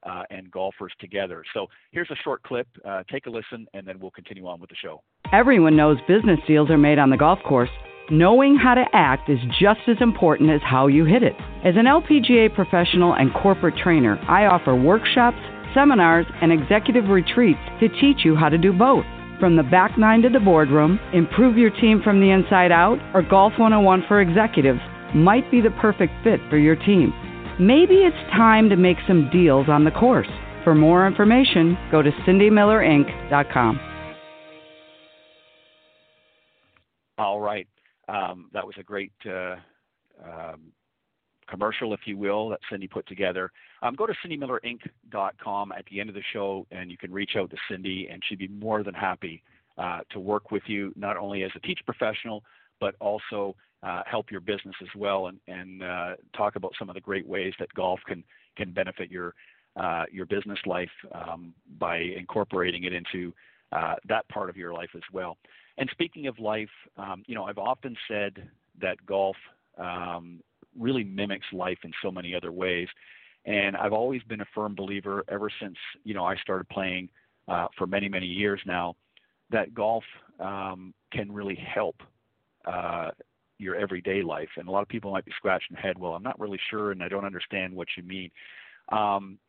uh, 0.03 0.23
and 0.29 0.49
golfers 0.51 0.93
together. 0.99 1.43
So 1.53 1.67
here's 1.91 2.09
a 2.11 2.15
short 2.23 2.43
clip. 2.43 2.67
Uh, 2.85 3.03
take 3.11 3.25
a 3.25 3.29
listen, 3.29 3.67
and 3.73 3.87
then 3.87 3.99
we'll 3.99 4.11
continue 4.11 4.47
on 4.47 4.59
with 4.59 4.69
the 4.69 4.75
show. 4.75 5.01
Everyone 5.33 5.75
knows 5.75 5.97
business 6.07 6.39
deals 6.47 6.69
are 6.69 6.77
made 6.77 6.99
on 6.99 7.09
the 7.09 7.17
golf 7.17 7.39
course. 7.47 7.69
Knowing 8.09 8.55
how 8.55 8.73
to 8.73 8.85
act 8.93 9.29
is 9.29 9.39
just 9.59 9.81
as 9.87 9.97
important 9.99 10.49
as 10.49 10.61
how 10.63 10.87
you 10.87 11.03
hit 11.03 11.23
it. 11.23 11.35
As 11.65 11.75
an 11.75 11.85
LPGA 11.85 12.53
professional 12.55 13.13
and 13.13 13.33
corporate 13.33 13.75
trainer, 13.83 14.17
I 14.29 14.45
offer 14.45 14.73
workshops, 14.73 15.37
seminars, 15.77 16.25
and 16.41 16.51
executive 16.51 17.09
retreats 17.09 17.59
to 17.79 17.87
teach 18.01 18.25
you 18.25 18.35
how 18.35 18.49
to 18.49 18.57
do 18.57 18.73
both. 18.73 19.05
From 19.39 19.55
the 19.55 19.61
back 19.61 19.99
nine 19.99 20.23
to 20.23 20.29
the 20.29 20.39
boardroom, 20.39 20.99
improve 21.13 21.57
your 21.57 21.69
team 21.69 22.01
from 22.03 22.19
the 22.19 22.31
inside 22.31 22.71
out, 22.71 22.97
or 23.13 23.21
Golf 23.21 23.53
101 23.59 24.05
for 24.07 24.19
executives 24.19 24.79
might 25.13 25.49
be 25.51 25.61
the 25.61 25.69
perfect 25.79 26.11
fit 26.23 26.39
for 26.49 26.57
your 26.57 26.75
team. 26.75 27.13
Maybe 27.59 27.97
it's 27.97 28.31
time 28.31 28.69
to 28.69 28.75
make 28.75 28.97
some 29.07 29.29
deals 29.31 29.69
on 29.69 29.83
the 29.83 29.91
course. 29.91 30.27
For 30.63 30.73
more 30.73 31.05
information, 31.05 31.77
go 31.91 32.01
to 32.01 32.09
cindymillerinc.com. 32.27 33.79
All 37.19 37.39
right. 37.39 37.67
Um, 38.09 38.49
that 38.53 38.65
was 38.65 38.75
a 38.79 38.83
great 38.83 39.13
uh, 39.25 39.55
um, 40.25 40.71
commercial, 41.47 41.93
if 41.93 42.01
you 42.05 42.17
will, 42.17 42.49
that 42.49 42.59
Cindy 42.69 42.87
put 42.87 43.07
together. 43.07 43.51
Um, 43.81 43.95
go 43.95 44.05
to 44.05 44.13
cindymillerinc.com 44.25 45.71
at 45.71 45.85
the 45.89 45.99
end 45.99 46.09
of 46.09 46.15
the 46.15 46.23
show, 46.33 46.65
and 46.71 46.91
you 46.91 46.97
can 46.97 47.11
reach 47.11 47.31
out 47.37 47.49
to 47.51 47.57
Cindy, 47.69 48.09
and 48.11 48.21
she'd 48.27 48.39
be 48.39 48.47
more 48.47 48.83
than 48.83 48.93
happy 48.93 49.43
uh, 49.77 49.99
to 50.11 50.19
work 50.19 50.51
with 50.51 50.63
you, 50.67 50.93
not 50.95 51.17
only 51.17 51.43
as 51.43 51.51
a 51.55 51.59
teach 51.59 51.79
professional, 51.85 52.43
but 52.79 52.95
also 52.99 53.55
uh, 53.83 54.01
help 54.05 54.31
your 54.31 54.41
business 54.41 54.75
as 54.81 54.89
well, 54.95 55.27
and, 55.27 55.39
and 55.47 55.83
uh, 55.83 56.15
talk 56.35 56.55
about 56.55 56.73
some 56.79 56.89
of 56.89 56.95
the 56.95 57.01
great 57.01 57.27
ways 57.27 57.53
that 57.59 57.73
golf 57.73 57.99
can 58.07 58.23
can 58.55 58.71
benefit 58.71 59.11
your 59.11 59.35
uh, 59.75 60.05
your 60.11 60.25
business 60.25 60.57
life 60.65 60.89
um, 61.13 61.53
by 61.77 61.97
incorporating 61.97 62.85
it 62.85 62.93
into 62.93 63.31
uh, 63.71 63.95
that 64.07 64.27
part 64.29 64.49
of 64.49 64.57
your 64.57 64.73
life 64.73 64.89
as 64.95 65.03
well. 65.13 65.37
And 65.77 65.87
speaking 65.91 66.25
of 66.25 66.39
life, 66.39 66.69
um, 66.97 67.23
you 67.27 67.35
know, 67.35 67.43
I've 67.43 67.59
often 67.59 67.95
said 68.07 68.49
that 68.81 68.97
golf 69.05 69.35
um, 69.77 70.39
really 70.77 71.03
mimics 71.03 71.47
life 71.53 71.79
in 71.83 71.91
so 72.01 72.11
many 72.11 72.35
other 72.35 72.51
ways. 72.51 72.87
And 73.45 73.77
I've 73.77 73.93
always 73.93 74.21
been 74.23 74.41
a 74.41 74.47
firm 74.53 74.75
believer 74.75 75.23
ever 75.29 75.49
since 75.61 75.77
you 76.03 76.13
know 76.13 76.25
I 76.25 76.35
started 76.37 76.67
playing 76.69 77.09
uh, 77.47 77.67
for 77.77 77.87
many 77.87 78.09
many 78.09 78.27
years 78.27 78.61
now 78.65 78.95
that 79.49 79.73
golf 79.73 80.03
um, 80.39 80.93
can 81.11 81.31
really 81.31 81.55
help 81.55 81.95
uh, 82.65 83.11
your 83.57 83.75
everyday 83.75 84.21
life. 84.21 84.49
And 84.57 84.67
a 84.67 84.71
lot 84.71 84.81
of 84.81 84.87
people 84.87 85.11
might 85.11 85.25
be 85.25 85.31
scratching 85.35 85.75
their 85.75 85.81
head. 85.81 85.97
Well, 85.97 86.13
I'm 86.13 86.23
not 86.23 86.39
really 86.39 86.59
sure, 86.69 86.91
and 86.91 87.01
I 87.01 87.07
don't 87.07 87.25
understand 87.25 87.73
what 87.73 87.87
you 87.95 88.03
mean. 88.03 88.29
Um, 88.91 89.39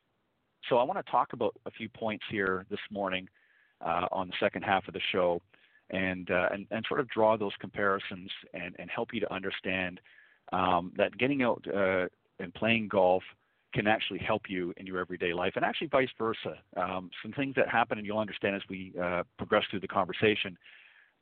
so 0.69 0.79
I 0.79 0.85
want 0.85 1.05
to 1.05 1.11
talk 1.11 1.33
about 1.33 1.55
a 1.67 1.71
few 1.71 1.89
points 1.89 2.25
here 2.31 2.65
this 2.71 2.81
morning 2.91 3.29
uh, 3.85 4.07
on 4.11 4.29
the 4.29 4.35
second 4.41 4.63
half 4.63 4.87
of 4.89 4.95
the 4.95 5.01
show, 5.13 5.41
and, 5.91 6.31
uh, 6.31 6.49
and 6.53 6.67
and 6.71 6.85
sort 6.89 7.01
of 7.01 7.09
draw 7.09 7.37
those 7.37 7.53
comparisons 7.61 8.31
and, 8.55 8.75
and 8.79 8.91
help 8.91 9.11
you 9.13 9.21
to 9.21 9.33
understand 9.33 10.01
um, 10.53 10.93
that 10.97 11.17
getting 11.19 11.43
out 11.43 11.65
uh, 11.75 12.07
and 12.39 12.53
playing 12.55 12.89
golf 12.89 13.23
can 13.75 13.87
actually 13.87 14.19
help 14.19 14.43
you 14.49 14.73
in 14.79 14.87
your 14.87 14.99
everyday 14.99 15.33
life, 15.35 15.53
and 15.57 15.65
actually 15.65 15.89
vice 15.89 16.09
versa. 16.19 16.59
Um, 16.77 17.11
some 17.23 17.33
things 17.33 17.55
that 17.57 17.69
happen, 17.69 17.99
and 17.99 18.07
you'll 18.07 18.19
understand 18.19 18.57
as 18.57 18.63
we 18.69 18.93
uh, 19.01 19.25
progress 19.37 19.65
through 19.71 19.81
the 19.81 19.89
conversation. 19.89 20.57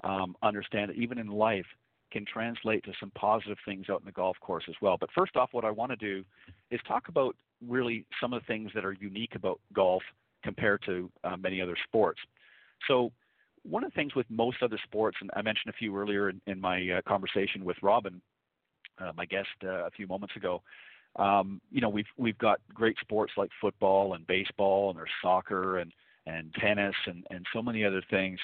Um, 0.05 0.37
understand 0.43 0.91
that 0.91 0.97
even 0.97 1.19
in 1.19 1.29
life 1.29 1.65
can 2.13 2.25
translate 2.25 2.85
to 2.85 2.93
some 3.01 3.11
positive 3.15 3.57
things 3.65 3.87
out 3.91 4.01
in 4.01 4.07
the 4.07 4.13
golf 4.13 4.37
course 4.41 4.65
as 4.69 4.75
well. 4.81 4.97
But 4.99 5.11
first 5.15 5.37
off, 5.37 5.49
what 5.53 5.65
I 5.65 5.71
want 5.71 5.91
to 5.91 5.97
do 5.97 6.25
is 6.71 6.81
talk 6.87 7.09
about 7.09 7.35
really 7.67 8.05
some 8.21 8.33
of 8.33 8.43
the 8.43 8.47
things 8.47 8.71
that 8.75 8.85
are 8.85 8.93
unique 8.93 9.35
about 9.35 9.61
golf 9.73 10.03
compared 10.45 10.83
to 10.87 11.11
uh, 11.25 11.37
many 11.37 11.61
other 11.61 11.77
sports. 11.85 12.21
So, 12.87 13.11
one 13.63 13.83
of 13.83 13.91
the 13.91 13.97
things 13.97 14.15
with 14.15 14.27
most 14.31 14.59
other 14.63 14.79
sports, 14.85 15.17
and 15.21 15.29
I 15.35 15.43
mentioned 15.43 15.75
a 15.75 15.77
few 15.77 15.97
earlier 15.97 16.31
in, 16.31 16.41
in 16.47 16.61
my 16.61 16.89
uh, 16.89 17.01
conversation 17.09 17.65
with 17.65 17.77
Robynn, 17.83 18.21
my 19.15 19.27
guest 19.27 19.49
uh, 19.65 19.87
a 19.87 19.91
few 19.91 20.07
moments 20.07 20.37
ago. 20.37 20.63
Um, 21.17 21.61
you 21.71 21.81
know, 21.81 21.89
we've 21.89 22.07
we've 22.17 22.39
got 22.39 22.61
great 22.75 22.97
sports 23.01 23.33
like 23.37 23.51
football 23.61 24.15
and 24.15 24.27
baseball, 24.27 24.91
and 24.91 24.99
there's 24.99 25.11
soccer 25.23 25.79
and 25.79 25.93
and 26.27 26.55
tennis 26.55 26.95
and 27.07 27.27
and 27.31 27.47
so 27.53 27.63
many 27.63 27.85
other 27.85 28.03
things. 28.11 28.39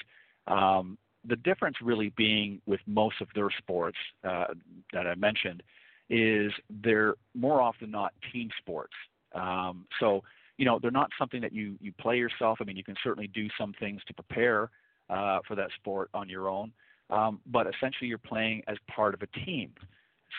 Um, 0.47 0.97
the 1.25 1.35
difference 1.37 1.77
really 1.81 2.11
being 2.17 2.61
with 2.65 2.81
most 2.85 3.21
of 3.21 3.27
their 3.33 3.49
sports 3.57 3.97
uh, 4.23 4.47
that 4.91 5.07
I 5.07 5.15
mentioned 5.15 5.63
is 6.09 6.51
they're 6.83 7.15
more 7.33 7.61
often 7.61 7.91
not 7.91 8.13
team 8.31 8.49
sports. 8.59 8.93
Um, 9.33 9.85
so 9.99 10.21
you 10.57 10.65
know 10.65 10.79
they're 10.81 10.91
not 10.91 11.11
something 11.17 11.41
that 11.41 11.53
you 11.53 11.75
you 11.79 11.91
play 11.93 12.17
yourself. 12.17 12.57
I 12.59 12.65
mean, 12.65 12.77
you 12.77 12.83
can 12.83 12.95
certainly 13.03 13.27
do 13.27 13.47
some 13.57 13.73
things 13.79 14.01
to 14.07 14.13
prepare 14.13 14.69
uh, 15.09 15.39
for 15.47 15.55
that 15.55 15.69
sport 15.75 16.09
on 16.13 16.27
your 16.27 16.49
own, 16.49 16.71
um, 17.09 17.39
but 17.45 17.67
essentially 17.67 18.07
you're 18.07 18.17
playing 18.17 18.63
as 18.67 18.77
part 18.93 19.13
of 19.13 19.21
a 19.21 19.27
team. 19.45 19.73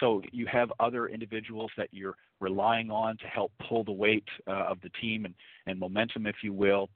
So 0.01 0.23
you 0.33 0.47
have 0.47 0.73
other 0.81 1.07
individuals 1.07 1.71
that 1.77 1.89
you're 1.93 2.17
relying 2.41 2.91
on 2.91 3.17
to 3.19 3.27
help 3.27 3.53
pull 3.69 3.85
the 3.85 3.93
weight 3.93 4.29
uh, 4.47 4.65
of 4.69 4.81
the 4.83 4.91
team 5.01 5.25
and, 5.25 5.35
and 5.67 5.79
momentum, 5.79 6.27
if 6.27 6.37
you 6.43 6.53
will. 6.53 6.89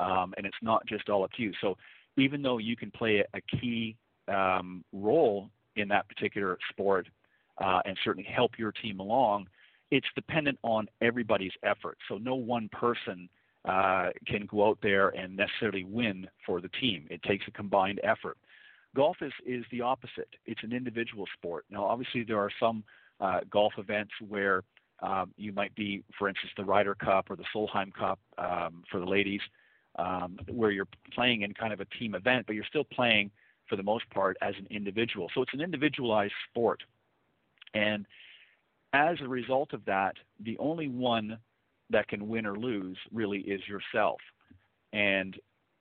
Um, 0.00 0.34
and 0.36 0.46
it's 0.46 0.56
not 0.62 0.84
just 0.86 1.08
all 1.08 1.24
up 1.24 1.32
to 1.32 1.42
you. 1.42 1.52
So 1.60 1.76
even 2.16 2.42
though 2.42 2.58
you 2.58 2.76
can 2.76 2.90
play 2.90 3.24
a, 3.34 3.40
key 3.60 3.96
um, 4.28 4.84
role 4.92 5.50
in 5.76 5.88
that 5.88 6.08
particular 6.08 6.58
sport 6.70 7.08
uh, 7.62 7.80
and 7.84 7.96
certainly 8.04 8.28
help 8.28 8.52
your 8.58 8.72
team 8.72 9.00
along, 9.00 9.46
it's 9.90 10.06
dependent 10.14 10.58
on 10.62 10.88
everybody's 11.00 11.52
effort. 11.62 11.98
So 12.08 12.18
no 12.18 12.34
one 12.34 12.68
person 12.72 13.28
uh, 13.64 14.10
can 14.26 14.46
go 14.46 14.68
out 14.68 14.78
there 14.82 15.10
and 15.10 15.36
necessarily 15.36 15.84
win 15.84 16.26
for 16.44 16.60
the 16.60 16.68
team. 16.80 17.06
It 17.10 17.22
takes 17.22 17.46
a 17.48 17.50
combined 17.50 18.00
effort. 18.02 18.36
Golf 18.94 19.16
is, 19.20 19.32
is 19.44 19.64
the 19.70 19.80
opposite. 19.80 20.28
It's 20.46 20.62
an 20.62 20.72
individual 20.72 21.26
sport. 21.36 21.64
Now, 21.70 21.84
obviously, 21.84 22.22
there 22.22 22.38
are 22.38 22.50
some 22.60 22.84
uh, 23.20 23.40
golf 23.50 23.72
events 23.78 24.12
where 24.26 24.62
um, 25.02 25.32
you 25.36 25.52
might 25.52 25.74
be, 25.74 26.04
for 26.18 26.28
instance, 26.28 26.52
the 26.56 26.64
Ryder 26.64 26.94
Cup 26.94 27.30
or 27.30 27.36
the 27.36 27.44
Solheim 27.54 27.92
Cup 27.92 28.18
um, 28.38 28.84
for 28.90 29.00
the 29.00 29.06
ladies, 29.06 29.40
um, 29.98 30.38
where 30.48 30.70
you're 30.70 30.88
playing 31.12 31.42
in 31.42 31.52
kind 31.54 31.72
of 31.72 31.80
a 31.80 31.84
team 31.98 32.14
event, 32.14 32.46
but 32.46 32.54
you're 32.54 32.64
still 32.64 32.84
playing 32.84 33.30
for 33.68 33.76
the 33.76 33.82
most 33.82 34.08
part 34.10 34.36
as 34.42 34.54
an 34.58 34.66
individual. 34.70 35.28
So 35.34 35.42
it's 35.42 35.54
an 35.54 35.60
individualized 35.60 36.34
sport. 36.50 36.82
And 37.74 38.06
as 38.92 39.16
a 39.20 39.28
result 39.28 39.72
of 39.72 39.84
that, 39.86 40.14
the 40.40 40.56
only 40.58 40.88
one 40.88 41.38
that 41.90 42.08
can 42.08 42.28
win 42.28 42.46
or 42.46 42.56
lose 42.56 42.96
really 43.12 43.40
is 43.40 43.60
yourself. 43.66 44.20
And 44.92 45.36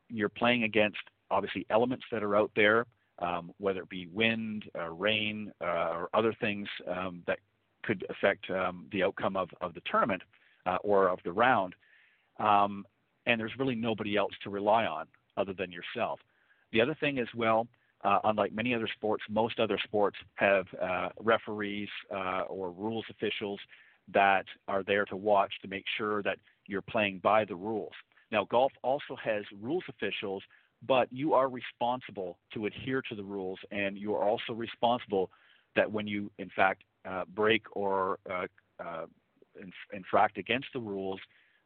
you're 0.10 0.30
playing 0.30 0.64
against 0.64 0.98
obviously 1.30 1.66
elements 1.70 2.06
that 2.12 2.24
are 2.24 2.36
out 2.36 2.52
there 2.56 2.86
um, 3.24 3.52
whether 3.58 3.82
it 3.82 3.90
be 3.90 4.08
wind, 4.08 4.66
uh, 4.78 4.90
rain, 4.90 5.52
uh, 5.62 5.92
or 5.96 6.10
other 6.14 6.36
things 6.40 6.68
um, 6.88 7.24
that 7.26 7.40
could 7.84 8.06
affect 8.10 8.50
um, 8.50 8.88
the 8.92 9.04
outcome 9.04 9.36
of, 9.36 9.50
of 9.62 9.74
the 9.74 9.82
tournament 9.90 10.22
uh, 10.66 10.78
or 10.84 11.08
of 11.08 11.20
the 11.24 11.32
round. 11.32 11.74
Um, 12.40 12.86
and 13.26 13.40
there's 13.40 13.54
really 13.58 13.76
nobody 13.76 14.18
else 14.18 14.34
to 14.44 14.50
rely 14.50 14.86
on 14.86 15.08
other 15.38 15.54
than 15.54 15.72
yourself. 15.72 16.20
The 16.72 16.82
other 16.82 16.96
thing 17.00 17.20
as 17.20 17.28
well, 17.36 17.68
uh, 18.04 18.20
unlike 18.26 18.52
many 18.52 18.76
other 18.76 18.90
sports, 18.94 19.24
most 19.30 19.60
other 19.60 19.80
sports 19.84 20.18
have 20.36 20.66
uh, 20.82 21.10
referees 21.22 21.90
uh, 22.14 22.42
or 22.50 22.72
rules 22.72 23.06
officials 23.10 23.60
that 24.14 24.46
are 24.68 24.84
there 24.84 25.06
to 25.06 25.16
watch 25.16 25.54
to 25.62 25.68
make 25.70 25.86
sure 25.98 26.22
that 26.24 26.38
you're 26.68 26.82
playing 26.82 27.20
by 27.20 27.46
the 27.46 27.56
rules. 27.56 27.94
Now, 28.32 28.46
golf 28.50 28.74
also 28.82 29.16
has 29.24 29.44
rules 29.62 29.84
officials 29.88 30.44
but 30.88 31.08
you 31.12 31.34
are 31.34 31.50
responsible 31.50 32.38
to 32.54 32.66
adhere 32.66 33.02
to 33.10 33.16
the 33.16 33.24
rules, 33.24 33.60
and 33.72 33.98
you 33.98 34.14
are 34.16 34.24
also 34.24 34.54
responsible 34.54 35.30
that 35.76 35.92
when 35.92 36.08
you, 36.08 36.32
in 36.38 36.50
fact, 36.56 36.84
uh, 37.10 37.24
break 37.34 37.64
or 37.72 38.20
uh, 38.30 38.46
uh, 38.84 39.06
inf- 39.60 39.74
infract 39.94 40.38
against 40.38 40.68
the 40.74 40.80
rules, 40.80 41.20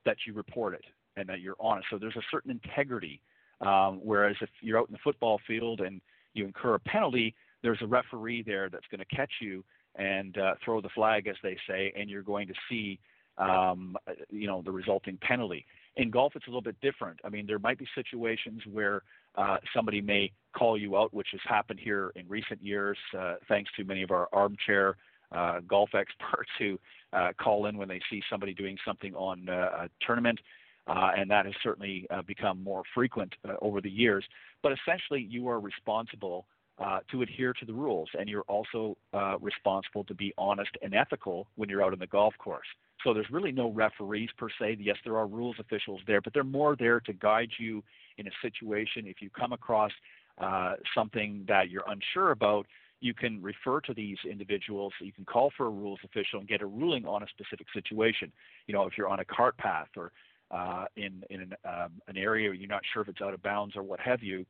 that 0.05 0.17
you 0.25 0.33
report 0.33 0.73
it 0.73 0.85
and 1.17 1.27
that 1.27 1.41
you're 1.41 1.55
honest. 1.59 1.87
So 1.89 1.97
there's 1.97 2.15
a 2.15 2.21
certain 2.31 2.51
integrity. 2.51 3.21
Um, 3.59 3.99
whereas 4.03 4.35
if 4.39 4.49
you're 4.61 4.79
out 4.79 4.87
in 4.87 4.93
the 4.93 4.99
football 5.03 5.39
field 5.47 5.81
and 5.81 5.99
you 6.33 6.45
incur 6.45 6.75
a 6.75 6.79
penalty, 6.79 7.35
there's 7.63 7.81
a 7.81 7.87
referee 7.87 8.43
there 8.43 8.69
that's 8.69 8.85
going 8.91 8.99
to 8.99 9.15
catch 9.15 9.31
you 9.41 9.63
and 9.95 10.37
uh, 10.37 10.53
throw 10.63 10.79
the 10.79 10.89
flag, 10.89 11.27
as 11.27 11.35
they 11.41 11.57
say, 11.67 11.91
and 11.97 12.09
you're 12.09 12.21
going 12.21 12.47
to 12.47 12.53
see, 12.69 12.99
um, 13.39 13.97
you 14.29 14.47
know, 14.47 14.61
the 14.61 14.71
resulting 14.71 15.17
penalty. 15.21 15.65
In 15.97 16.11
golf, 16.11 16.33
it's 16.35 16.45
a 16.45 16.49
little 16.49 16.61
bit 16.61 16.79
different. 16.79 17.19
I 17.23 17.29
mean, 17.29 17.47
there 17.47 17.57
might 17.57 17.79
be 17.79 17.87
situations 17.95 18.61
where 18.71 19.01
uh, 19.35 19.57
somebody 19.75 19.99
may 19.99 20.31
call 20.55 20.77
you 20.77 20.95
out, 20.95 21.11
which 21.11 21.29
has 21.31 21.41
happened 21.43 21.79
here 21.79 22.11
in 22.15 22.27
recent 22.29 22.63
years, 22.63 22.97
uh, 23.17 23.35
thanks 23.49 23.71
to 23.77 23.83
many 23.83 24.03
of 24.03 24.11
our 24.11 24.29
armchair 24.31 24.95
uh, 25.31 25.59
golf 25.67 25.89
experts 25.95 26.51
who 26.59 26.79
uh, 27.13 27.29
call 27.41 27.65
in 27.65 27.77
when 27.77 27.87
they 27.87 27.99
see 28.11 28.21
somebody 28.29 28.53
doing 28.53 28.77
something 28.85 29.13
on 29.15 29.49
uh, 29.49 29.85
a 29.85 29.89
tournament. 30.05 30.39
Uh, 30.87 31.11
and 31.17 31.29
that 31.29 31.45
has 31.45 31.55
certainly 31.63 32.07
uh, 32.11 32.21
become 32.21 32.63
more 32.63 32.83
frequent 32.93 33.33
uh, 33.47 33.53
over 33.61 33.81
the 33.81 33.89
years. 33.89 34.23
But 34.63 34.71
essentially, 34.71 35.27
you 35.29 35.49
are 35.49 35.59
responsible 35.59 36.45
uh, 36.79 36.99
to 37.11 37.21
adhere 37.21 37.53
to 37.53 37.65
the 37.65 37.73
rules, 37.73 38.09
and 38.17 38.29
you're 38.29 38.43
also 38.43 38.95
uh, 39.13 39.35
responsible 39.39 40.03
to 40.03 40.13
be 40.13 40.33
honest 40.37 40.71
and 40.81 40.93
ethical 40.93 41.47
when 41.55 41.69
you're 41.69 41.83
out 41.83 41.93
on 41.93 41.99
the 41.99 42.07
golf 42.07 42.33
course. 42.37 42.67
So 43.03 43.13
there's 43.13 43.29
really 43.31 43.51
no 43.51 43.71
referees 43.71 44.29
per 44.37 44.47
se. 44.59 44.77
Yes, 44.79 44.97
there 45.03 45.17
are 45.17 45.27
rules 45.27 45.55
officials 45.59 46.01
there, 46.07 46.21
but 46.21 46.33
they're 46.33 46.43
more 46.43 46.75
there 46.75 46.99
to 47.01 47.13
guide 47.13 47.49
you 47.57 47.83
in 48.17 48.27
a 48.27 48.31
situation. 48.41 49.07
If 49.07 49.21
you 49.21 49.29
come 49.29 49.53
across 49.53 49.91
uh, 50.39 50.73
something 50.95 51.45
that 51.47 51.69
you're 51.69 51.85
unsure 51.87 52.31
about, 52.31 52.67
you 52.99 53.13
can 53.13 53.41
refer 53.41 53.79
to 53.81 53.93
these 53.93 54.17
individuals. 54.29 54.93
You 54.99 55.13
can 55.13 55.25
call 55.25 55.51
for 55.55 55.67
a 55.67 55.69
rules 55.69 55.99
official 56.03 56.39
and 56.39 56.47
get 56.47 56.61
a 56.61 56.65
ruling 56.65 57.05
on 57.05 57.21
a 57.23 57.27
specific 57.27 57.67
situation. 57.73 58.31
You 58.65 58.73
know, 58.73 58.83
if 58.87 58.97
you're 58.97 59.07
on 59.07 59.19
a 59.19 59.25
cart 59.25 59.57
path 59.57 59.89
or 59.95 60.11
uh, 60.49 60.85
in 60.95 61.23
in 61.29 61.41
an, 61.41 61.53
um, 61.65 61.91
an 62.07 62.17
area 62.17 62.49
where 62.49 62.55
you're 62.55 62.69
not 62.69 62.81
sure 62.93 63.01
if 63.01 63.07
it's 63.07 63.21
out 63.21 63.33
of 63.33 63.43
bounds 63.43 63.75
or 63.75 63.83
what 63.83 63.99
have 63.99 64.23
you, 64.23 64.45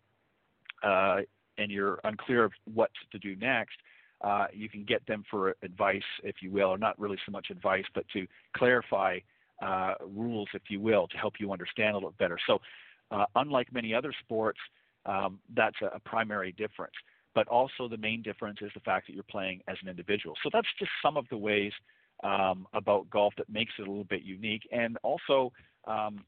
uh, 0.84 1.18
and 1.58 1.72
you're 1.72 2.00
unclear 2.04 2.44
of 2.44 2.52
what 2.74 2.92
to 3.12 3.20
do 3.20 3.36
next, 3.36 3.76
uh, 4.22 4.48
you 4.54 4.70
can 4.70 4.84
get 4.84 5.06
them 5.06 5.24
for 5.30 5.56
advice, 5.62 6.02
if 6.24 6.36
you 6.42 6.52
will, 6.52 6.70
or 6.70 6.78
not 6.78 7.00
really 7.00 7.18
so 7.26 7.32
much 7.32 7.48
advice, 7.50 7.86
but 7.94 8.06
to 8.14 8.26
clarify 8.56 9.20
uh, 9.62 9.94
rules, 10.16 10.48
if 10.54 10.64
you 10.70 10.80
will, 10.80 11.08
to 11.08 11.18
help 11.18 11.36
you 11.40 11.52
understand 11.52 11.92
a 11.92 11.98
little 11.98 12.14
better. 12.18 12.38
So, 12.48 12.60
uh, 13.12 13.26
unlike 13.36 13.72
many 13.72 13.94
other 13.94 14.14
sports, 14.20 14.60
um, 15.06 15.40
that's 15.56 15.78
a, 15.82 15.88
a, 15.96 16.00
primary 16.00 16.52
difference. 16.52 16.94
But 17.34 17.48
also, 17.48 17.88
the 17.88 17.98
main 17.98 18.22
difference 18.22 18.60
is 18.62 18.72
the 18.74 18.82
fact 18.82 19.08
that 19.08 19.14
you're 19.14 19.24
playing 19.24 19.62
as 19.68 19.78
an 19.82 19.88
individual. 19.88 20.36
So, 20.44 20.50
that's 20.52 20.68
just 20.80 20.92
some 21.02 21.16
of 21.16 21.26
the 21.30 21.38
ways 21.38 21.72
um, 22.24 22.68
about 22.74 23.10
golf 23.10 23.34
that 23.38 23.50
makes 23.50 23.74
it 23.80 23.84
a 23.84 23.90
little 23.90 24.04
bit 24.04 24.24
unique. 24.24 24.68
And 24.72 24.98
also, 25.04 25.52
um, 25.88 26.24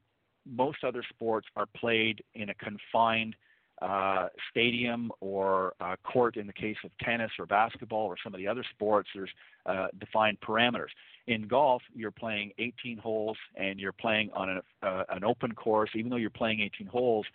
most 0.45 0.84
other 0.84 1.03
sports 1.09 1.47
are 1.55 1.65
played 1.75 2.23
in 2.36 2.49
a 2.49 2.53
confined 2.55 3.36
uh, 3.82 4.27
stadium 4.51 5.11
or 5.21 5.73
uh, 5.80 5.95
court 6.03 6.36
in 6.38 6.47
the 6.47 6.53
case 6.53 6.75
of 6.84 6.91
tennis 7.01 7.32
or 7.39 7.45
basketball 7.45 8.05
or 8.05 8.15
some 8.23 8.34
of 8.34 8.38
the 8.38 8.47
other 8.47 8.63
sports, 8.71 9.09
there's 9.15 9.30
uh, 9.65 9.88
defined 9.99 10.38
parameters. 10.41 10.89
In 11.27 11.47
golf, 11.47 11.82
you're 11.93 12.11
playing 12.11 12.51
18 12.57 12.97
holes 12.97 13.38
and 13.55 13.80
you're 13.80 13.93
playing 13.93 14.32
on 14.34 14.49
an, 14.49 14.61
uh, 14.84 15.03
an 15.09 15.23
open 15.23 15.53
course. 15.53 15.89
Even 15.95 16.09
though 16.09 16.17
you're 16.17 16.30
playing 16.30 16.59
18 16.61 16.88
holes, 16.88 17.25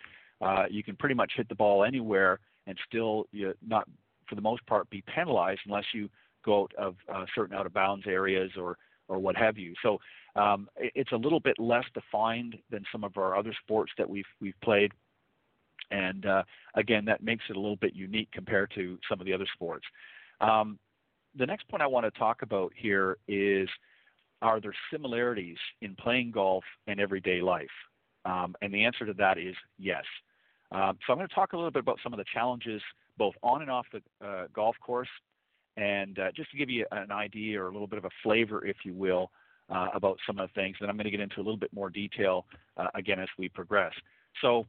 uh, 0.41 0.63
you 0.69 0.83
can 0.83 0.95
pretty 0.95 1.15
much 1.15 1.31
hit 1.35 1.49
the 1.49 1.55
ball 1.55 1.83
anywhere 1.83 2.39
and 2.67 2.77
still 2.87 3.25
you 3.31 3.53
not, 3.65 3.87
for 4.27 4.35
the 4.35 4.41
most 4.41 4.65
part, 4.65 4.89
be 4.89 5.03
penalized 5.13 5.61
unless 5.65 5.85
you 5.93 6.09
go 6.43 6.63
out 6.63 6.71
of 6.77 6.95
uh, 7.13 7.25
certain 7.33 7.55
out 7.55 7.65
of 7.65 7.73
bounds 7.73 8.05
areas 8.07 8.51
or 8.59 8.77
or 9.07 9.19
what 9.19 9.35
have 9.35 9.57
you. 9.57 9.73
So 9.83 9.99
um, 10.35 10.67
it's 10.77 11.11
a 11.11 11.17
little 11.17 11.39
bit 11.39 11.57
less 11.59 11.85
defined 11.93 12.57
than 12.71 12.83
some 12.91 13.03
of 13.03 13.17
our 13.17 13.37
other 13.37 13.53
sports 13.63 13.91
that 13.97 14.09
we've 14.09 14.25
we've 14.41 14.59
played. 14.63 14.91
And 15.91 16.25
uh, 16.25 16.43
again, 16.75 17.05
that 17.05 17.23
makes 17.23 17.43
it 17.49 17.55
a 17.55 17.59
little 17.59 17.75
bit 17.75 17.93
unique 17.93 18.29
compared 18.31 18.71
to 18.75 18.97
some 19.09 19.19
of 19.19 19.25
the 19.25 19.33
other 19.33 19.47
sports. 19.53 19.85
Um, 20.41 20.79
the 21.37 21.45
next 21.45 21.67
point 21.67 21.83
I 21.83 21.87
want 21.87 22.05
to 22.05 22.19
talk 22.19 22.41
about 22.41 22.71
here 22.75 23.17
is 23.27 23.69
are 24.41 24.59
there 24.59 24.73
similarities 24.91 25.57
in 25.81 25.95
playing 25.95 26.31
golf 26.31 26.63
and 26.87 26.99
everyday 26.99 27.41
life? 27.41 27.67
Um, 28.25 28.55
and 28.61 28.73
the 28.73 28.85
answer 28.85 29.05
to 29.05 29.13
that 29.13 29.37
is 29.37 29.55
yes. 29.77 30.03
Um, 30.71 30.97
so 31.05 31.13
I'm 31.13 31.19
going 31.19 31.27
to 31.27 31.35
talk 31.35 31.53
a 31.53 31.55
little 31.55 31.71
bit 31.71 31.81
about 31.81 31.99
some 32.03 32.13
of 32.13 32.17
the 32.17 32.25
challenges 32.33 32.81
both 33.17 33.33
on 33.43 33.61
and 33.61 33.71
off 33.71 33.85
the 33.93 34.01
uh, 34.25 34.47
golf 34.53 34.75
course, 34.81 35.07
and 35.77 36.19
uh, 36.19 36.31
just 36.35 36.51
to 36.51 36.57
give 36.57 36.69
you 36.69 36.85
an 36.91 37.11
idea 37.11 37.61
or 37.61 37.67
a 37.67 37.71
little 37.71 37.87
bit 37.87 37.97
of 37.97 38.05
a 38.05 38.09
flavor, 38.23 38.65
if 38.65 38.77
you 38.83 38.93
will, 38.93 39.31
uh, 39.69 39.87
about 39.93 40.17
some 40.27 40.37
of 40.39 40.49
the 40.49 40.61
things. 40.61 40.75
Then 40.79 40.89
I'm 40.89 40.97
going 40.97 41.05
to 41.05 41.11
get 41.11 41.19
into 41.19 41.37
a 41.37 41.43
little 41.43 41.57
bit 41.57 41.71
more 41.73 41.89
detail 41.89 42.45
uh, 42.77 42.87
again 42.93 43.19
as 43.19 43.29
we 43.37 43.47
progress. 43.49 43.93
So 44.41 44.65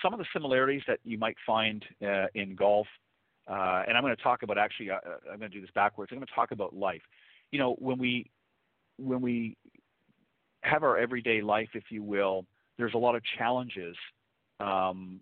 some 0.00 0.12
of 0.12 0.18
the 0.18 0.26
similarities 0.32 0.82
that 0.86 0.98
you 1.04 1.18
might 1.18 1.36
find 1.46 1.84
uh, 2.06 2.26
in 2.34 2.54
golf, 2.54 2.86
uh, 3.48 3.82
and 3.86 3.96
I'm 3.96 4.02
going 4.02 4.16
to 4.16 4.22
talk 4.22 4.42
about 4.42 4.58
actually, 4.58 4.90
uh, 4.90 4.98
I'm 5.30 5.38
going 5.38 5.50
to 5.50 5.56
do 5.56 5.60
this 5.60 5.70
backwards. 5.74 6.10
I'm 6.12 6.18
going 6.18 6.26
to 6.26 6.34
talk 6.34 6.52
about 6.52 6.74
life. 6.74 7.02
You 7.50 7.58
know, 7.58 7.74
when 7.78 7.98
we 7.98 8.30
when 8.98 9.20
we 9.20 9.56
have 10.62 10.82
our 10.82 10.96
everyday 10.96 11.42
life, 11.42 11.70
if 11.74 11.84
you 11.90 12.02
will, 12.02 12.46
there's 12.78 12.94
a 12.94 12.98
lot 12.98 13.16
of 13.16 13.22
challenges 13.36 13.96
um, 14.60 15.20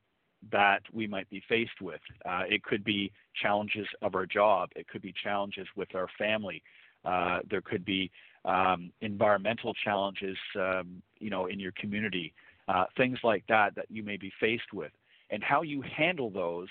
that 0.52 0.82
we 0.92 1.06
might 1.06 1.28
be 1.30 1.42
faced 1.48 1.80
with. 1.80 2.00
Uh, 2.28 2.42
it 2.48 2.62
could 2.62 2.84
be 2.84 3.10
challenges 3.40 3.86
of 4.02 4.14
our 4.14 4.26
job. 4.26 4.68
It 4.76 4.86
could 4.88 5.02
be 5.02 5.14
challenges 5.22 5.66
with 5.76 5.94
our 5.94 6.08
family. 6.18 6.62
Uh, 7.04 7.38
there 7.50 7.62
could 7.62 7.84
be 7.84 8.10
um, 8.44 8.92
environmental 9.00 9.74
challenges, 9.84 10.36
um, 10.56 11.02
you 11.18 11.30
know, 11.30 11.46
in 11.46 11.58
your 11.58 11.72
community 11.72 12.32
uh, 12.70 12.84
things 12.96 13.18
like 13.24 13.44
that 13.48 13.74
that 13.74 13.86
you 13.88 14.02
may 14.02 14.16
be 14.16 14.32
faced 14.38 14.72
with. 14.72 14.92
And 15.30 15.42
how 15.42 15.62
you 15.62 15.82
handle 15.82 16.30
those 16.30 16.68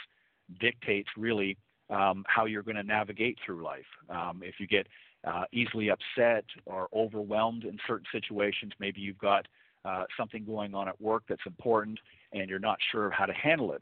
dictates 0.59 1.09
really 1.17 1.57
um, 1.89 2.23
how 2.27 2.45
you're 2.45 2.63
going 2.63 2.77
to 2.77 2.83
navigate 2.83 3.37
through 3.45 3.63
life. 3.63 3.89
Um, 4.09 4.41
if 4.43 4.55
you 4.59 4.67
get 4.67 4.87
uh, 5.27 5.43
easily 5.51 5.89
upset 5.89 6.45
or 6.65 6.87
overwhelmed 6.93 7.63
in 7.65 7.77
certain 7.87 8.05
situations, 8.11 8.71
maybe 8.79 9.01
you've 9.01 9.17
got 9.17 9.47
uh, 9.83 10.03
something 10.17 10.45
going 10.45 10.73
on 10.73 10.87
at 10.87 10.99
work 11.01 11.23
that's 11.27 11.41
important 11.45 11.99
and 12.31 12.49
you're 12.49 12.59
not 12.59 12.77
sure 12.91 13.09
how 13.09 13.25
to 13.25 13.33
handle 13.33 13.73
it. 13.73 13.81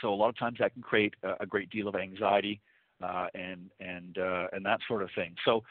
So 0.00 0.12
a 0.12 0.14
lot 0.14 0.28
of 0.28 0.38
times 0.38 0.58
that 0.60 0.72
can 0.72 0.82
create 0.82 1.14
a, 1.22 1.34
a 1.40 1.46
great 1.46 1.68
deal 1.70 1.88
of 1.88 1.96
anxiety 1.96 2.60
uh, 3.02 3.26
and 3.34 3.70
and 3.80 4.18
uh, 4.18 4.46
and 4.52 4.64
that 4.64 4.80
sort 4.86 5.02
of 5.02 5.08
thing. 5.14 5.34
So 5.44 5.62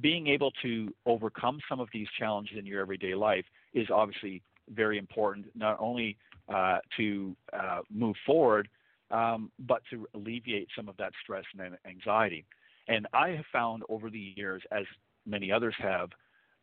being 0.00 0.28
able 0.28 0.52
to 0.62 0.94
overcome 1.06 1.58
some 1.68 1.80
of 1.80 1.88
these 1.92 2.06
challenges 2.18 2.56
in 2.56 2.64
your 2.64 2.80
everyday 2.80 3.14
life 3.14 3.44
is 3.72 3.88
obviously 3.90 4.42
very 4.74 4.98
important, 4.98 5.46
not 5.54 5.76
only 5.80 6.16
uh, 6.52 6.78
to 6.96 7.36
uh, 7.52 7.80
move 7.90 8.16
forward, 8.26 8.68
um, 9.10 9.50
but 9.60 9.82
to 9.90 10.06
alleviate 10.14 10.68
some 10.76 10.88
of 10.88 10.96
that 10.96 11.12
stress 11.22 11.44
and 11.58 11.76
anxiety. 11.86 12.44
And 12.88 13.06
I 13.12 13.30
have 13.30 13.44
found 13.52 13.82
over 13.88 14.10
the 14.10 14.34
years, 14.36 14.62
as 14.70 14.84
many 15.26 15.52
others 15.52 15.74
have, 15.78 16.10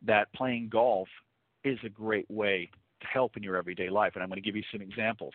that 0.04 0.32
playing 0.34 0.68
golf 0.68 1.08
is 1.64 1.78
a 1.84 1.88
great 1.88 2.30
way 2.30 2.70
to 3.00 3.06
help 3.06 3.36
in 3.36 3.42
your 3.42 3.56
everyday 3.56 3.90
life. 3.90 4.12
And 4.14 4.22
I'm 4.22 4.28
going 4.28 4.40
to 4.40 4.44
give 4.44 4.56
you 4.56 4.62
some 4.72 4.80
examples. 4.80 5.34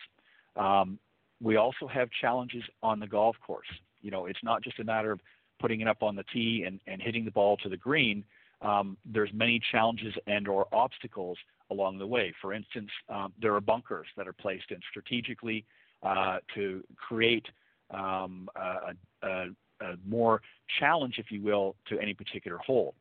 Um, 0.56 0.98
we 1.42 1.56
also 1.56 1.86
have 1.86 2.08
challenges 2.20 2.62
on 2.82 3.00
the 3.00 3.06
golf 3.06 3.36
course. 3.44 3.66
You 4.02 4.10
know, 4.10 4.26
it's 4.26 4.38
not 4.42 4.62
just 4.62 4.78
a 4.78 4.84
matter 4.84 5.12
of 5.12 5.20
putting 5.60 5.80
it 5.80 5.88
up 5.88 6.02
on 6.02 6.16
the 6.16 6.24
tee 6.32 6.64
and, 6.66 6.80
and 6.86 7.00
hitting 7.00 7.24
the 7.24 7.30
ball 7.30 7.56
to 7.58 7.68
the 7.68 7.76
green. 7.76 8.24
Um, 8.64 8.96
there's 9.04 9.30
many 9.34 9.60
challenges 9.70 10.14
and 10.26 10.48
or 10.48 10.66
obstacles 10.72 11.36
along 11.70 11.98
the 11.98 12.06
way. 12.06 12.32
For 12.40 12.54
instance, 12.54 12.90
um, 13.08 13.32
there 13.40 13.54
are 13.54 13.60
bunkers 13.60 14.06
that 14.16 14.26
are 14.26 14.32
placed 14.32 14.70
in 14.70 14.78
strategically 14.90 15.64
uh, 16.02 16.38
to 16.54 16.82
create 16.96 17.46
um, 17.90 18.48
a, 18.56 19.26
a, 19.26 19.46
a, 19.82 19.94
more 20.06 20.40
challenge, 20.80 21.16
if 21.18 21.30
you 21.30 21.42
will, 21.42 21.76
to 21.88 21.98
any 21.98 22.14
particular 22.14 22.58
hole. 22.58 22.94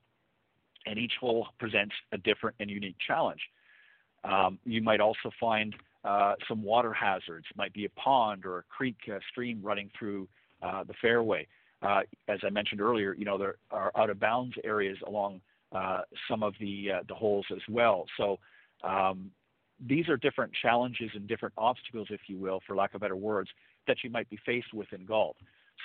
And 0.85 0.99
each 0.99 1.13
hole 1.19 1.47
presents 1.59 1.95
a 2.11 2.17
different 2.17 2.57
and 2.59 2.69
unique 2.69 2.97
challenge. 3.05 3.41
Um, 4.25 4.59
you 4.65 4.81
might 4.81 4.99
also 4.99 5.31
find 5.39 5.73
uh, 6.03 6.33
some 6.47 6.61
water 6.61 6.91
hazards. 6.91 7.45
It 7.49 7.57
might 7.57 7.73
be 7.73 7.85
a 7.85 7.89
pond 7.89 8.45
or 8.45 8.59
a 8.59 8.63
creek, 8.63 8.97
a 9.07 9.19
stream 9.31 9.61
running 9.63 9.89
through 9.97 10.27
uh, 10.61 10.83
the 10.83 10.93
fairway. 11.01 11.47
Uh, 11.81 12.01
as 12.27 12.39
I 12.45 12.49
mentioned 12.49 12.81
earlier, 12.81 13.13
you 13.13 13.25
know 13.25 13.37
there 13.37 13.55
are 13.71 13.91
out 13.97 14.09
of 14.09 14.19
bounds 14.19 14.55
areas 14.63 14.97
along 15.05 15.41
some 16.29 16.43
of 16.43 16.53
the 16.59 16.91
uh, 16.95 16.99
the 17.07 17.15
holes 17.15 17.45
as 17.51 17.61
well. 17.69 18.05
So 18.17 18.39
um, 18.83 19.31
these 19.85 20.07
are 20.09 20.17
different 20.17 20.53
challenges 20.61 21.09
and 21.13 21.27
different 21.27 21.53
obstacles, 21.57 22.07
if 22.09 22.21
you 22.27 22.37
will, 22.37 22.61
for 22.65 22.75
lack 22.75 22.93
of 22.93 23.01
better 23.01 23.15
words, 23.15 23.49
that 23.87 23.97
you 24.03 24.09
might 24.09 24.29
be 24.29 24.37
faced 24.45 24.73
with 24.73 24.91
in 24.93 25.05
golf. 25.05 25.35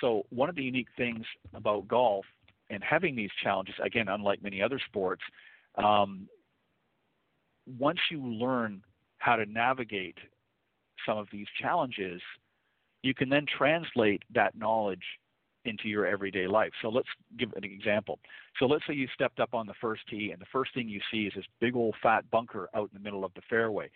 So 0.01 0.23
one 0.29 0.49
of 0.49 0.55
the 0.55 0.63
unique 0.63 0.87
things 0.95 1.25
about 1.53 1.87
golf 1.87 2.25
and 2.69 2.83
having 2.83 3.15
these 3.15 3.31
challenges, 3.43 3.75
again, 3.83 4.07
unlike 4.07 4.43
many 4.43 4.61
other 4.61 4.79
sports, 4.87 5.21
um, 5.75 6.27
once 7.77 7.99
you 8.09 8.25
learn 8.25 8.81
how 9.17 9.35
to 9.35 9.45
navigate 9.45 10.17
some 11.05 11.17
of 11.17 11.27
these 11.31 11.47
challenges, 11.59 12.21
you 13.01 13.13
can 13.13 13.29
then 13.29 13.45
translate 13.57 14.23
that 14.33 14.55
knowledge 14.57 15.03
into 15.65 15.87
your 15.87 16.05
everyday 16.05 16.47
life. 16.47 16.71
So 16.81 16.89
let's 16.89 17.07
give 17.37 17.51
an 17.55 17.63
example. 17.63 18.19
So 18.57 18.65
let's 18.65 18.85
say 18.87 18.93
you 18.93 19.07
stepped 19.13 19.39
up 19.39 19.53
on 19.53 19.67
the 19.67 19.73
first 19.81 20.01
tee, 20.09 20.31
and 20.31 20.41
the 20.41 20.47
first 20.51 20.73
thing 20.73 20.87
you 20.87 21.01
see 21.11 21.23
is 21.23 21.33
this 21.35 21.45
big 21.59 21.75
old 21.75 21.95
fat 22.01 22.29
bunker 22.31 22.69
out 22.75 22.89
in 22.93 23.01
the 23.01 23.03
middle 23.03 23.25
of 23.25 23.33
the 23.35 23.41
fairway. 23.49 23.89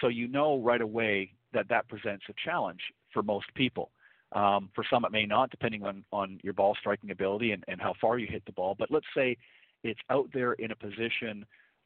So 0.00 0.08
you 0.08 0.28
know 0.28 0.60
right 0.60 0.80
away 0.80 1.32
that 1.52 1.68
that 1.68 1.88
presents 1.88 2.24
a 2.28 2.34
challenge 2.44 2.80
for 3.12 3.22
most 3.22 3.46
people. 3.54 3.90
Um, 4.32 4.70
for 4.74 4.84
some, 4.88 5.04
it 5.04 5.12
may 5.12 5.26
not, 5.26 5.50
depending 5.50 5.84
on, 5.84 6.04
on 6.10 6.40
your 6.42 6.54
ball 6.54 6.74
striking 6.80 7.10
ability 7.10 7.52
and, 7.52 7.62
and 7.68 7.80
how 7.80 7.92
far 8.00 8.18
you 8.18 8.26
hit 8.26 8.42
the 8.46 8.52
ball. 8.52 8.74
But 8.78 8.90
let's 8.90 9.06
say 9.14 9.36
it's 9.84 10.00
out 10.08 10.30
there 10.32 10.54
in 10.54 10.70
a 10.70 10.76
position 10.76 11.44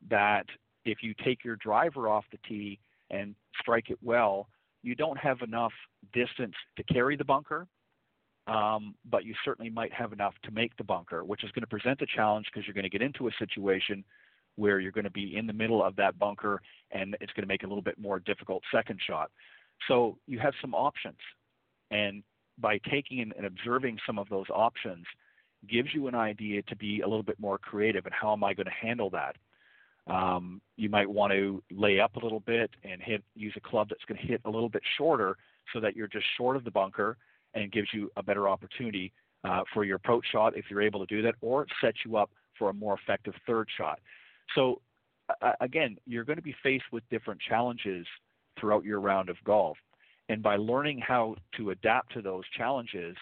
that 0.08 0.46
if 0.84 0.98
you 1.02 1.14
take 1.24 1.44
your 1.44 1.56
driver 1.56 2.08
off 2.08 2.24
the 2.30 2.38
tee 2.48 2.78
and 3.10 3.34
strike 3.60 3.90
it 3.90 3.98
well, 4.02 4.48
you 4.82 4.94
don't 4.94 5.18
have 5.18 5.42
enough 5.42 5.72
distance 6.12 6.54
to 6.76 6.84
carry 6.84 7.16
the 7.16 7.24
bunker, 7.24 7.66
um, 8.46 8.94
but 9.10 9.24
you 9.24 9.34
certainly 9.44 9.70
might 9.70 9.92
have 9.92 10.12
enough 10.12 10.34
to 10.44 10.50
make 10.50 10.76
the 10.76 10.84
bunker, 10.84 11.24
which 11.24 11.42
is 11.42 11.50
going 11.52 11.62
to 11.62 11.66
present 11.66 12.00
a 12.02 12.06
challenge 12.06 12.46
because 12.46 12.66
you're 12.66 12.74
going 12.74 12.84
to 12.84 12.90
get 12.90 13.02
into 13.02 13.28
a 13.28 13.30
situation 13.38 14.04
where 14.54 14.80
you're 14.80 14.92
going 14.92 15.04
to 15.04 15.10
be 15.10 15.36
in 15.36 15.46
the 15.46 15.52
middle 15.52 15.82
of 15.82 15.96
that 15.96 16.18
bunker 16.18 16.62
and 16.90 17.16
it's 17.20 17.32
going 17.32 17.42
to 17.42 17.48
make 17.48 17.62
it 17.62 17.66
a 17.66 17.68
little 17.68 17.82
bit 17.82 17.98
more 17.98 18.20
difficult 18.20 18.62
second 18.72 18.98
shot. 19.06 19.30
So 19.88 20.16
you 20.26 20.38
have 20.38 20.54
some 20.60 20.74
options. 20.74 21.18
And 21.90 22.22
by 22.58 22.78
taking 22.90 23.20
and 23.20 23.46
observing 23.46 23.98
some 24.06 24.18
of 24.18 24.28
those 24.28 24.46
options 24.50 25.04
gives 25.68 25.88
you 25.92 26.06
an 26.06 26.14
idea 26.14 26.62
to 26.62 26.76
be 26.76 27.00
a 27.00 27.08
little 27.08 27.22
bit 27.22 27.38
more 27.38 27.58
creative 27.58 28.06
and 28.06 28.14
how 28.14 28.32
am 28.32 28.44
I 28.44 28.54
going 28.54 28.66
to 28.66 28.86
handle 28.86 29.10
that? 29.10 29.36
Um, 30.06 30.62
you 30.76 30.88
might 30.88 31.10
want 31.10 31.32
to 31.32 31.62
lay 31.70 31.98
up 31.98 32.14
a 32.16 32.20
little 32.20 32.40
bit 32.40 32.70
and 32.84 33.02
hit 33.02 33.24
use 33.34 33.52
a 33.56 33.60
club 33.60 33.88
that's 33.90 34.04
going 34.06 34.20
to 34.20 34.26
hit 34.26 34.40
a 34.44 34.50
little 34.50 34.68
bit 34.68 34.82
shorter 34.96 35.36
so 35.72 35.80
that 35.80 35.96
you're 35.96 36.06
just 36.06 36.24
short 36.36 36.56
of 36.56 36.64
the 36.64 36.70
bunker 36.70 37.18
and 37.54 37.72
gives 37.72 37.88
you 37.92 38.10
a 38.16 38.22
better 38.22 38.48
opportunity 38.48 39.12
uh, 39.44 39.62
for 39.72 39.84
your 39.84 39.96
approach 39.96 40.24
shot 40.32 40.56
if 40.56 40.66
you're 40.70 40.82
able 40.82 41.04
to 41.04 41.14
do 41.14 41.22
that, 41.22 41.34
or 41.40 41.66
sets 41.80 41.98
you 42.04 42.16
up 42.16 42.30
for 42.58 42.70
a 42.70 42.72
more 42.72 42.98
effective 43.02 43.34
third 43.46 43.68
shot. 43.76 44.00
So, 44.54 44.80
uh, 45.42 45.52
again, 45.60 45.96
you're 46.06 46.24
going 46.24 46.36
to 46.36 46.42
be 46.42 46.54
faced 46.62 46.84
with 46.92 47.02
different 47.10 47.40
challenges 47.40 48.06
throughout 48.58 48.84
your 48.84 49.00
round 49.00 49.28
of 49.28 49.36
golf. 49.44 49.76
And 50.28 50.42
by 50.42 50.56
learning 50.56 51.00
how 51.06 51.36
to 51.56 51.70
adapt 51.70 52.12
to 52.14 52.22
those 52.22 52.44
challenges 52.56 53.16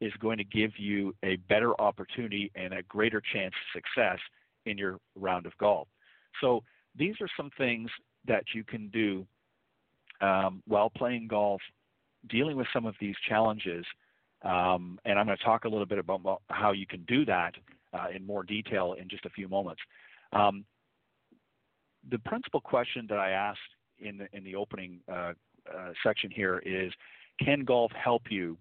is 0.00 0.12
going 0.20 0.38
to 0.38 0.44
give 0.44 0.72
you 0.78 1.14
a 1.24 1.36
better 1.48 1.80
opportunity 1.80 2.50
and 2.54 2.72
a 2.72 2.82
greater 2.84 3.20
chance 3.32 3.54
of 3.54 3.80
success 3.80 4.18
in 4.66 4.78
your 4.78 4.98
round 5.16 5.46
of 5.46 5.56
golf. 5.58 5.88
So 6.40 6.62
these 6.96 7.14
are 7.20 7.28
some 7.36 7.50
things 7.58 7.90
that 8.26 8.44
you 8.54 8.64
can 8.64 8.88
do 8.88 9.26
um, 10.20 10.62
while 10.66 10.90
playing 10.90 11.28
golf, 11.28 11.60
dealing 12.28 12.56
with 12.56 12.66
some 12.72 12.86
of 12.86 12.94
these 13.00 13.14
challenges. 13.28 13.84
Um, 14.42 14.98
and 15.04 15.18
I'm 15.18 15.26
going 15.26 15.38
to 15.38 15.44
talk 15.44 15.64
a 15.64 15.68
little 15.68 15.86
bit 15.86 15.98
about 15.98 16.42
how 16.48 16.72
you 16.72 16.86
can 16.86 17.04
do 17.04 17.24
that 17.24 17.54
uh, 17.92 18.06
in 18.14 18.26
more 18.26 18.42
detail 18.42 18.94
in 19.00 19.08
just 19.08 19.24
a 19.24 19.30
few 19.30 19.48
moments. 19.48 19.80
Um, 20.32 20.64
the 22.10 22.18
principal 22.20 22.60
question 22.60 23.06
that 23.08 23.18
I 23.18 23.30
asked 23.30 23.58
in 23.98 24.18
the, 24.18 24.28
in 24.32 24.44
the 24.44 24.54
opening 24.54 25.00
uh, 25.10 25.32
uh, 25.68 25.92
section 26.04 26.30
here 26.30 26.62
is, 26.64 26.92
can 27.40 27.64
golf 27.64 27.92
help 27.92 28.22
you 28.30 28.56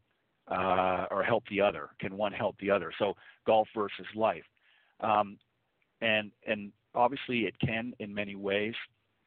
uh, 0.50 1.06
or 1.12 1.24
help 1.24 1.44
the 1.50 1.62
other? 1.62 1.90
Can 2.00 2.18
one 2.18 2.32
help 2.32 2.56
the 2.60 2.72
other? 2.72 2.92
So 2.98 3.14
golf 3.46 3.68
versus 3.76 4.06
life, 4.16 4.44
um, 5.02 5.38
and 6.02 6.32
and 6.46 6.72
obviously 6.96 7.42
it 7.42 7.56
can 7.60 7.94
in 8.00 8.14
many 8.14 8.36
ways. 8.36 8.74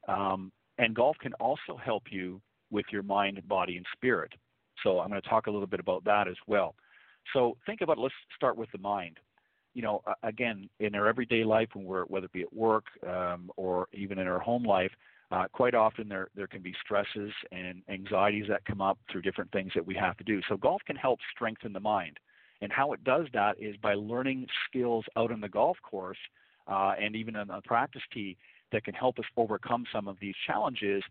Um, 0.09 0.53
and 0.79 0.95
golf 0.95 1.17
can 1.21 1.35
also 1.35 1.77
help 1.83 2.05
you 2.11 2.41
with 2.71 2.87
your 2.91 3.03
mind, 3.03 3.41
body, 3.49 3.77
and 3.77 3.87
spirit. 3.93 4.33
So 4.83 5.01
I'm 5.01 5.09
going 5.09 5.21
to 5.21 5.29
talk 5.29 5.47
a 5.47 5.51
little 5.51 5.67
bit 5.67 5.81
about 5.81 6.05
that 6.05 6.29
as 6.29 6.37
well. 6.47 6.75
So 7.33 7.57
think 7.67 7.81
about. 7.81 7.99
Let's 7.99 8.15
start 8.35 8.57
with 8.57 8.71
the 8.73 8.79
mind. 8.79 9.19
You 9.75 9.83
know, 9.83 10.03
again, 10.23 10.69
in 10.81 10.95
our 10.95 11.07
everyday 11.07 11.45
life, 11.45 11.69
when 11.75 11.85
we're 11.85 12.05
whether 12.05 12.27
it 12.27 12.33
be 12.33 12.43
at 12.43 12.53
work 12.53 12.87
um, 13.07 13.51
or 13.57 13.87
even 13.93 14.19
in 14.19 14.27
our 14.27 14.41
home 14.41 14.65
life, 14.65 14.91
uh, 15.31 15.45
quite 15.53 15.75
often 15.75 16.09
there 16.09 16.29
there 16.35 16.47
can 16.47 16.63
be 16.63 16.75
stresses 16.85 17.33
and 17.53 17.83
anxieties 17.89 18.47
that 18.49 18.65
come 18.65 18.81
up 18.81 18.99
through 19.11 19.23
different 19.23 19.53
things 19.53 19.71
that 19.75 19.87
we 19.87 19.95
have 19.95 20.17
to 20.17 20.25
do. 20.25 20.41
So 20.49 20.57
golf 20.57 20.83
can 20.87 20.97
help 20.97 21.21
strengthen 21.35 21.73
the 21.73 21.81
mind, 21.81 22.19
and 22.63 22.73
how 22.73 22.93
it 22.93 23.05
does 23.05 23.27
that 23.33 23.57
is 23.61 23.77
by 23.77 23.95
learning 23.95 24.47
skills 24.69 25.05
out 25.17 25.31
on 25.31 25.41
the 25.41 25.49
golf 25.49 25.77
course 25.83 26.19
uh, 26.67 26.95
and 27.01 27.15
even 27.15 27.37
on 27.37 27.49
the 27.49 27.61
practice 27.65 28.03
tee 28.13 28.37
that 28.73 28.85
can 28.85 28.95
help 28.95 29.19
us 29.19 29.25
overcome 29.37 29.85
some 29.93 30.09
of 30.09 30.17
these 30.21 30.35
challenges. 30.47 31.03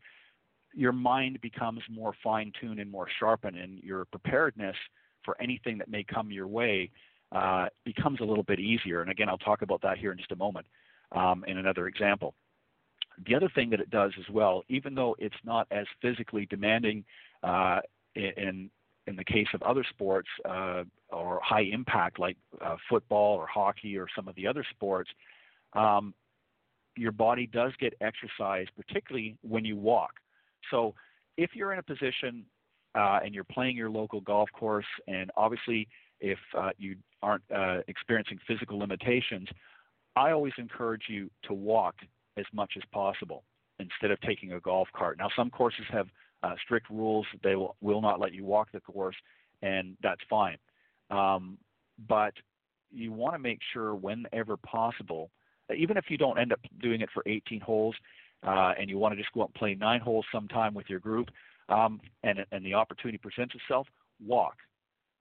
Your 0.74 0.91
mind 0.91 1.39
becomes 1.41 1.82
more 1.89 2.13
fine 2.24 2.51
tuned 2.59 2.80
and 2.80 2.89
more 2.91 3.07
sharpened, 3.20 3.57
and 3.57 3.80
your 3.80 4.05
preparedness 4.05 4.76
for 5.24 5.39
anything 5.41 5.78
that 5.80 5.89
may 5.89 6.03
come 6.03 6.32
your 6.32 6.47
way 6.47 6.91
uh, 7.32 7.67
becomes 7.86 8.20
a 8.20 8.24
little 8.24 8.43
bit 8.43 8.59
easier. 8.59 9.01
And 9.01 9.11
again, 9.11 9.30
I'll 9.30 9.38
talk 9.38 9.61
about 9.61 9.82
that 9.82 9.97
here 9.97 10.11
in 10.11 10.17
just 10.17 10.32
a 10.32 10.36
moment 10.36 10.65
um, 11.11 11.43
in 11.47 11.57
another 11.57 11.88
example. 11.88 12.34
The 13.28 13.36
other 13.36 13.49
thing 13.53 13.70
that 13.72 13.80
it 13.80 13.89
does 13.89 14.11
as 14.17 14.30
well, 14.32 14.63
even 14.70 14.95
though 14.95 15.15
it's 15.20 15.36
not 15.43 15.67
as 15.72 15.86
physically 16.01 16.45
demanding 16.45 17.03
uh, 17.43 17.80
in 18.15 18.70
in 19.07 19.15
the 19.15 19.24
case 19.24 19.47
of 19.55 19.61
other 19.63 19.84
sports 19.89 20.30
uh, 20.47 20.84
or 21.09 21.39
high 21.43 21.63
impact 21.63 22.20
like 22.20 22.38
uh, 22.61 22.76
football 22.88 23.38
or 23.38 23.47
hockey 23.47 23.97
or 23.97 24.05
some 24.15 24.28
of 24.28 24.36
the 24.36 24.45
other 24.45 24.63
sports, 24.70 25.09
um, 25.74 26.13
your 26.95 27.11
body 27.11 27.47
does 27.47 27.72
get 27.80 27.93
exercise, 28.01 28.67
particularly 28.76 29.36
when 29.41 29.65
you 29.65 29.76
walk. 29.76 30.11
So 30.72 30.93
if 31.38 31.51
you're 31.53 31.74
in 31.74 31.80
a 31.80 31.84
position 31.84 32.45
uh, 32.95 33.20
and 33.24 33.34
you're 33.34 33.43
playing 33.45 33.76
your 33.76 33.89
local 33.89 34.22
golf 34.22 34.49
course, 34.53 34.86
and 35.07 35.32
obviously 35.38 35.88
if 36.20 36.39
uh, 36.57 36.72
you 36.78 36.95
aren't 37.22 37.43
uh, 37.55 37.78
experiencing 37.88 38.39
physical 38.47 38.78
limitations, 38.78 39.47
I 40.16 40.32
always 40.32 40.53
encourage 40.57 41.03
you 41.07 41.30
to 41.43 41.53
walk 41.53 41.95
as 42.38 42.45
much 42.53 42.74
as 42.78 42.84
possible 42.91 43.43
instead 43.80 44.12
of 44.12 44.20
taking 44.22 44.53
a 44.53 44.60
golf 44.60 44.88
cart. 44.95 45.18
Now, 45.18 45.30
some 45.36 45.49
courses 45.49 45.86
have 45.91 46.07
uh, 46.43 46.55
strict 46.64 46.89
rules; 46.89 47.26
they 47.43 47.55
will, 47.55 47.76
will 47.82 48.01
not 48.01 48.20
let 48.20 48.34
you 48.34 48.45
walk 48.45 48.70
the 48.74 48.82
course, 48.82 49.16
and 49.62 49.95
that's 50.01 50.22
fine. 50.30 50.57
Um, 51.10 51.57
but 52.07 52.34
you 52.91 53.12
want 53.12 53.36
to 53.36 53.39
make 53.39 53.60
sure, 53.74 53.95
whenever 53.95 54.57
possible, 54.57 55.32
even 55.76 55.97
if 55.97 56.05
you 56.10 56.18
don't 56.18 56.39
end 56.39 56.51
up 56.51 56.60
doing 56.82 57.01
it 57.01 57.10
for 57.14 57.24
18 57.26 57.62
holes, 57.62 57.95
uh, 58.46 58.74
and 58.80 58.90
you 58.90 58.98
want 58.98 59.14
to 59.14 59.18
just 59.18 59.34
go 59.34 59.42
out 59.42 59.50
and 59.50 59.56
play 59.56 59.76
nine 59.76 60.00
holes 60.00 60.26
sometime 60.32 60.74
with 60.74 60.90
your 60.90 61.00
group, 61.00 61.30
um, 61.70 62.00
and 62.24 62.46
and 62.52 62.66
the 62.66 62.74
opportunity 62.74 63.18
presents 63.18 63.54
itself, 63.56 63.88
walk. 64.26 64.56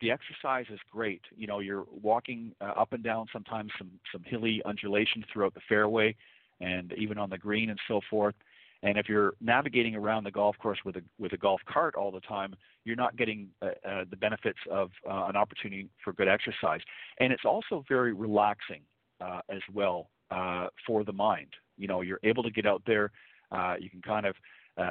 The 0.01 0.11
exercise 0.13 0.67
is 0.71 0.79
great. 0.91 1.23
You 1.37 1.49
know, 1.49 1.59
you're 1.59 1.85
walking 1.91 2.53
uh, 2.61 2.73
up 2.77 2.93
and 2.93 3.03
down 3.03 3.27
sometimes 3.33 3.73
some 3.79 3.91
some 4.13 4.23
hilly 4.25 4.63
undulations 4.65 5.25
throughout 5.33 5.55
the 5.55 5.61
fairway 5.69 6.15
and 6.61 6.93
even 6.97 7.19
on 7.19 7.31
the 7.31 7.39
green 7.39 7.71
and 7.71 7.79
so 7.89 8.01
forth. 8.09 8.35
And 8.83 8.97
if 8.97 9.09
you're 9.09 9.35
navigating 9.41 9.97
around 9.97 10.23
the 10.25 10.31
golf 10.31 10.57
course 10.59 10.79
with 10.85 10.97
a 10.97 11.03
with 11.19 11.33
a 11.33 11.37
golf 11.37 11.61
cart 11.69 11.97
all 11.97 12.13
the 12.13 12.21
time, 12.21 12.55
you're 12.85 12.97
not 12.97 13.17
getting 13.17 13.49
uh, 13.61 13.71
uh, 13.87 14.05
the 14.09 14.17
benefits 14.17 14.59
of 14.71 14.91
uh, 15.09 15.27
an 15.29 15.35
opportunity 15.37 15.89
for 16.05 16.13
good 16.13 16.29
exercise. 16.29 16.81
And 17.19 17.33
it's 17.33 17.45
also 17.45 17.85
very 17.89 18.13
relaxing 18.13 18.83
uh, 19.21 19.41
as 19.49 19.63
well 19.75 20.11
uh, 20.31 20.69
for 20.87 21.05
the 21.05 21.13
mind. 21.13 21.49
You 21.77 21.89
know, 21.89 22.01
you're 22.01 22.21
able 22.23 22.43
to 22.43 22.51
get 22.51 22.67
out 22.67 22.83
there. 22.87 23.11
Uh, 23.51 23.75
you 23.79 23.91
can 23.91 24.03
kind 24.03 24.27
of 24.27 24.35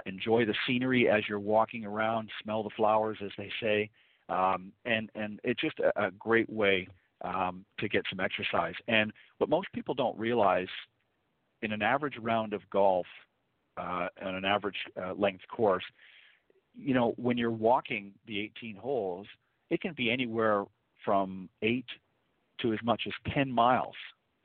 enjoy 0.05 0.45
the 0.45 0.53
scenery 0.65 1.09
as 1.09 1.23
you're 1.29 1.39
walking 1.39 1.85
around, 1.85 2.29
smell 2.43 2.61
the 2.61 2.69
flowers, 2.75 3.17
as 3.23 3.31
they 3.37 3.49
say, 3.61 3.89
um, 4.27 4.73
and 4.83 5.09
and 5.15 5.39
it's 5.43 5.61
just 5.61 5.79
a, 5.79 6.07
a 6.07 6.11
great 6.11 6.49
way 6.49 6.87
um, 7.23 7.65
to 7.79 7.87
get 7.87 8.03
some 8.09 8.19
exercise. 8.19 8.75
And 8.87 9.11
what 9.37 9.49
most 9.49 9.67
people 9.73 9.93
don't 9.93 10.17
realize 10.17 10.67
in 11.61 11.71
an 11.71 11.81
average 11.81 12.17
round 12.21 12.53
of 12.53 12.61
golf 12.69 13.05
uh, 13.77 14.07
on 14.23 14.35
an 14.35 14.45
average 14.45 14.77
uh, 15.01 15.13
length 15.13 15.43
course, 15.49 15.83
you 16.75 16.93
know, 16.93 17.13
when 17.17 17.37
you're 17.37 17.51
walking 17.51 18.11
the 18.27 18.39
18 18.39 18.75
holes, 18.75 19.27
it 19.69 19.81
can 19.81 19.93
be 19.93 20.11
anywhere 20.11 20.65
from 21.03 21.49
eight 21.61 21.85
to 22.61 22.73
as 22.73 22.79
much 22.83 23.03
as 23.07 23.13
10 23.33 23.51
miles 23.51 23.95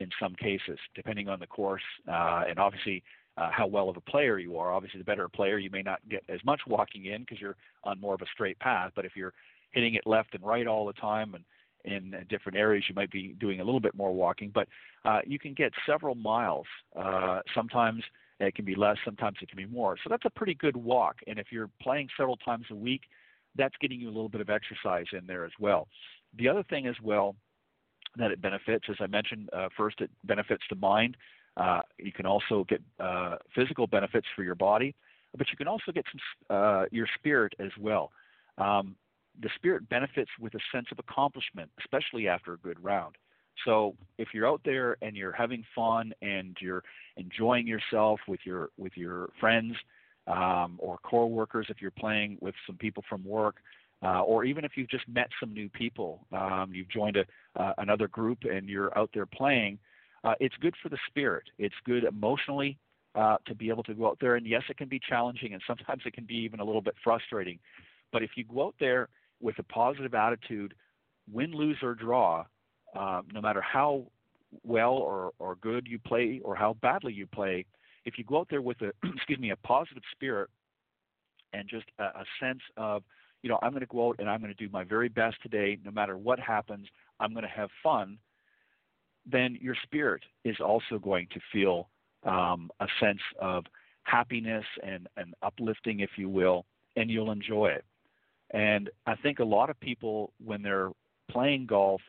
in 0.03 0.09
some 0.21 0.35
cases, 0.35 0.77
depending 0.95 1.27
on 1.29 1.39
the 1.39 1.47
course 1.47 1.81
uh, 2.07 2.43
and 2.47 2.59
obviously 2.59 3.01
uh, 3.37 3.49
how 3.51 3.65
well 3.65 3.89
of 3.89 3.97
a 3.97 4.01
player 4.01 4.37
you 4.37 4.57
are. 4.57 4.71
Obviously, 4.71 4.99
the 4.99 5.05
better 5.05 5.27
player, 5.27 5.57
you 5.57 5.69
may 5.71 5.81
not 5.81 5.99
get 6.09 6.23
as 6.29 6.39
much 6.45 6.61
walking 6.67 7.05
in 7.05 7.21
because 7.21 7.41
you're 7.41 7.55
on 7.83 7.99
more 7.99 8.13
of 8.13 8.21
a 8.21 8.27
straight 8.31 8.59
path. 8.59 8.91
But 8.95 9.05
if 9.05 9.15
you're 9.15 9.33
hitting 9.71 9.95
it 9.95 10.05
left 10.05 10.35
and 10.35 10.43
right 10.43 10.67
all 10.67 10.85
the 10.85 10.93
time 10.93 11.33
and 11.33 11.43
in 11.85 12.15
different 12.29 12.57
areas, 12.57 12.85
you 12.87 12.95
might 12.95 13.11
be 13.11 13.35
doing 13.39 13.59
a 13.59 13.63
little 13.63 13.79
bit 13.79 13.93
more 13.93 14.13
walking, 14.13 14.51
but 14.53 14.67
uh, 15.03 15.19
you 15.25 15.37
can 15.37 15.53
get 15.53 15.73
several 15.85 16.15
miles. 16.15 16.65
Uh, 16.95 17.41
sometimes 17.53 18.01
it 18.39 18.55
can 18.55 18.63
be 18.63 18.75
less, 18.75 18.97
sometimes 19.03 19.37
it 19.41 19.49
can 19.49 19.57
be 19.57 19.65
more. 19.65 19.97
So 20.01 20.09
that's 20.09 20.23
a 20.25 20.29
pretty 20.29 20.53
good 20.53 20.77
walk. 20.77 21.17
And 21.27 21.37
if 21.37 21.47
you're 21.51 21.69
playing 21.81 22.07
several 22.15 22.37
times 22.37 22.65
a 22.71 22.75
week, 22.75 23.01
that's 23.57 23.75
getting 23.81 23.99
you 23.99 24.07
a 24.07 24.15
little 24.15 24.29
bit 24.29 24.41
of 24.41 24.49
exercise 24.49 25.05
in 25.11 25.27
there 25.27 25.43
as 25.45 25.51
well. 25.59 25.87
The 26.37 26.47
other 26.47 26.63
thing 26.63 26.87
as 26.87 26.95
well 27.03 27.35
that 28.17 28.31
it 28.31 28.41
benefits, 28.41 28.85
as 28.89 28.97
I 28.99 29.07
mentioned, 29.07 29.49
uh, 29.53 29.69
first 29.75 30.01
it 30.01 30.11
benefits 30.23 30.63
the 30.69 30.75
mind. 30.75 31.17
Uh, 31.57 31.81
you 31.97 32.11
can 32.11 32.25
also 32.25 32.65
get 32.67 32.81
uh, 32.99 33.37
physical 33.55 33.87
benefits 33.87 34.27
for 34.35 34.43
your 34.43 34.55
body, 34.55 34.95
but 35.37 35.47
you 35.51 35.57
can 35.57 35.67
also 35.67 35.91
get 35.91 36.05
some 36.11 36.55
uh, 36.55 36.85
your 36.91 37.07
spirit 37.15 37.53
as 37.59 37.71
well. 37.79 38.11
Um, 38.57 38.95
the 39.41 39.49
spirit 39.55 39.87
benefits 39.89 40.29
with 40.39 40.53
a 40.55 40.59
sense 40.71 40.87
of 40.91 40.99
accomplishment, 40.99 41.71
especially 41.79 42.27
after 42.27 42.53
a 42.53 42.57
good 42.57 42.83
round. 42.83 43.15
So 43.65 43.95
if 44.17 44.29
you're 44.33 44.47
out 44.47 44.61
there 44.65 44.97
and 45.01 45.15
you're 45.15 45.31
having 45.31 45.63
fun 45.75 46.13
and 46.21 46.57
you're 46.59 46.83
enjoying 47.17 47.67
yourself 47.67 48.19
with 48.27 48.39
your 48.45 48.69
with 48.77 48.93
your 48.95 49.29
friends 49.39 49.75
um, 50.27 50.79
or 50.79 50.97
co-workers, 51.03 51.67
if 51.69 51.81
you're 51.81 51.91
playing 51.91 52.37
with 52.41 52.55
some 52.65 52.77
people 52.77 53.03
from 53.07 53.23
work, 53.23 53.57
uh, 54.03 54.21
or 54.21 54.43
even 54.43 54.65
if 54.65 54.73
you've 54.75 54.89
just 54.89 55.07
met 55.07 55.29
some 55.39 55.53
new 55.53 55.69
people, 55.69 56.25
um, 56.33 56.71
you've 56.73 56.89
joined 56.89 57.17
a, 57.17 57.25
uh, 57.61 57.73
another 57.77 58.07
group 58.07 58.39
and 58.43 58.67
you're 58.67 58.95
out 58.97 59.09
there 59.13 59.25
playing, 59.25 59.79
uh, 60.23 60.33
it's 60.39 60.55
good 60.61 60.75
for 60.81 60.89
the 60.89 60.97
spirit. 61.07 61.43
It's 61.57 61.75
good 61.85 62.03
emotionally 62.03 62.77
uh, 63.15 63.37
to 63.47 63.55
be 63.55 63.69
able 63.69 63.83
to 63.83 63.93
go 63.93 64.07
out 64.07 64.17
there. 64.19 64.35
And 64.35 64.45
yes, 64.45 64.63
it 64.69 64.77
can 64.77 64.89
be 64.89 64.99
challenging 64.99 65.53
and 65.53 65.61
sometimes 65.65 66.01
it 66.05 66.13
can 66.13 66.25
be 66.25 66.35
even 66.35 66.59
a 66.59 66.63
little 66.63 66.81
bit 66.81 66.95
frustrating. 67.03 67.59
But 68.11 68.23
if 68.23 68.31
you 68.35 68.43
go 68.43 68.67
out 68.67 68.75
there 68.79 69.09
with 69.41 69.57
a 69.59 69.63
positive 69.63 70.13
attitude, 70.13 70.73
win, 71.31 71.51
lose, 71.51 71.77
or 71.81 71.95
draw, 71.95 72.45
uh, 72.95 73.21
no 73.33 73.41
matter 73.41 73.61
how 73.61 74.05
well 74.63 74.93
or, 74.93 75.31
or 75.39 75.55
good 75.55 75.87
you 75.87 75.97
play 75.99 76.41
or 76.43 76.55
how 76.55 76.75
badly 76.81 77.13
you 77.13 77.25
play, 77.25 77.65
if 78.05 78.17
you 78.17 78.23
go 78.25 78.39
out 78.39 78.47
there 78.49 78.61
with 78.61 78.81
a 78.81 78.91
excuse 79.15 79.39
me 79.39 79.51
a 79.51 79.55
positive 79.57 80.03
spirit 80.11 80.49
and 81.53 81.69
just 81.69 81.85
a, 81.99 82.03
a 82.03 82.25
sense 82.39 82.61
of 82.75 83.03
you 83.43 83.49
know 83.49 83.59
I'm 83.61 83.71
going 83.71 83.81
to 83.81 83.85
go 83.85 84.07
out 84.07 84.15
and 84.17 84.29
I'm 84.29 84.39
going 84.41 84.53
to 84.53 84.65
do 84.65 84.71
my 84.71 84.83
very 84.83 85.09
best 85.09 85.35
today, 85.43 85.77
no 85.85 85.91
matter 85.91 86.17
what 86.17 86.39
happens, 86.39 86.87
I'm 87.19 87.33
going 87.33 87.43
to 87.43 87.49
have 87.49 87.69
fun. 87.83 88.17
Then 89.29 89.57
your 89.61 89.75
spirit 89.83 90.23
is 90.43 90.57
also 90.59 90.97
going 90.97 91.27
to 91.33 91.39
feel 91.51 91.89
um, 92.23 92.71
a 92.79 92.87
sense 92.99 93.21
of 93.39 93.65
happiness 94.03 94.65
and, 94.85 95.07
and 95.17 95.33
uplifting, 95.43 95.99
if 95.99 96.11
you 96.17 96.29
will, 96.29 96.65
and 96.95 97.09
you'll 97.09 97.31
enjoy 97.31 97.67
it. 97.67 97.85
And 98.51 98.89
I 99.05 99.15
think 99.15 99.39
a 99.39 99.45
lot 99.45 99.69
of 99.69 99.79
people, 99.79 100.33
when 100.43 100.61
they're 100.61 100.91
playing 101.29 101.65
golf, 101.65 102.01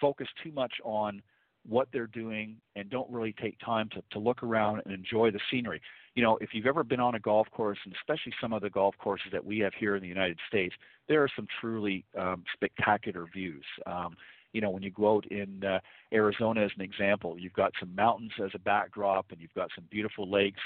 focus 0.00 0.28
too 0.42 0.52
much 0.52 0.72
on 0.84 1.22
what 1.68 1.88
they're 1.92 2.08
doing 2.08 2.56
and 2.76 2.90
don't 2.90 3.10
really 3.10 3.34
take 3.40 3.56
time 3.64 3.88
to, 3.90 4.02
to 4.10 4.18
look 4.18 4.42
around 4.42 4.82
and 4.84 4.92
enjoy 4.92 5.30
the 5.30 5.40
scenery. 5.50 5.80
You 6.14 6.22
know, 6.22 6.36
if 6.40 6.50
you've 6.52 6.66
ever 6.66 6.82
been 6.84 7.00
on 7.00 7.14
a 7.14 7.20
golf 7.20 7.48
course, 7.50 7.78
and 7.84 7.94
especially 7.94 8.32
some 8.40 8.52
of 8.52 8.62
the 8.62 8.70
golf 8.70 8.94
courses 8.98 9.28
that 9.32 9.44
we 9.44 9.58
have 9.60 9.72
here 9.78 9.96
in 9.96 10.02
the 10.02 10.08
United 10.08 10.38
States, 10.48 10.74
there 11.08 11.22
are 11.22 11.28
some 11.34 11.46
truly 11.60 12.04
um, 12.18 12.44
spectacular 12.52 13.26
views. 13.32 13.64
Um, 13.86 14.16
you 14.52 14.60
know, 14.60 14.70
when 14.70 14.82
you 14.82 14.90
go 14.90 15.16
out 15.16 15.26
in 15.26 15.64
uh, 15.64 15.78
Arizona 16.12 16.62
as 16.62 16.70
an 16.76 16.82
example, 16.82 17.38
you've 17.38 17.54
got 17.54 17.72
some 17.80 17.94
mountains 17.94 18.32
as 18.44 18.50
a 18.54 18.58
backdrop, 18.58 19.26
and 19.30 19.40
you've 19.40 19.54
got 19.54 19.70
some 19.74 19.84
beautiful 19.90 20.30
lakes, 20.30 20.60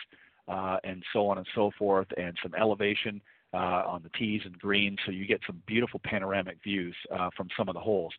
uh, 0.49 0.79
and 0.83 1.05
so 1.13 1.29
on 1.29 1.39
and 1.39 1.47
so 1.55 1.71
forth, 1.79 2.09
and 2.17 2.37
some 2.43 2.55
elevation 2.55 3.21
uh, 3.55 3.83
on 3.87 4.03
the 4.03 4.11
tees 4.19 4.43
and 4.45 4.59
greens, 4.59 4.99
so 5.05 5.13
you 5.13 5.27
get 5.27 5.41
some 5.47 5.63
beautiful 5.67 6.01
panoramic 6.05 6.59
views 6.63 6.95
uh, 7.17 7.31
from 7.37 7.49
some 7.57 7.69
of 7.69 7.75
the 7.75 7.81
holes. 7.81 8.13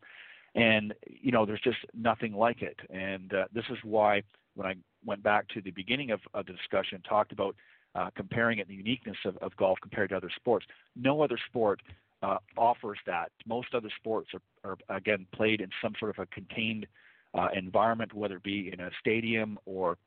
And 0.58 0.94
you 1.06 1.32
know, 1.32 1.46
there's 1.46 1.62
just 1.62 1.78
nothing 1.94 2.34
like 2.34 2.62
it. 2.62 2.78
And 2.90 3.34
uh, 3.34 3.46
this 3.54 3.66
is 3.70 3.78
why 3.84 4.24
when 4.56 4.68
I 4.68 4.74
went 5.06 5.24
back 5.24 5.48
to 5.50 5.62
the 5.62 5.72
beginning 5.72 6.12
of, 6.12 6.20
of 6.34 6.48
the 6.48 6.54
discussion, 6.54 7.02
talked 7.08 7.32
about 7.32 7.56
uh, 7.96 8.10
comparing 8.16 8.60
it, 8.60 8.68
the 8.68 8.74
uniqueness 8.74 9.18
of, 9.24 9.38
of 9.38 9.56
golf 9.56 9.78
compared 9.82 10.10
to 10.10 10.18
other 10.18 10.32
sports. 10.36 10.66
No 10.96 11.22
other 11.22 11.38
sport 11.48 11.82
uh, 12.24 12.38
offers 12.58 12.98
that. 13.06 13.32
Most 13.46 13.70
other 13.76 13.90
sports 13.96 14.30
are, 14.34 14.72
are, 14.90 14.98
again 14.98 15.28
played 15.34 15.62
in 15.62 15.70
some 15.82 15.94
sort 16.00 16.18
of 16.18 16.24
a 16.24 16.26
contained 16.28 16.88
uh, 17.36 17.50
environment, 17.56 18.14
whether 18.14 18.38
it 18.38 18.44
be 18.44 18.72
in 18.74 18.80
a 18.80 18.90
stadium 19.00 19.60
or 19.66 19.98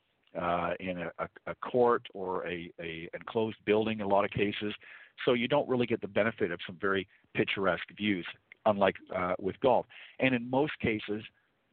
uh, 0.41 0.73
in 0.81 0.99
a, 0.99 1.11
a, 1.19 1.29
a, 1.47 1.55
court 1.57 2.03
or 2.15 2.47
a, 2.47 2.71
a, 2.81 3.09
enclosed 3.15 3.57
building 3.65 4.01
in 4.01 4.07
a 4.07 4.09
lot 4.09 4.25
of 4.25 4.31
cases. 4.31 4.75
So 5.25 5.33
you 5.33 5.49
don't 5.49 5.69
really 5.69 5.87
get 5.87 6.01
the 6.01 6.09
benefit 6.09 6.51
of 6.51 6.61
some 6.67 6.77
very 6.81 7.07
picturesque 7.35 7.91
views, 7.97 8.27
unlike 8.67 8.97
uh, 9.15 9.35
with 9.39 9.59
golf. 9.61 9.87
And 10.19 10.35
in 10.35 10.49
most 10.49 10.73
cases, 10.81 11.23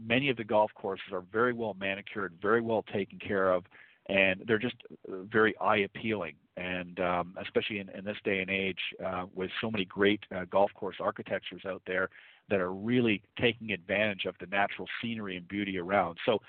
many 0.03 0.29
of 0.29 0.38
the 0.38 0.43
golf 0.43 0.71
courses 0.75 1.07
are 1.11 1.23
very 1.31 1.53
well 1.53 1.75
manicured, 1.79 2.33
very 2.41 2.61
well 2.61 2.83
taken 2.93 3.19
care 3.19 3.51
of, 3.51 3.63
and 4.09 4.43
they're 4.47 4.59
just 4.59 4.75
very 5.07 5.55
eye 5.59 5.77
appealing. 5.77 6.35
And 6.55 6.99
um, 6.99 7.35
especially 7.41 7.79
in, 7.79 7.89
in, 7.89 8.03
this 8.03 8.17
day 8.23 8.39
and 8.39 8.49
age, 8.49 8.79
uh, 9.05 9.25
with 9.35 9.51
so 9.61 9.69
many 9.69 9.85
great 9.85 10.21
uh, 10.35 10.45
golf 10.49 10.71
course 10.73 10.95
architectures 10.99 11.61
out 11.67 11.81
there 11.85 12.09
that 12.49 12.59
are 12.59 12.73
really 12.73 13.21
taking 13.39 13.71
advantage 13.71 14.25
of 14.25 14.35
the 14.39 14.47
natural 14.47 14.88
scenery 15.01 15.38
and 15.38 15.47
beauty 15.47 15.77
around. 15.77 16.17
So 16.25 16.39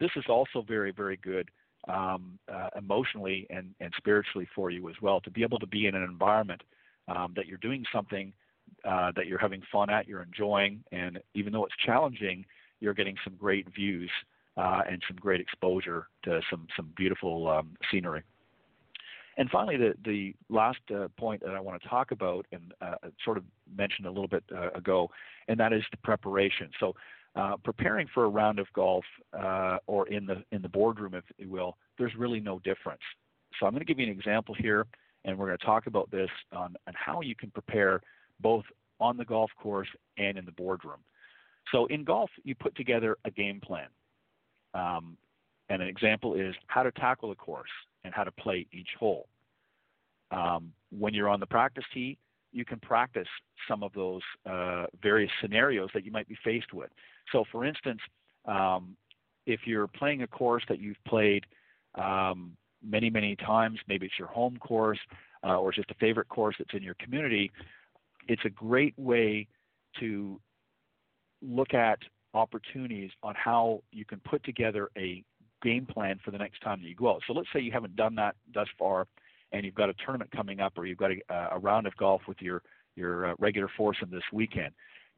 this 0.00 0.10
is 0.16 0.24
also 0.28 0.64
very, 0.66 0.92
very 0.92 1.16
good 1.16 1.50
um, 1.88 2.38
uh, 2.52 2.68
emotionally 2.76 3.46
and, 3.50 3.74
and 3.80 3.92
spiritually 3.96 4.48
for 4.54 4.70
you 4.70 4.88
as 4.88 4.94
well 5.02 5.20
to 5.20 5.30
be 5.30 5.42
able 5.42 5.58
to 5.58 5.66
be 5.66 5.86
in 5.86 5.94
an 5.94 6.02
environment 6.02 6.62
um, 7.08 7.32
that 7.36 7.46
you're 7.46 7.58
doing 7.58 7.84
something 7.92 8.32
uh, 8.84 9.12
that 9.16 9.26
you're 9.26 9.38
having 9.38 9.62
fun 9.70 9.90
at, 9.90 10.08
you're 10.08 10.22
enjoying, 10.22 10.82
and 10.92 11.20
even 11.34 11.52
though 11.52 11.64
it's 11.64 11.74
challenging, 11.84 12.44
you're 12.80 12.94
getting 12.94 13.16
some 13.24 13.34
great 13.36 13.66
views 13.74 14.10
uh, 14.56 14.82
and 14.90 15.02
some 15.06 15.16
great 15.16 15.40
exposure 15.40 16.08
to 16.24 16.40
some 16.50 16.66
some 16.76 16.92
beautiful 16.96 17.48
um, 17.48 17.76
scenery. 17.90 18.22
And 19.36 19.48
finally, 19.50 19.76
the 19.76 19.94
the 20.04 20.34
last 20.48 20.80
uh, 20.94 21.08
point 21.16 21.42
that 21.44 21.54
I 21.54 21.60
want 21.60 21.80
to 21.80 21.88
talk 21.88 22.10
about, 22.10 22.44
and 22.50 22.74
uh, 22.80 22.96
sort 23.24 23.36
of 23.38 23.44
mentioned 23.76 24.06
a 24.06 24.10
little 24.10 24.28
bit 24.28 24.42
uh, 24.54 24.70
ago, 24.70 25.10
and 25.46 25.58
that 25.60 25.72
is 25.72 25.82
the 25.92 25.96
preparation. 25.98 26.70
So, 26.80 26.94
uh, 27.36 27.56
preparing 27.62 28.08
for 28.12 28.24
a 28.24 28.28
round 28.28 28.58
of 28.58 28.66
golf 28.72 29.04
or 29.86 30.08
in 30.08 30.26
the 30.26 30.42
in 30.50 30.60
the 30.60 30.68
boardroom, 30.68 31.14
if 31.14 31.24
you 31.38 31.48
will, 31.48 31.76
there's 31.98 32.14
really 32.16 32.40
no 32.40 32.58
difference. 32.60 33.02
So, 33.60 33.66
I'm 33.66 33.72
going 33.72 33.80
to 33.80 33.86
give 33.86 34.00
you 34.00 34.06
an 34.06 34.12
example 34.12 34.56
here, 34.56 34.86
and 35.24 35.38
we're 35.38 35.46
going 35.46 35.58
to 35.58 35.64
talk 35.64 35.86
about 35.86 36.10
this 36.10 36.30
on, 36.52 36.74
on 36.88 36.94
how 36.96 37.20
you 37.20 37.36
can 37.36 37.50
prepare 37.50 38.00
both 38.40 38.64
on 39.00 39.16
the 39.16 39.24
golf 39.24 39.50
course 39.60 39.88
and 40.16 40.36
in 40.38 40.44
the 40.44 40.52
boardroom. 40.52 41.00
So, 41.72 41.86
in 41.86 42.04
golf, 42.04 42.30
you 42.44 42.54
put 42.54 42.74
together 42.76 43.16
a 43.24 43.30
game 43.30 43.60
plan. 43.60 43.88
Um, 44.74 45.16
and 45.68 45.82
an 45.82 45.88
example 45.88 46.34
is 46.34 46.54
how 46.66 46.82
to 46.82 46.90
tackle 46.92 47.30
a 47.30 47.34
course 47.34 47.70
and 48.04 48.14
how 48.14 48.24
to 48.24 48.32
play 48.32 48.66
each 48.72 48.88
hole. 48.98 49.28
Um, 50.30 50.72
when 50.90 51.14
you're 51.14 51.28
on 51.28 51.40
the 51.40 51.46
practice 51.46 51.84
tee, 51.92 52.16
you 52.52 52.64
can 52.64 52.80
practice 52.80 53.28
some 53.68 53.82
of 53.82 53.92
those 53.92 54.22
uh, 54.46 54.86
various 55.02 55.30
scenarios 55.42 55.90
that 55.94 56.04
you 56.04 56.10
might 56.10 56.28
be 56.28 56.36
faced 56.42 56.72
with. 56.72 56.90
So, 57.32 57.44
for 57.52 57.64
instance, 57.64 58.00
um, 58.46 58.96
if 59.46 59.60
you're 59.66 59.86
playing 59.86 60.22
a 60.22 60.26
course 60.26 60.62
that 60.68 60.80
you've 60.80 61.02
played 61.06 61.44
um, 61.94 62.56
many, 62.82 63.10
many 63.10 63.36
times, 63.36 63.78
maybe 63.88 64.06
it's 64.06 64.18
your 64.18 64.28
home 64.28 64.56
course 64.58 64.98
uh, 65.44 65.58
or 65.58 65.70
it's 65.70 65.76
just 65.76 65.90
a 65.90 65.94
favorite 65.94 66.28
course 66.28 66.56
that's 66.58 66.74
in 66.74 66.82
your 66.82 66.94
community, 66.94 67.50
it's 68.28 68.44
a 68.44 68.50
great 68.50 68.94
way 68.96 69.48
to 70.00 70.40
look 71.42 71.74
at 71.74 71.98
opportunities 72.34 73.10
on 73.22 73.34
how 73.34 73.82
you 73.90 74.04
can 74.04 74.20
put 74.20 74.44
together 74.44 74.90
a 74.96 75.24
game 75.62 75.86
plan 75.86 76.20
for 76.24 76.30
the 76.30 76.38
next 76.38 76.60
time 76.60 76.80
that 76.80 76.88
you 76.88 76.94
go 76.94 77.10
out. 77.10 77.22
So 77.26 77.32
let's 77.32 77.48
say 77.52 77.60
you 77.60 77.72
haven't 77.72 77.96
done 77.96 78.14
that 78.16 78.36
thus 78.54 78.68
far, 78.78 79.06
and 79.52 79.64
you've 79.64 79.74
got 79.74 79.88
a 79.88 79.94
tournament 80.04 80.30
coming 80.30 80.60
up, 80.60 80.74
or 80.76 80.86
you've 80.86 80.98
got 80.98 81.10
a, 81.10 81.48
a 81.52 81.58
round 81.58 81.86
of 81.86 81.96
golf 81.96 82.22
with 82.28 82.40
your 82.40 82.62
your 82.96 83.30
uh, 83.30 83.34
regular 83.38 83.68
foursome 83.76 84.10
this 84.10 84.22
weekend. 84.32 84.72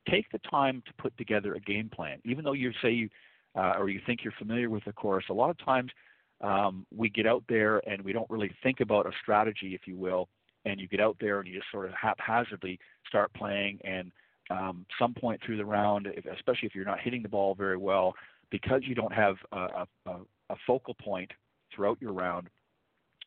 Take 0.09 0.31
the 0.31 0.41
time 0.51 0.83
to 0.87 0.93
put 0.99 1.17
together 1.19 1.55
a 1.55 1.61
game 1.61 1.91
plan. 1.93 2.19
Even 2.25 2.45
though 2.45 2.53
you 2.53 2.73
say 2.83 2.91
you 2.91 3.09
uh, 3.57 3.75
or 3.79 3.89
you 3.89 4.01
think 4.07 4.21
you're 4.23 4.35
familiar 4.39 4.71
with 4.71 4.85
the 4.85 4.93
course, 4.93 5.25
a 5.31 5.35
lot 5.35 5.51
of 5.51 5.59
times 5.59 5.91
um, 6.41 6.87
we 6.95 7.09
get 7.11 7.27
out 7.27 7.43
there 7.49 7.83
and 7.89 8.03
we 8.03 8.13
don't 8.13 8.31
really 8.31 8.51
think 8.63 8.81
about 8.81 9.07
a 9.07 9.11
strategy, 9.21 9.75
if 9.75 9.87
you 9.87 9.97
will, 9.97 10.29
and 10.65 10.81
you 10.81 10.89
get 10.89 11.01
out 11.01 11.17
there 11.21 11.39
and 11.39 11.49
you 11.49 11.55
just 11.55 11.71
sort 11.71 11.87
of 11.87 11.93
haphazardly 11.95 12.79
start 13.07 13.33
playing 13.35 13.79
and 13.85 14.13
um, 14.51 14.85
some 14.99 15.15
point 15.15 15.41
through 15.45 15.57
the 15.57 15.65
round, 15.65 16.09
if, 16.09 16.27
especially 16.27 16.67
if 16.67 16.75
you're 16.75 16.85
not 16.85 17.01
hitting 17.01 17.23
the 17.23 17.29
ball 17.29 17.55
very 17.55 17.77
well, 17.77 18.15
because 18.51 18.83
you 18.85 18.95
don't 18.95 19.13
have 19.13 19.37
a, 19.53 19.87
a, 20.07 20.17
a 20.51 20.57
focal 20.67 20.95
point 20.95 21.31
throughout 21.75 21.99
your 22.01 22.13
round 22.13 22.49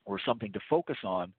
or 0.06 0.20
something 0.26 0.52
to 0.52 0.60
focus 0.70 0.98
on, 1.04 1.32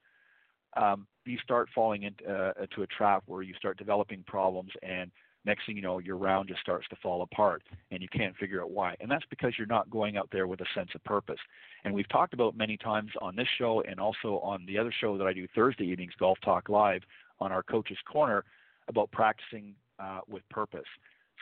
um, 0.77 1.07
you 1.27 1.39
start 1.39 1.69
falling 1.75 2.05
into, 2.05 2.25
uh, 2.27 2.53
a 2.61 2.87
trap 2.87 3.23
where 3.27 3.43
you 3.43 3.55
start 3.55 3.77
developing 3.77 4.25
problems 4.27 4.71
and 4.83 5.11
next 5.45 5.67
thing 5.67 5.77
you 5.77 5.83
know 5.83 5.99
your 5.99 6.17
round 6.17 6.49
just 6.49 6.61
starts 6.61 6.87
to 6.89 6.97
fall 7.03 7.23
apart 7.23 7.63
and 7.91 8.03
you 8.03 8.09
can't 8.09 8.37
figure 8.37 8.63
out 8.63 8.71
why 8.71 8.97
and 9.01 9.11
that's 9.11 9.25
because 9.31 9.53
you're 9.57 9.67
not 9.67 9.89
going 9.91 10.17
out 10.17 10.29
there 10.33 10.47
with 10.47 10.61
a 10.61 10.67
sense 10.75 10.91
of 10.95 11.05
purpose 11.05 11.41
and 11.85 11.93
we've 11.95 12.09
talked 12.09 12.35
about 12.35 12.57
many 12.57 12.77
times 12.77 13.11
on 13.21 13.37
this 13.37 13.49
show 13.59 13.83
and 13.89 14.01
also 14.01 14.39
on 14.43 14.65
the 14.67 14.79
other 14.79 14.93
show 15.01 15.19
that 15.19 15.27
i 15.27 15.33
do 15.33 15.47
thursday 15.55 15.85
evenings 15.85 16.13
golf 16.19 16.39
talk 16.45 16.69
live 16.69 17.03
on 17.41 17.53
our 17.53 17.63
coaches 17.63 17.99
corner 18.11 18.45
about 18.89 19.11
practicing 19.11 19.75
uh, 19.99 20.21
with 20.29 20.49
purpose. 20.49 20.89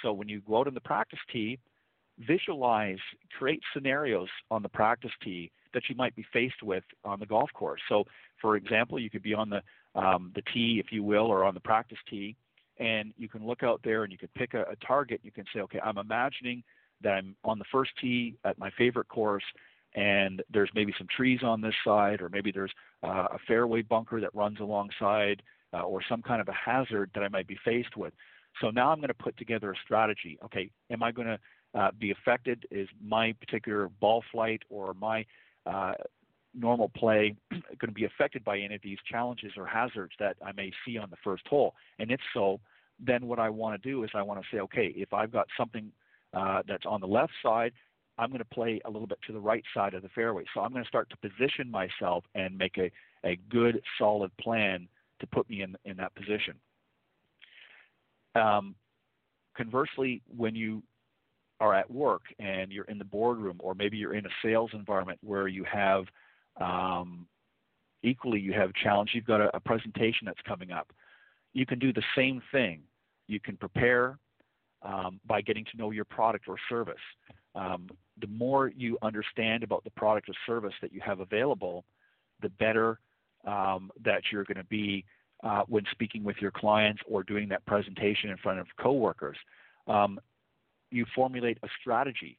So 0.03 0.12
when 0.12 0.28
you 0.28 0.40
go 0.46 0.61
out 0.61 0.66
on 0.66 0.74
the 0.74 0.80
practice 0.80 1.18
tee, 1.32 1.59
visualize, 2.18 2.98
create 3.38 3.61
scenarios 3.72 4.28
on 4.50 4.62
the 4.62 4.68
practice 4.68 5.11
tee 5.22 5.50
that 5.74 5.82
you 5.88 5.96
might 5.96 6.14
be 6.14 6.24
faced 6.32 6.62
with 6.62 6.84
on 7.05 7.18
the 7.18 7.26
golf 7.26 7.50
course. 7.55 7.80
So, 7.88 8.05
for 8.40 8.57
example, 8.57 8.98
you 8.98 9.11
could 9.11 9.22
be 9.22 9.34
on 9.34 9.50
the 9.50 9.62
um, 9.94 10.32
the 10.34 10.42
tee, 10.55 10.80
if 10.82 10.90
you 10.90 11.03
will, 11.03 11.26
or 11.26 11.44
on 11.44 11.53
the 11.53 11.61
practice 11.61 11.98
tee, 12.09 12.34
and 12.82 13.14
you 13.16 13.28
can 13.28 13.46
look 13.46 13.62
out 13.62 13.80
there 13.84 14.02
and 14.02 14.10
you 14.10 14.18
can 14.18 14.28
pick 14.34 14.54
a, 14.54 14.62
a 14.62 14.76
target. 14.84 15.20
You 15.22 15.30
can 15.30 15.44
say, 15.54 15.60
okay, 15.60 15.78
I'm 15.80 15.98
imagining 15.98 16.64
that 17.02 17.10
I'm 17.10 17.36
on 17.44 17.58
the 17.58 17.64
first 17.70 17.92
tee 18.00 18.36
at 18.44 18.58
my 18.58 18.70
favorite 18.76 19.08
course, 19.08 19.44
and 19.94 20.42
there's 20.52 20.70
maybe 20.74 20.92
some 20.98 21.06
trees 21.14 21.40
on 21.44 21.60
this 21.60 21.74
side, 21.86 22.20
or 22.20 22.28
maybe 22.28 22.50
there's 22.50 22.72
uh, 23.04 23.28
a 23.32 23.38
fairway 23.46 23.82
bunker 23.82 24.20
that 24.20 24.34
runs 24.34 24.58
alongside 24.60 25.42
uh, 25.72 25.82
or 25.82 26.00
some 26.08 26.22
kind 26.22 26.40
of 26.40 26.48
a 26.48 26.52
hazard 26.52 27.10
that 27.14 27.22
I 27.22 27.28
might 27.28 27.46
be 27.46 27.58
faced 27.64 27.96
with. 27.96 28.12
So 28.60 28.70
now 28.70 28.90
I'm 28.90 28.98
going 28.98 29.08
to 29.08 29.14
put 29.14 29.36
together 29.36 29.70
a 29.70 29.76
strategy. 29.84 30.38
Okay, 30.44 30.70
am 30.90 31.02
I 31.02 31.12
going 31.12 31.28
to 31.28 31.38
uh, 31.78 31.90
be 31.98 32.10
affected? 32.10 32.66
Is 32.70 32.88
my 33.02 33.32
particular 33.34 33.88
ball 34.00 34.24
flight 34.32 34.62
or 34.68 34.92
my 34.94 35.24
uh, 35.66 35.94
normal 36.52 36.90
play 36.96 37.34
going 37.50 37.88
to 37.88 37.92
be 37.92 38.04
affected 38.04 38.44
by 38.44 38.58
any 38.58 38.74
of 38.74 38.82
these 38.82 38.98
challenges 39.08 39.52
or 39.56 39.66
hazards 39.66 40.12
that 40.18 40.36
I 40.44 40.52
may 40.52 40.72
see 40.84 40.98
on 40.98 41.10
the 41.10 41.16
first 41.22 41.46
hole? 41.46 41.74
And 41.98 42.10
if 42.10 42.20
so, 42.34 42.60
then 43.05 43.26
what 43.26 43.38
I 43.38 43.50
want 43.50 43.80
to 43.80 43.88
do 43.88 44.05
is 44.05 44.11
I 44.14 44.22
want 44.22 44.40
to 44.40 44.46
say, 44.53 44.61
okay, 44.61 44.92
if 44.96 45.12
I've 45.12 45.32
got 45.32 45.46
something 45.57 45.90
uh, 46.34 46.62
that's 46.66 46.86
on 46.86 47.00
the 47.00 47.07
left 47.07 47.32
side, 47.42 47.72
I'm 48.18 48.28
going 48.28 48.38
to 48.38 48.44
play 48.44 48.80
a 48.84 48.90
little 48.90 49.07
bit 49.07 49.18
to 49.26 49.32
the 49.32 49.40
right 49.40 49.64
side 49.74 49.94
of 49.94 50.03
the 50.03 50.09
fairway. 50.11 50.44
So 50.55 50.61
I'm 50.61 50.72
going 50.72 50.84
to 50.84 50.88
start 50.88 51.11
to 51.11 51.16
position 51.16 51.70
myself 51.70 52.24
and 52.34 52.57
make 52.57 52.78
a, 52.78 52.90
a 53.24 53.36
good, 53.50 53.82
solid 53.98 54.36
plan 54.36 54.88
to 55.20 55.26
put 55.26 55.48
me 55.48 55.62
in, 55.62 55.76
in 55.84 55.96
that 55.96 56.14
position. 56.14 56.55
Um, 58.34 58.74
conversely, 59.57 60.22
when 60.34 60.55
you 60.55 60.82
are 61.61 61.74
at 61.74 61.90
work 61.90 62.22
and 62.38 62.72
you're 62.72 62.84
in 62.86 62.98
the 62.98 63.05
boardroom, 63.05 63.57
or 63.61 63.74
maybe 63.74 63.96
you're 63.96 64.14
in 64.14 64.26
a 64.26 64.30
sales 64.42 64.70
environment 64.74 65.18
where 65.22 65.48
you 65.48 65.64
have 65.64 66.05
um, 66.61 67.26
equally 68.03 68.40
you 68.40 68.53
have 68.53 68.72
challenge, 68.74 69.11
you've 69.14 69.26
got 69.26 69.40
a, 69.40 69.57
a 69.57 69.61
presentation 69.61 70.26
that's 70.26 70.40
coming 70.46 70.70
up. 70.70 70.92
You 71.53 71.66
can 71.66 71.78
do 71.78 71.92
the 71.92 72.03
same 72.16 72.42
thing. 72.50 72.82
You 73.32 73.40
can 73.40 73.56
prepare 73.56 74.18
um, 74.82 75.18
by 75.26 75.40
getting 75.40 75.64
to 75.64 75.76
know 75.78 75.90
your 75.90 76.04
product 76.04 76.48
or 76.48 76.56
service. 76.68 76.94
Um, 77.54 77.88
the 78.20 78.26
more 78.26 78.70
you 78.76 78.98
understand 79.00 79.62
about 79.62 79.84
the 79.84 79.90
product 79.90 80.28
or 80.28 80.34
service 80.46 80.74
that 80.82 80.92
you 80.92 81.00
have 81.00 81.20
available, 81.20 81.86
the 82.42 82.50
better 82.50 82.98
um, 83.46 83.90
that 84.04 84.20
you're 84.30 84.44
going 84.44 84.58
to 84.58 84.64
be 84.64 85.06
uh, 85.42 85.62
when 85.66 85.84
speaking 85.92 86.22
with 86.22 86.36
your 86.40 86.50
clients 86.50 87.00
or 87.08 87.22
doing 87.22 87.48
that 87.48 87.64
presentation 87.64 88.28
in 88.28 88.36
front 88.36 88.58
of 88.58 88.66
coworkers. 88.78 89.38
Um, 89.86 90.20
you 90.90 91.06
formulate 91.14 91.56
a 91.62 91.68
strategy 91.80 92.36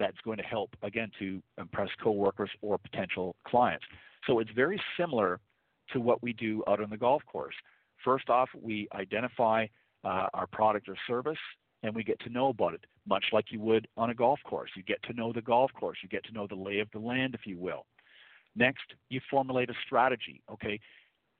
that's 0.00 0.18
going 0.24 0.38
to 0.38 0.42
help 0.42 0.70
again 0.82 1.12
to 1.20 1.40
impress 1.58 1.90
coworkers 2.02 2.50
or 2.60 2.76
potential 2.76 3.36
clients. 3.46 3.84
So 4.26 4.40
it's 4.40 4.50
very 4.50 4.80
similar 4.98 5.38
to 5.92 6.00
what 6.00 6.24
we 6.24 6.32
do 6.32 6.64
out 6.66 6.82
on 6.82 6.90
the 6.90 6.96
golf 6.96 7.22
course. 7.24 7.54
First 8.04 8.28
off, 8.28 8.48
we 8.60 8.88
identify 8.94 9.66
uh, 10.04 10.28
our 10.34 10.46
product 10.46 10.88
or 10.88 10.96
service 11.06 11.38
and 11.82 11.94
we 11.94 12.02
get 12.02 12.18
to 12.20 12.30
know 12.30 12.48
about 12.48 12.72
it, 12.72 12.84
much 13.06 13.26
like 13.32 13.46
you 13.50 13.60
would 13.60 13.86
on 13.96 14.10
a 14.10 14.14
golf 14.14 14.40
course. 14.44 14.70
You 14.74 14.82
get 14.82 15.02
to 15.04 15.12
know 15.12 15.32
the 15.32 15.42
golf 15.42 15.70
course, 15.78 15.98
you 16.02 16.08
get 16.08 16.24
to 16.24 16.32
know 16.32 16.46
the 16.46 16.54
lay 16.54 16.78
of 16.78 16.88
the 16.92 16.98
land, 16.98 17.34
if 17.34 17.46
you 17.46 17.58
will. 17.58 17.84
Next, 18.56 18.84
you 19.10 19.20
formulate 19.30 19.68
a 19.68 19.74
strategy. 19.84 20.40
Okay, 20.50 20.80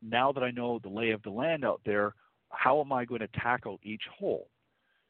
now 0.02 0.32
that 0.32 0.42
I 0.42 0.50
know 0.50 0.78
the 0.82 0.88
lay 0.88 1.10
of 1.10 1.22
the 1.22 1.30
land 1.30 1.64
out 1.64 1.80
there, 1.86 2.14
how 2.50 2.80
am 2.80 2.92
I 2.92 3.04
going 3.04 3.20
to 3.20 3.28
tackle 3.28 3.80
each 3.82 4.02
hole? 4.18 4.48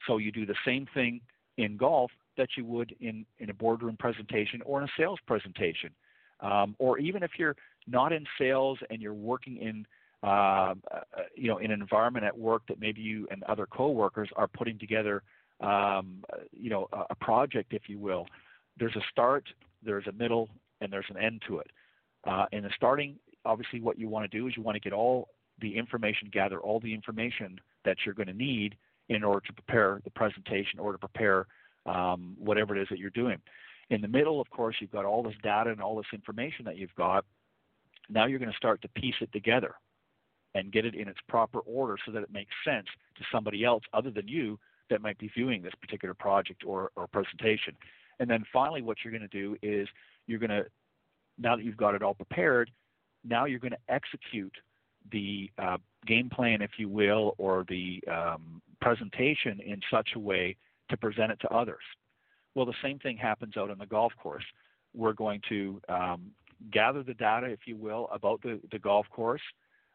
So 0.07 0.19
you 0.19 0.31
do 0.31 0.47
the 0.47 0.55
same 0.65 0.87
thing 0.95 1.21
in 1.57 1.77
golf 1.77 2.11
that 2.37 2.51
you 2.57 2.65
would 2.65 2.95
in, 3.01 3.27
in 3.39 3.51
a 3.51 3.55
boardroom 3.55 3.97
presentation 3.99 4.63
or 4.65 4.81
in 4.81 4.85
a 4.85 4.93
sales 4.97 5.19
presentation. 5.27 5.91
Um, 6.41 6.77
or 6.79 6.99
even 6.99 7.23
if 7.23 7.33
you're 7.39 7.57
not 7.87 8.13
in 8.13 8.27
sales 8.39 8.79
and 8.91 9.01
you're 9.01 9.15
working 9.15 9.57
in 9.57 9.87
uh, 10.25 10.75
you 11.37 11.49
know 11.49 11.59
in 11.59 11.71
an 11.71 11.81
environment 11.81 12.25
at 12.25 12.37
work 12.37 12.63
that 12.69 12.81
maybe 12.81 13.01
you 13.01 13.27
and 13.31 13.43
other 13.45 13.67
coworkers 13.67 14.29
are 14.37 14.49
putting 14.49 14.79
together 14.79 15.23
um, 15.61 16.25
you 16.53 16.71
know 16.71 16.89
a, 16.93 17.03
a 17.11 17.15
project 17.17 17.73
if 17.73 17.83
you 17.89 17.99
will 17.99 18.27
there's 18.79 18.97
a 18.97 19.03
start 19.11 19.45
there's 19.85 20.07
a 20.07 20.13
middle 20.13 20.49
and 20.81 20.93
there's 20.93 21.07
an 21.11 21.17
end 21.17 21.43
to 21.47 21.59
it 21.59 21.71
uh, 22.27 22.47
in 22.53 22.63
the 22.63 22.71
starting 22.75 23.17
obviously 23.45 23.81
what 23.81 23.99
you 23.99 24.09
want 24.09 24.29
to 24.29 24.39
do 24.39 24.47
is 24.47 24.55
you 24.57 24.63
want 24.63 24.75
to 24.75 24.81
get 24.81 24.93
all 24.93 25.29
the 25.61 25.77
information 25.77 26.29
gather 26.33 26.59
all 26.61 26.81
the 26.81 26.93
information 26.93 27.61
that 27.85 27.97
you're 28.05 28.15
going 28.15 28.27
to 28.27 28.33
need 28.33 28.77
in 29.09 29.23
order 29.23 29.47
to 29.47 29.53
prepare 29.53 30.01
the 30.05 30.11
presentation 30.11 30.79
or 30.79 30.93
to 30.93 30.99
prepare 30.99 31.47
um, 31.87 32.35
whatever 32.39 32.75
it 32.77 32.81
is 32.81 32.89
that 32.91 32.99
you're 32.99 33.11
doing. 33.11 33.37
In 33.91 34.01
the 34.01 34.09
middle, 34.09 34.41
of 34.41 34.49
course, 34.49 34.77
you've 34.81 34.91
got 34.91 35.05
all 35.05 35.23
this 35.23 35.35
data 35.43 35.71
and 35.71 35.83
all 35.83 35.97
this 35.97 36.07
information 36.13 36.65
that 36.65 36.79
you've 36.79 36.95
got. 36.95 37.25
Now 38.09 38.25
you're 38.25 38.39
going 38.39 38.51
to 38.51 38.57
start 38.57 38.81
to 38.83 38.89
piece 38.89 39.15
it 39.21 39.31
together 39.33 39.75
and 40.55 40.73
get 40.73 40.85
it 40.85 40.95
in 40.95 41.09
its 41.09 41.19
proper 41.29 41.61
order 41.61 41.97
so 42.05 42.13
that 42.13 42.23
it 42.23 42.33
makes 42.33 42.53
sense 42.65 42.87
to 43.17 43.25
somebody 43.33 43.65
else 43.65 43.83
other 43.93 44.11
than 44.11 44.29
you 44.29 44.59
that 44.91 45.03
might 45.03 45.19
be 45.19 45.29
viewing 45.35 45.63
this 45.63 45.73
particular 45.81 46.15
project 46.15 46.63
or, 46.67 46.91
or 46.97 47.07
presentation. 47.07 47.75
And 48.21 48.29
then 48.31 48.45
finally, 48.53 48.83
what 48.83 48.99
you're 49.03 49.13
going 49.13 49.29
to 49.29 49.29
do 49.29 49.57
is 49.63 49.89
you're 50.27 50.39
going 50.39 50.51
to, 50.51 50.67
now 51.39 51.57
that 51.57 51.65
you've 51.65 51.77
got 51.77 51.95
it 51.95 52.03
all 52.03 52.15
prepared, 52.15 52.71
now 53.25 53.47
you're 53.47 53.59
going 53.59 53.73
to 53.73 53.93
execute 53.93 54.55
the 55.11 55.51
uh, 55.59 55.79
game 56.07 56.31
plan, 56.31 56.63
if 56.63 56.73
you 56.79 56.89
will, 56.89 57.35
or 57.39 57.65
the 57.69 58.03
um, 58.11 58.63
presentation 58.81 59.61
in 59.61 59.81
such 59.91 60.11
a 60.15 60.19
way 60.19 60.57
to 60.91 60.97
present 60.97 61.33
it 61.33 61.41
to 61.41 61.49
others. 61.49 61.83
Well, 62.55 62.67
the 62.67 62.75
same 62.83 62.99
thing 62.99 63.17
happens 63.17 63.57
out 63.57 63.71
on 63.71 63.79
the 63.79 63.87
golf 63.87 64.13
course. 64.23 64.45
We're 64.95 65.13
going 65.13 65.41
to 65.49 65.81
um, 65.89 66.31
gather 66.71 67.03
the 67.03 67.15
data, 67.15 67.47
if 67.47 67.61
you 67.67 67.77
will, 67.77 68.09
about 68.13 68.43
the, 68.43 68.61
the 68.71 68.79
golf 68.79 69.07
course. 69.11 69.43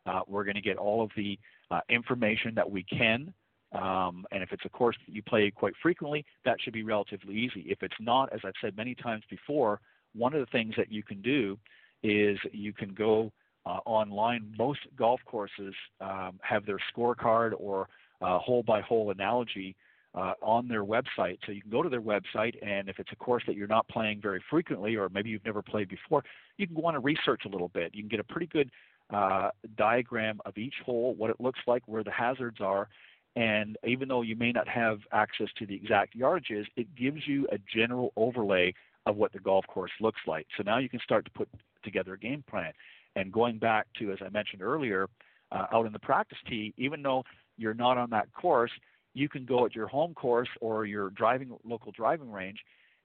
Uh, 0.09 0.21
we're 0.27 0.43
going 0.43 0.55
to 0.55 0.61
get 0.61 0.77
all 0.77 0.99
of 1.03 1.11
the 1.15 1.37
uh, 1.71 1.81
information 1.89 2.55
that 2.55 2.69
we 2.69 2.83
can. 2.83 3.33
Um, 3.71 4.25
and 4.31 4.41
if 4.41 4.51
it's 4.51 4.65
a 4.65 4.69
course 4.69 4.97
that 5.05 5.13
you 5.13 5.21
play 5.21 5.51
quite 5.51 5.73
frequently, 5.81 6.25
that 6.45 6.57
should 6.61 6.73
be 6.73 6.83
relatively 6.83 7.35
easy. 7.35 7.63
If 7.67 7.83
it's 7.83 7.99
not, 7.99 8.33
as 8.33 8.39
I've 8.43 8.59
said 8.61 8.75
many 8.75 8.95
times 8.95 9.23
before, 9.29 9.79
one 10.15 10.33
of 10.33 10.39
the 10.39 10.51
things 10.57 10.73
that 10.75 10.91
you 10.91 11.03
can 11.03 11.21
do 11.21 11.57
is 12.01 12.37
you 12.51 12.73
can 12.73 12.91
go 12.93 13.31
uh, 13.67 13.79
online. 13.85 14.41
Most 14.57 14.79
golf 14.97 15.19
courses 15.25 15.73
um, 16.01 16.39
have 16.41 16.65
their 16.65 16.79
scorecard 16.91 17.51
or 17.57 17.87
hole 18.21 18.63
by 18.63 18.81
hole 18.81 19.11
analogy 19.11 19.75
uh, 20.15 20.33
on 20.41 20.67
their 20.67 20.83
website. 20.83 21.37
So 21.45 21.51
you 21.51 21.61
can 21.61 21.71
go 21.71 21.83
to 21.83 21.89
their 21.89 22.01
website, 22.01 22.55
and 22.65 22.89
if 22.89 22.99
it's 22.99 23.11
a 23.11 23.15
course 23.15 23.43
that 23.47 23.55
you're 23.55 23.67
not 23.67 23.87
playing 23.87 24.19
very 24.21 24.41
frequently, 24.49 24.95
or 24.95 25.09
maybe 25.09 25.29
you've 25.29 25.45
never 25.45 25.61
played 25.61 25.89
before, 25.89 26.23
you 26.57 26.65
can 26.65 26.75
go 26.75 26.85
on 26.85 26.95
and 26.95 27.03
research 27.03 27.43
a 27.45 27.49
little 27.49 27.69
bit. 27.69 27.93
You 27.93 28.01
can 28.01 28.09
get 28.09 28.19
a 28.19 28.23
pretty 28.23 28.47
good 28.47 28.71
uh, 29.09 29.49
diagram 29.77 30.39
of 30.45 30.57
each 30.57 30.75
hole, 30.85 31.13
what 31.15 31.29
it 31.29 31.37
looks 31.39 31.59
like, 31.67 31.83
where 31.87 32.03
the 32.03 32.11
hazards 32.11 32.61
are, 32.61 32.87
and 33.35 33.77
even 33.85 34.07
though 34.07 34.21
you 34.21 34.35
may 34.35 34.51
not 34.51 34.67
have 34.67 34.99
access 35.11 35.47
to 35.57 35.65
the 35.65 35.75
exact 35.75 36.17
yardages, 36.17 36.65
it 36.75 36.95
gives 36.95 37.27
you 37.27 37.47
a 37.51 37.57
general 37.73 38.11
overlay 38.15 38.73
of 39.05 39.15
what 39.15 39.31
the 39.31 39.39
golf 39.39 39.65
course 39.67 39.91
looks 40.01 40.21
like. 40.27 40.47
So 40.57 40.63
now 40.63 40.77
you 40.77 40.89
can 40.89 40.99
start 40.99 41.25
to 41.25 41.31
put 41.31 41.47
together 41.83 42.13
a 42.13 42.19
game 42.19 42.43
plan. 42.49 42.73
And 43.15 43.31
going 43.31 43.57
back 43.57 43.87
to, 43.99 44.11
as 44.11 44.19
I 44.23 44.29
mentioned 44.29 44.61
earlier, 44.61 45.07
uh, 45.51 45.65
out 45.73 45.85
in 45.85 45.93
the 45.93 45.99
practice 45.99 46.37
tee, 46.47 46.73
even 46.77 47.01
though 47.01 47.23
you're 47.57 47.73
not 47.73 47.97
on 47.97 48.09
that 48.11 48.31
course, 48.33 48.71
you 49.13 49.29
can 49.29 49.45
go 49.45 49.65
at 49.65 49.75
your 49.75 49.87
home 49.87 50.13
course 50.13 50.49
or 50.61 50.85
your 50.85 51.09
driving 51.11 51.57
local 51.63 51.91
driving 51.91 52.31
range 52.31 52.59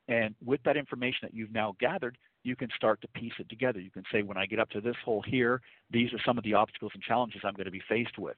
and 0.09 0.35
with 0.45 0.61
that 0.65 0.77
information 0.77 1.21
that 1.23 1.35
you've 1.35 1.53
now 1.53 1.75
gathered 1.81 2.19
you 2.45 2.55
can 2.55 2.69
start 2.77 3.01
to 3.01 3.09
piece 3.09 3.33
it 3.39 3.49
together 3.49 3.81
you 3.81 3.91
can 3.91 4.05
say 4.13 4.23
when 4.23 4.37
i 4.37 4.47
get 4.47 4.59
up 4.59 4.71
to 4.71 4.81
this 4.81 4.97
hole 5.05 5.23
here 5.27 5.61
these 5.91 6.13
are 6.13 6.21
some 6.25 6.39
of 6.39 6.45
the 6.45 6.55
obstacles 6.55 6.93
and 6.95 7.03
challenges 7.03 7.41
i'm 7.45 7.55
going 7.55 7.65
to 7.65 7.71
be 7.71 7.83
faced 7.89 8.19
with 8.19 8.37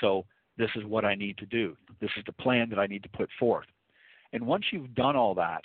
so 0.00 0.24
this 0.56 0.70
is 0.76 0.84
what 0.84 1.04
i 1.04 1.14
need 1.14 1.36
to 1.38 1.46
do 1.46 1.76
this 2.00 2.10
is 2.16 2.24
the 2.26 2.32
plan 2.32 2.68
that 2.70 2.78
i 2.78 2.86
need 2.86 3.02
to 3.02 3.08
put 3.10 3.28
forth 3.38 3.66
and 4.32 4.46
once 4.46 4.64
you've 4.72 4.94
done 4.94 5.16
all 5.16 5.34
that 5.34 5.62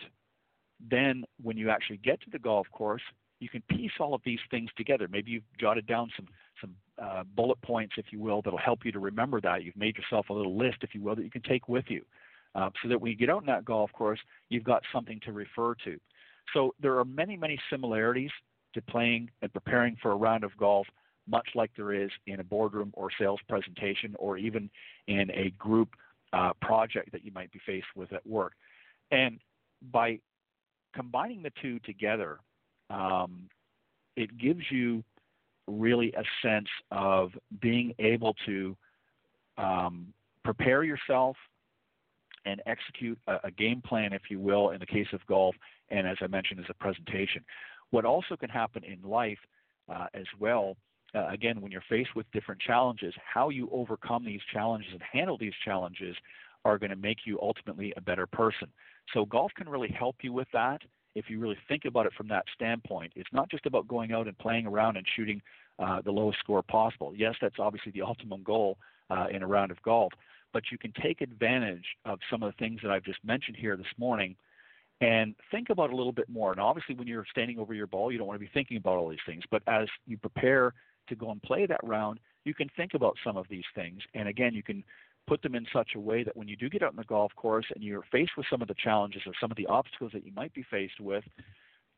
then 0.90 1.24
when 1.42 1.58
you 1.58 1.70
actually 1.70 1.98
get 1.98 2.20
to 2.22 2.30
the 2.32 2.40
golf 2.40 2.68
course 2.72 3.04
you 3.40 3.50
can 3.50 3.62
piece 3.70 3.92
all 4.00 4.14
of 4.14 4.22
these 4.26 4.40
things 4.50 4.70
together 4.78 5.08
maybe 5.10 5.32
you've 5.32 5.44
jotted 5.60 5.86
down 5.86 6.10
some 6.16 6.28
some 6.60 6.76
uh, 7.02 7.24
bullet 7.36 7.60
points, 7.62 7.96
if 7.98 8.06
you 8.12 8.20
will, 8.20 8.42
that'll 8.42 8.60
help 8.60 8.86
you 8.86 8.92
to 8.92 9.00
remember 9.00 9.42
that. 9.42 9.64
You've 9.64 9.76
made 9.76 9.98
yourself 9.98 10.30
a 10.30 10.34
little 10.34 10.58
list, 10.58 10.78
if 10.82 10.94
you 10.94 11.02
will, 11.02 11.16
that 11.16 11.24
you 11.24 11.32
can 11.32 11.42
take 11.42 11.68
with 11.68 11.86
you. 11.88 12.04
Uh, 12.54 12.70
so 12.82 12.90
that 12.90 13.00
when 13.00 13.12
you 13.12 13.18
get 13.18 13.30
out 13.30 13.42
in 13.42 13.48
that 13.48 13.66
golf 13.66 13.92
course, 13.94 14.20
you've 14.50 14.64
got 14.64 14.84
something 14.94 15.20
to 15.26 15.32
refer 15.32 15.74
to. 15.86 15.98
So 16.54 16.74
there 16.82 16.98
are 16.98 17.06
many, 17.06 17.38
many 17.38 17.60
similarities 17.70 18.32
to 18.74 18.82
playing 18.82 19.30
and 19.42 19.52
preparing 19.52 19.98
for 20.02 20.12
a 20.12 20.16
round 20.16 20.44
of 20.44 20.56
golf, 20.58 20.88
much 21.28 21.48
like 21.56 21.72
there 21.76 21.94
is 21.94 22.10
in 22.28 22.40
a 22.40 22.44
boardroom 22.44 22.92
or 22.94 23.10
sales 23.20 23.40
presentation 23.48 24.16
or 24.18 24.38
even 24.38 24.70
in 25.08 25.30
a 25.32 25.52
group 25.58 25.90
uh, 26.34 26.52
project 26.62 27.12
that 27.12 27.26
you 27.26 27.32
might 27.32 27.52
be 27.52 27.60
faced 27.66 27.88
with 27.96 28.12
at 28.14 28.26
work. 28.26 28.54
And 29.12 29.40
by 29.92 30.20
combining 30.94 31.42
the 31.42 31.52
two 31.62 31.80
together, 31.80 32.40
um, 32.90 33.50
it 34.16 34.38
gives 34.38 34.62
you 34.70 35.04
really 35.68 36.14
a 36.14 36.24
sense 36.46 36.68
of 36.92 37.32
being 37.62 37.94
able 38.00 38.36
to 38.46 38.76
um, 39.58 40.14
prepare 40.44 40.84
yourself 40.84 41.36
and 42.46 42.62
execute 42.66 43.20
a, 43.28 43.38
a, 43.46 43.52
game 43.52 43.82
plan, 43.82 44.14
if 44.14 44.24
you 44.30 44.40
will, 44.40 44.72
in 44.72 44.80
the 44.80 44.86
case 44.86 45.08
of 45.14 45.26
golf, 45.28 45.56
and 45.90 46.08
as 46.08 46.18
I 46.22 46.28
mentioned, 46.28 46.60
as 46.60 46.66
a 46.70 46.74
presentation. 46.74 47.44
What 47.92 48.06
also 48.06 48.36
can 48.36 48.50
happen 48.50 48.84
in 48.84 49.08
life 49.08 49.38
uh, 49.90 50.08
as 50.14 50.26
well, 50.40 50.78
uh, 51.14 51.28
again, 51.28 51.62
when 51.62 51.72
you're 51.72 51.84
faced 51.90 52.16
with 52.16 52.26
different 52.32 52.62
challenges, 52.62 53.14
how 53.34 53.50
you 53.50 53.70
overcome 53.72 54.26
these 54.26 54.42
challenges 54.52 54.92
and 54.94 55.02
handle 55.02 55.38
these 55.38 55.54
challenges 55.64 56.16
are 56.64 56.78
going 56.78 56.92
to 56.92 56.96
make 56.96 57.20
you 57.26 57.40
ultimately 57.42 57.94
a 57.98 58.02
better 58.02 58.26
person. 58.26 58.68
So, 59.14 59.26
golf 59.26 59.52
can 59.56 59.68
really 59.68 59.90
help 59.90 60.18
you 60.22 60.32
with 60.32 60.48
that 60.54 60.82
if 61.16 61.30
you 61.30 61.40
really 61.40 61.58
think 61.68 61.86
about 61.86 62.06
it 62.06 62.14
from 62.16 62.28
that 62.30 62.46
standpoint. 62.56 63.12
It's 63.16 63.32
not 63.34 63.50
just 63.50 63.66
about 63.66 63.88
going 63.88 64.14
out 64.14 64.28
and 64.28 64.38
playing 64.38 64.68
around 64.68 64.96
and 64.96 65.06
shooting 65.16 65.42
uh, 65.80 66.02
the 66.02 66.12
lowest 66.12 66.40
score 66.40 66.62
possible. 66.62 67.14
Yes, 67.16 67.36
that's 67.42 67.56
obviously 67.60 67.92
the 67.92 68.02
ultimate 68.08 68.44
goal 68.44 68.78
uh, 69.10 69.26
in 69.32 69.44
a 69.44 69.48
round 69.48 69.72
of 69.72 69.82
golf, 69.82 70.14
but 70.54 70.64
you 70.72 70.78
can 70.78 70.94
take 71.02 71.22
advantage 71.22 71.86
of 72.06 72.20
some 72.30 72.44
of 72.44 72.52
the 72.52 72.58
things 72.58 72.80
that 72.84 72.92
I've 72.92 73.04
just 73.04 73.24
mentioned 73.24 73.58
here 73.58 73.78
this 73.78 73.86
morning 73.98 74.36
and 75.02 75.36
think 75.50 75.70
about 75.70 75.90
it 75.90 75.94
a 75.94 75.96
little 75.96 76.12
bit 76.12 76.30
more. 76.30 76.52
And 76.52 76.62
obviously, 76.62 76.96
when 76.96 77.08
you're 77.08 77.26
standing 77.32 77.58
over 77.58 77.74
your 77.74 77.88
ball, 77.88 78.12
you 78.12 78.18
don't 78.18 78.28
want 78.28 78.40
to 78.40 78.46
be 78.46 78.52
thinking 78.54 78.78
about 78.78 78.98
all 78.98 79.10
these 79.10 79.20
things. 79.26 79.44
But 79.50 79.64
as 79.68 79.88
you 80.06 80.18
prepare 80.18 80.74
to 81.10 81.16
go 81.16 81.32
and 81.32 81.42
play 81.42 81.66
that 81.66 81.80
round, 81.84 82.20
you 82.46 82.54
can 82.54 82.70
think 82.78 82.94
about 82.94 83.18
some 83.24 83.36
of 83.36 83.48
these 83.50 83.64
things. 83.74 84.02
And 84.14 84.28
again, 84.28 84.54
you 84.54 84.64
can 84.64 84.84
put 85.28 85.42
them 85.42 85.56
in 85.56 85.66
such 85.74 85.92
a 85.96 86.00
way 86.00 86.24
that 86.24 86.38
when 86.38 86.48
you 86.48 86.56
do 86.56 86.70
get 86.70 86.84
out 86.84 86.92
in 86.92 86.98
the 86.98 87.04
golf 87.04 87.32
course 87.36 87.66
and 87.74 87.84
you're 87.84 88.04
faced 88.12 88.32
with 88.38 88.46
some 88.50 88.62
of 88.62 88.68
the 88.68 88.76
challenges 88.76 89.24
or 89.26 89.34
some 89.40 89.52
of 89.52 89.58
the 89.58 89.68
obstacles 89.68 90.12
that 90.14 90.26
you 90.26 90.32
might 90.34 90.54
be 90.54 90.64
faced 90.70 91.00
with, 91.00 91.24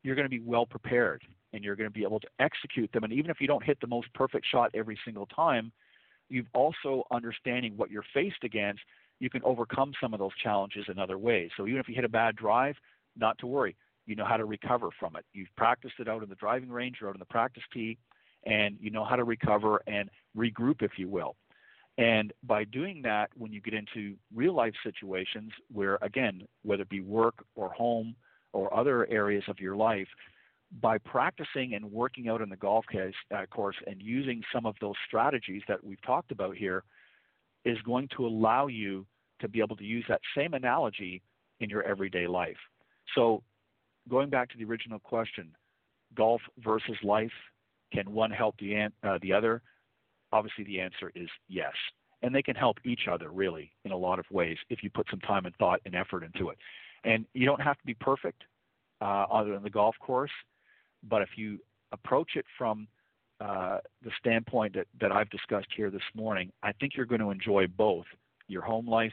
you're 0.02 0.14
going 0.14 0.26
to 0.26 0.30
be 0.30 0.40
well 0.40 0.66
prepared 0.66 1.22
and 1.52 1.62
you're 1.62 1.76
going 1.76 1.88
to 1.88 1.94
be 1.94 2.04
able 2.04 2.20
to 2.20 2.28
execute 2.38 2.90
them. 2.92 3.04
And 3.04 3.12
even 3.12 3.30
if 3.30 3.40
you 3.40 3.46
don't 3.46 3.64
hit 3.64 3.80
the 3.80 3.86
most 3.86 4.12
perfect 4.14 4.46
shot 4.50 4.70
every 4.74 4.98
single 5.04 5.26
time, 5.26 5.72
you've 6.34 6.46
also 6.52 7.04
understanding 7.12 7.74
what 7.76 7.90
you're 7.90 8.04
faced 8.12 8.42
against, 8.42 8.82
you 9.20 9.30
can 9.30 9.42
overcome 9.44 9.92
some 10.00 10.12
of 10.12 10.18
those 10.18 10.36
challenges 10.42 10.86
in 10.88 10.98
other 10.98 11.16
ways. 11.16 11.50
So 11.56 11.66
even 11.66 11.78
if 11.78 11.88
you 11.88 11.94
hit 11.94 12.04
a 12.04 12.08
bad 12.08 12.34
drive, 12.34 12.74
not 13.16 13.38
to 13.38 13.46
worry. 13.46 13.76
You 14.06 14.16
know 14.16 14.24
how 14.24 14.36
to 14.36 14.44
recover 14.44 14.88
from 14.98 15.16
it. 15.16 15.24
You've 15.32 15.54
practiced 15.56 15.94
it 15.98 16.08
out 16.08 16.22
in 16.22 16.28
the 16.28 16.34
driving 16.34 16.70
range 16.70 16.96
or 17.00 17.08
out 17.08 17.14
in 17.14 17.20
the 17.20 17.24
practice 17.24 17.62
tee, 17.72 17.96
and 18.44 18.76
you 18.80 18.90
know 18.90 19.04
how 19.04 19.16
to 19.16 19.24
recover 19.24 19.80
and 19.86 20.10
regroup, 20.36 20.82
if 20.82 20.98
you 20.98 21.08
will. 21.08 21.36
And 21.96 22.32
by 22.42 22.64
doing 22.64 23.02
that, 23.02 23.30
when 23.36 23.52
you 23.52 23.60
get 23.60 23.72
into 23.72 24.16
real 24.34 24.54
life 24.54 24.74
situations 24.82 25.52
where, 25.72 25.98
again, 26.02 26.42
whether 26.62 26.82
it 26.82 26.88
be 26.88 27.00
work 27.00 27.44
or 27.54 27.70
home 27.70 28.16
or 28.52 28.76
other 28.76 29.06
areas 29.06 29.44
of 29.46 29.60
your 29.60 29.76
life, 29.76 30.08
by 30.80 30.98
practicing 30.98 31.74
and 31.74 31.84
working 31.84 32.28
out 32.28 32.40
in 32.40 32.48
the 32.48 32.56
golf 32.56 32.84
case, 32.90 33.14
uh, 33.34 33.46
course 33.46 33.76
and 33.86 34.02
using 34.02 34.42
some 34.52 34.66
of 34.66 34.74
those 34.80 34.94
strategies 35.06 35.62
that 35.68 35.82
we've 35.84 36.02
talked 36.02 36.32
about 36.32 36.56
here 36.56 36.82
is 37.64 37.78
going 37.82 38.08
to 38.16 38.26
allow 38.26 38.66
you 38.66 39.06
to 39.40 39.48
be 39.48 39.60
able 39.60 39.76
to 39.76 39.84
use 39.84 40.04
that 40.08 40.20
same 40.36 40.54
analogy 40.54 41.22
in 41.60 41.70
your 41.70 41.82
everyday 41.84 42.26
life. 42.26 42.56
So, 43.14 43.42
going 44.08 44.30
back 44.30 44.50
to 44.50 44.58
the 44.58 44.64
original 44.64 44.98
question, 44.98 45.52
golf 46.14 46.40
versus 46.58 46.96
life, 47.02 47.32
can 47.92 48.12
one 48.12 48.30
help 48.30 48.56
the, 48.58 48.88
uh, 49.02 49.18
the 49.22 49.32
other? 49.32 49.62
Obviously, 50.32 50.64
the 50.64 50.80
answer 50.80 51.12
is 51.14 51.28
yes. 51.48 51.72
and 52.22 52.34
they 52.34 52.42
can 52.42 52.56
help 52.56 52.78
each 52.84 53.06
other 53.10 53.30
really 53.30 53.70
in 53.84 53.92
a 53.92 53.96
lot 53.96 54.18
of 54.18 54.24
ways 54.30 54.56
if 54.70 54.82
you 54.82 54.90
put 54.90 55.06
some 55.10 55.20
time 55.20 55.44
and 55.44 55.54
thought 55.56 55.80
and 55.84 55.94
effort 55.94 56.24
into 56.24 56.48
it. 56.48 56.58
And 57.04 57.26
you 57.34 57.44
don't 57.44 57.60
have 57.60 57.76
to 57.76 57.84
be 57.84 57.94
perfect 57.94 58.42
uh, 59.02 59.26
other 59.30 59.52
than 59.52 59.62
the 59.62 59.70
golf 59.70 59.94
course, 60.00 60.30
but 61.08 61.22
if 61.22 61.30
you 61.36 61.58
approach 61.92 62.32
it 62.36 62.44
from 62.56 62.86
uh, 63.40 63.78
the 64.02 64.10
standpoint 64.18 64.74
that, 64.74 64.86
that 65.00 65.12
I've 65.12 65.30
discussed 65.30 65.68
here 65.76 65.90
this 65.90 66.02
morning, 66.14 66.50
I 66.62 66.72
think 66.72 66.92
you're 66.96 67.06
going 67.06 67.20
to 67.20 67.30
enjoy 67.30 67.66
both 67.66 68.06
your 68.48 68.62
home 68.62 68.88
life 68.88 69.12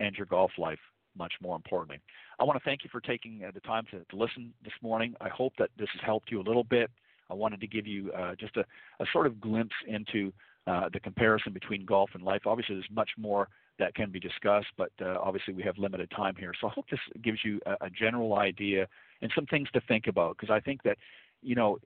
and 0.00 0.14
your 0.16 0.26
golf 0.26 0.52
life 0.58 0.78
much 1.16 1.32
more 1.42 1.56
importantly. 1.56 2.00
I 2.40 2.44
want 2.44 2.58
to 2.58 2.64
thank 2.64 2.84
you 2.84 2.90
for 2.90 3.00
taking 3.00 3.42
uh, 3.46 3.50
the 3.52 3.60
time 3.60 3.84
to, 3.90 4.00
to, 4.04 4.16
listen 4.16 4.52
this 4.64 4.72
morning. 4.82 5.14
I 5.20 5.28
hope 5.28 5.52
that 5.58 5.70
this 5.78 5.88
has 5.92 6.00
helped 6.04 6.30
you 6.30 6.40
a 6.40 6.42
little 6.42 6.64
bit. 6.64 6.90
I 7.30 7.34
wanted 7.34 7.60
to 7.60 7.66
give 7.66 7.86
you 7.86 8.10
uh, 8.12 8.34
just 8.34 8.56
a, 8.56 8.64
a, 9.00 9.06
sort 9.12 9.26
of 9.26 9.40
glimpse 9.40 9.74
into 9.86 10.32
uh, 10.66 10.88
the 10.92 11.00
comparison 11.00 11.52
between 11.52 11.84
golf 11.84 12.10
and 12.14 12.22
life. 12.22 12.42
Obviously, 12.46 12.76
there's 12.76 12.86
much 12.90 13.10
more 13.18 13.48
that 13.78 13.94
can 13.94 14.10
be 14.10 14.20
discussed, 14.20 14.68
but 14.76 14.92
uh, 15.00 15.16
obviously 15.20 15.54
we 15.54 15.62
have 15.62 15.76
limited 15.78 16.10
time 16.10 16.34
here. 16.36 16.52
So 16.60 16.68
I 16.68 16.70
hope 16.70 16.86
this 16.90 17.00
gives 17.22 17.38
you 17.44 17.60
a, 17.66 17.86
a 17.86 17.90
general 17.90 18.38
idea 18.38 18.86
and 19.22 19.30
some 19.34 19.46
things 19.46 19.68
to 19.72 19.80
think 19.88 20.06
about 20.06 20.36
because 20.36 20.52
I 20.52 20.60
think 20.60 20.82
that, 20.82 20.98
you 21.42 21.54
know, 21.54 21.78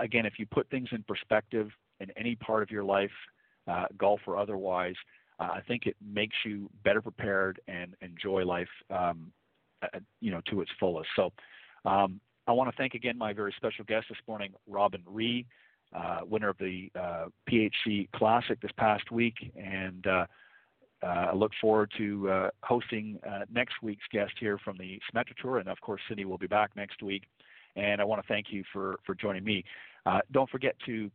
again, 0.00 0.26
if 0.26 0.34
you 0.38 0.46
put 0.46 0.68
things 0.70 0.88
in 0.92 1.02
perspective 1.04 1.68
in 2.00 2.10
any 2.16 2.34
part 2.36 2.62
of 2.62 2.70
your 2.70 2.84
life, 2.84 3.10
uh, 3.68 3.86
golf 3.98 4.20
or 4.26 4.36
otherwise, 4.36 4.94
uh, 5.38 5.48
I 5.52 5.60
think 5.66 5.86
it 5.86 5.96
makes 6.04 6.36
you 6.44 6.70
better 6.84 7.02
prepared 7.02 7.60
and 7.68 7.94
enjoy 8.00 8.44
life, 8.44 8.68
um, 8.90 9.32
uh, 9.82 9.98
you 10.20 10.30
know, 10.30 10.40
to 10.50 10.60
its 10.60 10.70
fullest. 10.78 11.08
So 11.16 11.32
um, 11.84 12.20
I 12.46 12.52
want 12.52 12.70
to 12.70 12.76
thank 12.76 12.94
again 12.94 13.18
my 13.18 13.32
very 13.32 13.52
special 13.56 13.84
guest 13.84 14.06
this 14.08 14.18
morning, 14.26 14.54
Robynn 14.70 15.02
Ree, 15.04 15.46
uh, 15.94 16.20
winner 16.24 16.48
of 16.48 16.58
the 16.58 16.90
uh, 16.98 17.26
PHC 17.50 18.08
Classic 18.12 18.60
this 18.60 18.72
past 18.76 19.10
week, 19.10 19.52
and 19.56 20.06
uh, 20.06 20.26
I 21.02 21.34
look 21.34 21.52
forward 21.60 21.92
to 21.98 22.48
hosting 22.62 23.20
next 23.52 23.74
week's 23.82 24.06
guest 24.10 24.32
here 24.40 24.58
from 24.58 24.76
the 24.78 25.00
Symetra 25.12 25.36
Tour, 25.40 25.58
and 25.58 25.68
of 25.68 25.80
course, 25.80 26.00
Cindy 26.08 26.24
will 26.24 26.38
be 26.38 26.46
back 26.46 26.70
next 26.74 27.02
week. 27.02 27.24
And 27.76 28.00
I 28.00 28.04
want 28.04 28.22
to 28.22 28.28
thank 28.28 28.46
you 28.50 28.64
for 28.72 28.96
for 29.04 29.14
joining 29.14 29.44
me. 29.44 29.64
don't 30.32 30.50
forget 30.50 30.74
to 30.86 31.10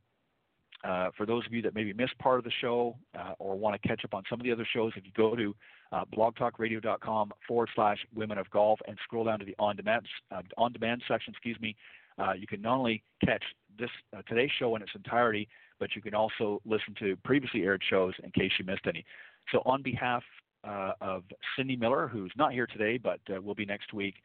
uh, 0.84 1.10
for 1.16 1.26
those 1.26 1.46
of 1.46 1.54
you 1.54 1.62
that 1.62 1.76
maybe 1.76 1.94
missed 1.94 2.18
part 2.18 2.40
of 2.40 2.44
the 2.44 2.52
show 2.60 2.98
uh, 3.18 3.34
or 3.40 3.56
want 3.56 3.80
to 3.80 3.88
catch 3.88 4.04
up 4.04 4.14
on 4.14 4.24
some 4.30 4.40
of 4.40 4.44
the 4.44 4.52
other 4.52 4.68
shows, 4.74 4.92
if 4.96 5.06
you 5.06 5.12
go 5.16 5.36
to 5.36 5.56
uh, 5.92 6.04
blogtalkradio.com 6.16 7.32
forward 7.48 7.70
slash 7.76 8.00
women 8.16 8.38
of 8.38 8.50
golf 8.50 8.80
and 8.88 8.98
scroll 9.04 9.26
down 9.26 9.40
to 9.40 9.46
the 9.46 9.56
on 9.60 9.76
demand 9.76 10.06
uh, 10.32 10.42
on 10.58 10.72
demand 10.72 11.02
section, 11.08 11.32
excuse 11.32 11.60
me, 11.60 11.76
uh, 12.18 12.34
you 12.34 12.48
can 12.48 12.62
not 12.62 12.78
only 12.78 13.04
catch 13.24 13.44
this 13.78 13.90
uh, 14.16 14.22
today's 14.28 14.50
show 14.58 14.76
in 14.76 14.82
its 14.82 14.92
entirety, 14.96 15.48
but 15.80 15.90
you 15.96 16.02
can 16.02 16.16
also 16.16 16.62
listen 16.66 16.96
to 16.98 17.16
previously 17.24 17.64
aired 17.64 17.84
shows 17.88 18.14
in 18.24 18.32
case 18.32 18.52
you 18.58 18.66
missed 18.66 18.88
any. 18.88 19.06
So, 19.52 19.62
on 19.66 19.82
behalf 19.82 20.24
of 20.64 21.24
Cindy 21.58 21.76
Miller, 21.76 22.08
who's 22.08 22.32
not 22.38 22.54
here 22.54 22.68
today 22.68 22.98
but 22.98 23.20
will 23.44 23.56
be 23.56 23.66
next 23.66 23.94
week, 23.94 24.16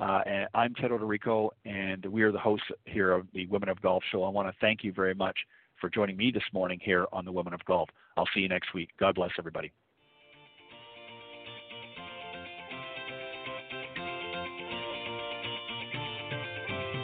Uh, 0.00 0.20
and 0.26 0.48
I'm 0.54 0.74
Ted 0.74 0.90
Oderico, 0.90 1.50
and 1.64 2.04
we 2.06 2.22
are 2.22 2.32
the 2.32 2.38
hosts 2.38 2.66
here 2.84 3.12
of 3.12 3.26
the 3.32 3.46
Women 3.46 3.68
of 3.68 3.80
Golf 3.80 4.02
show. 4.10 4.24
I 4.24 4.28
want 4.28 4.48
to 4.48 4.54
thank 4.60 4.82
you 4.82 4.92
very 4.92 5.14
much 5.14 5.36
for 5.80 5.88
joining 5.88 6.16
me 6.16 6.32
this 6.32 6.42
morning 6.52 6.80
here 6.82 7.06
on 7.12 7.24
the 7.24 7.30
Women 7.30 7.54
of 7.54 7.64
Golf. 7.64 7.88
I'll 8.16 8.28
see 8.34 8.40
you 8.40 8.48
next 8.48 8.74
week. 8.74 8.90
God 8.98 9.14
bless 9.14 9.30
everybody. 9.38 9.72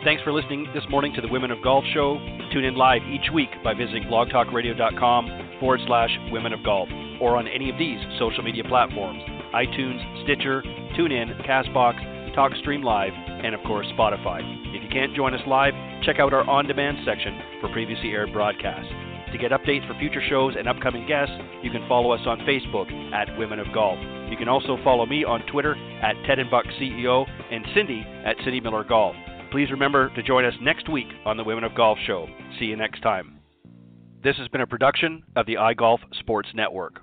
Thanks 0.02 0.22
for 0.22 0.32
listening 0.32 0.66
this 0.74 0.82
morning 0.88 1.12
to 1.14 1.20
the 1.20 1.28
Women 1.28 1.50
of 1.50 1.62
Golf 1.62 1.84
Show. 1.92 2.14
Tune 2.52 2.64
in 2.64 2.74
live 2.74 3.02
each 3.02 3.30
week 3.32 3.50
by 3.62 3.74
visiting 3.74 4.04
blogtalkradio.com 4.04 5.58
forward 5.60 5.80
slash 5.86 6.10
women 6.32 6.54
of 6.54 6.64
golf 6.64 6.88
or 7.20 7.36
on 7.36 7.46
any 7.46 7.68
of 7.68 7.78
these 7.78 8.00
social 8.18 8.42
media 8.42 8.64
platforms 8.64 9.22
iTunes, 9.54 10.24
Stitcher, 10.24 10.62
TuneIn, 10.96 11.46
Castbox, 11.46 12.19
TalkStream 12.30 12.84
Live, 12.84 13.12
and 13.14 13.54
of 13.54 13.60
course 13.66 13.86
Spotify. 13.98 14.40
If 14.74 14.82
you 14.82 14.88
can't 14.88 15.14
join 15.14 15.34
us 15.34 15.40
live, 15.46 15.74
check 16.02 16.18
out 16.18 16.32
our 16.32 16.48
on 16.48 16.66
demand 16.66 16.98
section 17.04 17.40
for 17.60 17.68
previously 17.72 18.10
aired 18.10 18.32
broadcasts. 18.32 18.90
To 19.32 19.38
get 19.38 19.52
updates 19.52 19.86
for 19.86 19.98
future 19.98 20.22
shows 20.28 20.54
and 20.58 20.68
upcoming 20.68 21.06
guests, 21.06 21.34
you 21.62 21.70
can 21.70 21.86
follow 21.88 22.10
us 22.10 22.20
on 22.26 22.40
Facebook 22.40 22.90
at 23.12 23.38
Women 23.38 23.60
of 23.60 23.72
Golf. 23.72 23.98
You 24.28 24.36
can 24.36 24.48
also 24.48 24.76
follow 24.82 25.06
me 25.06 25.24
on 25.24 25.46
Twitter 25.46 25.76
at 26.02 26.16
Ted 26.26 26.38
and 26.38 26.50
Buck 26.50 26.64
CEO 26.80 27.26
and 27.50 27.64
Cindy 27.74 28.04
at 28.24 28.36
Cindy 28.44 28.60
Miller 28.60 28.84
Golf. 28.84 29.14
Please 29.52 29.70
remember 29.70 30.12
to 30.14 30.22
join 30.22 30.44
us 30.44 30.54
next 30.60 30.88
week 30.88 31.08
on 31.24 31.36
the 31.36 31.44
Women 31.44 31.64
of 31.64 31.74
Golf 31.74 31.98
show. 32.06 32.26
See 32.58 32.66
you 32.66 32.76
next 32.76 33.02
time. 33.02 33.38
This 34.22 34.36
has 34.36 34.48
been 34.48 34.60
a 34.60 34.66
production 34.66 35.22
of 35.36 35.46
the 35.46 35.54
iGolf 35.54 35.98
Sports 36.18 36.48
Network. 36.54 37.00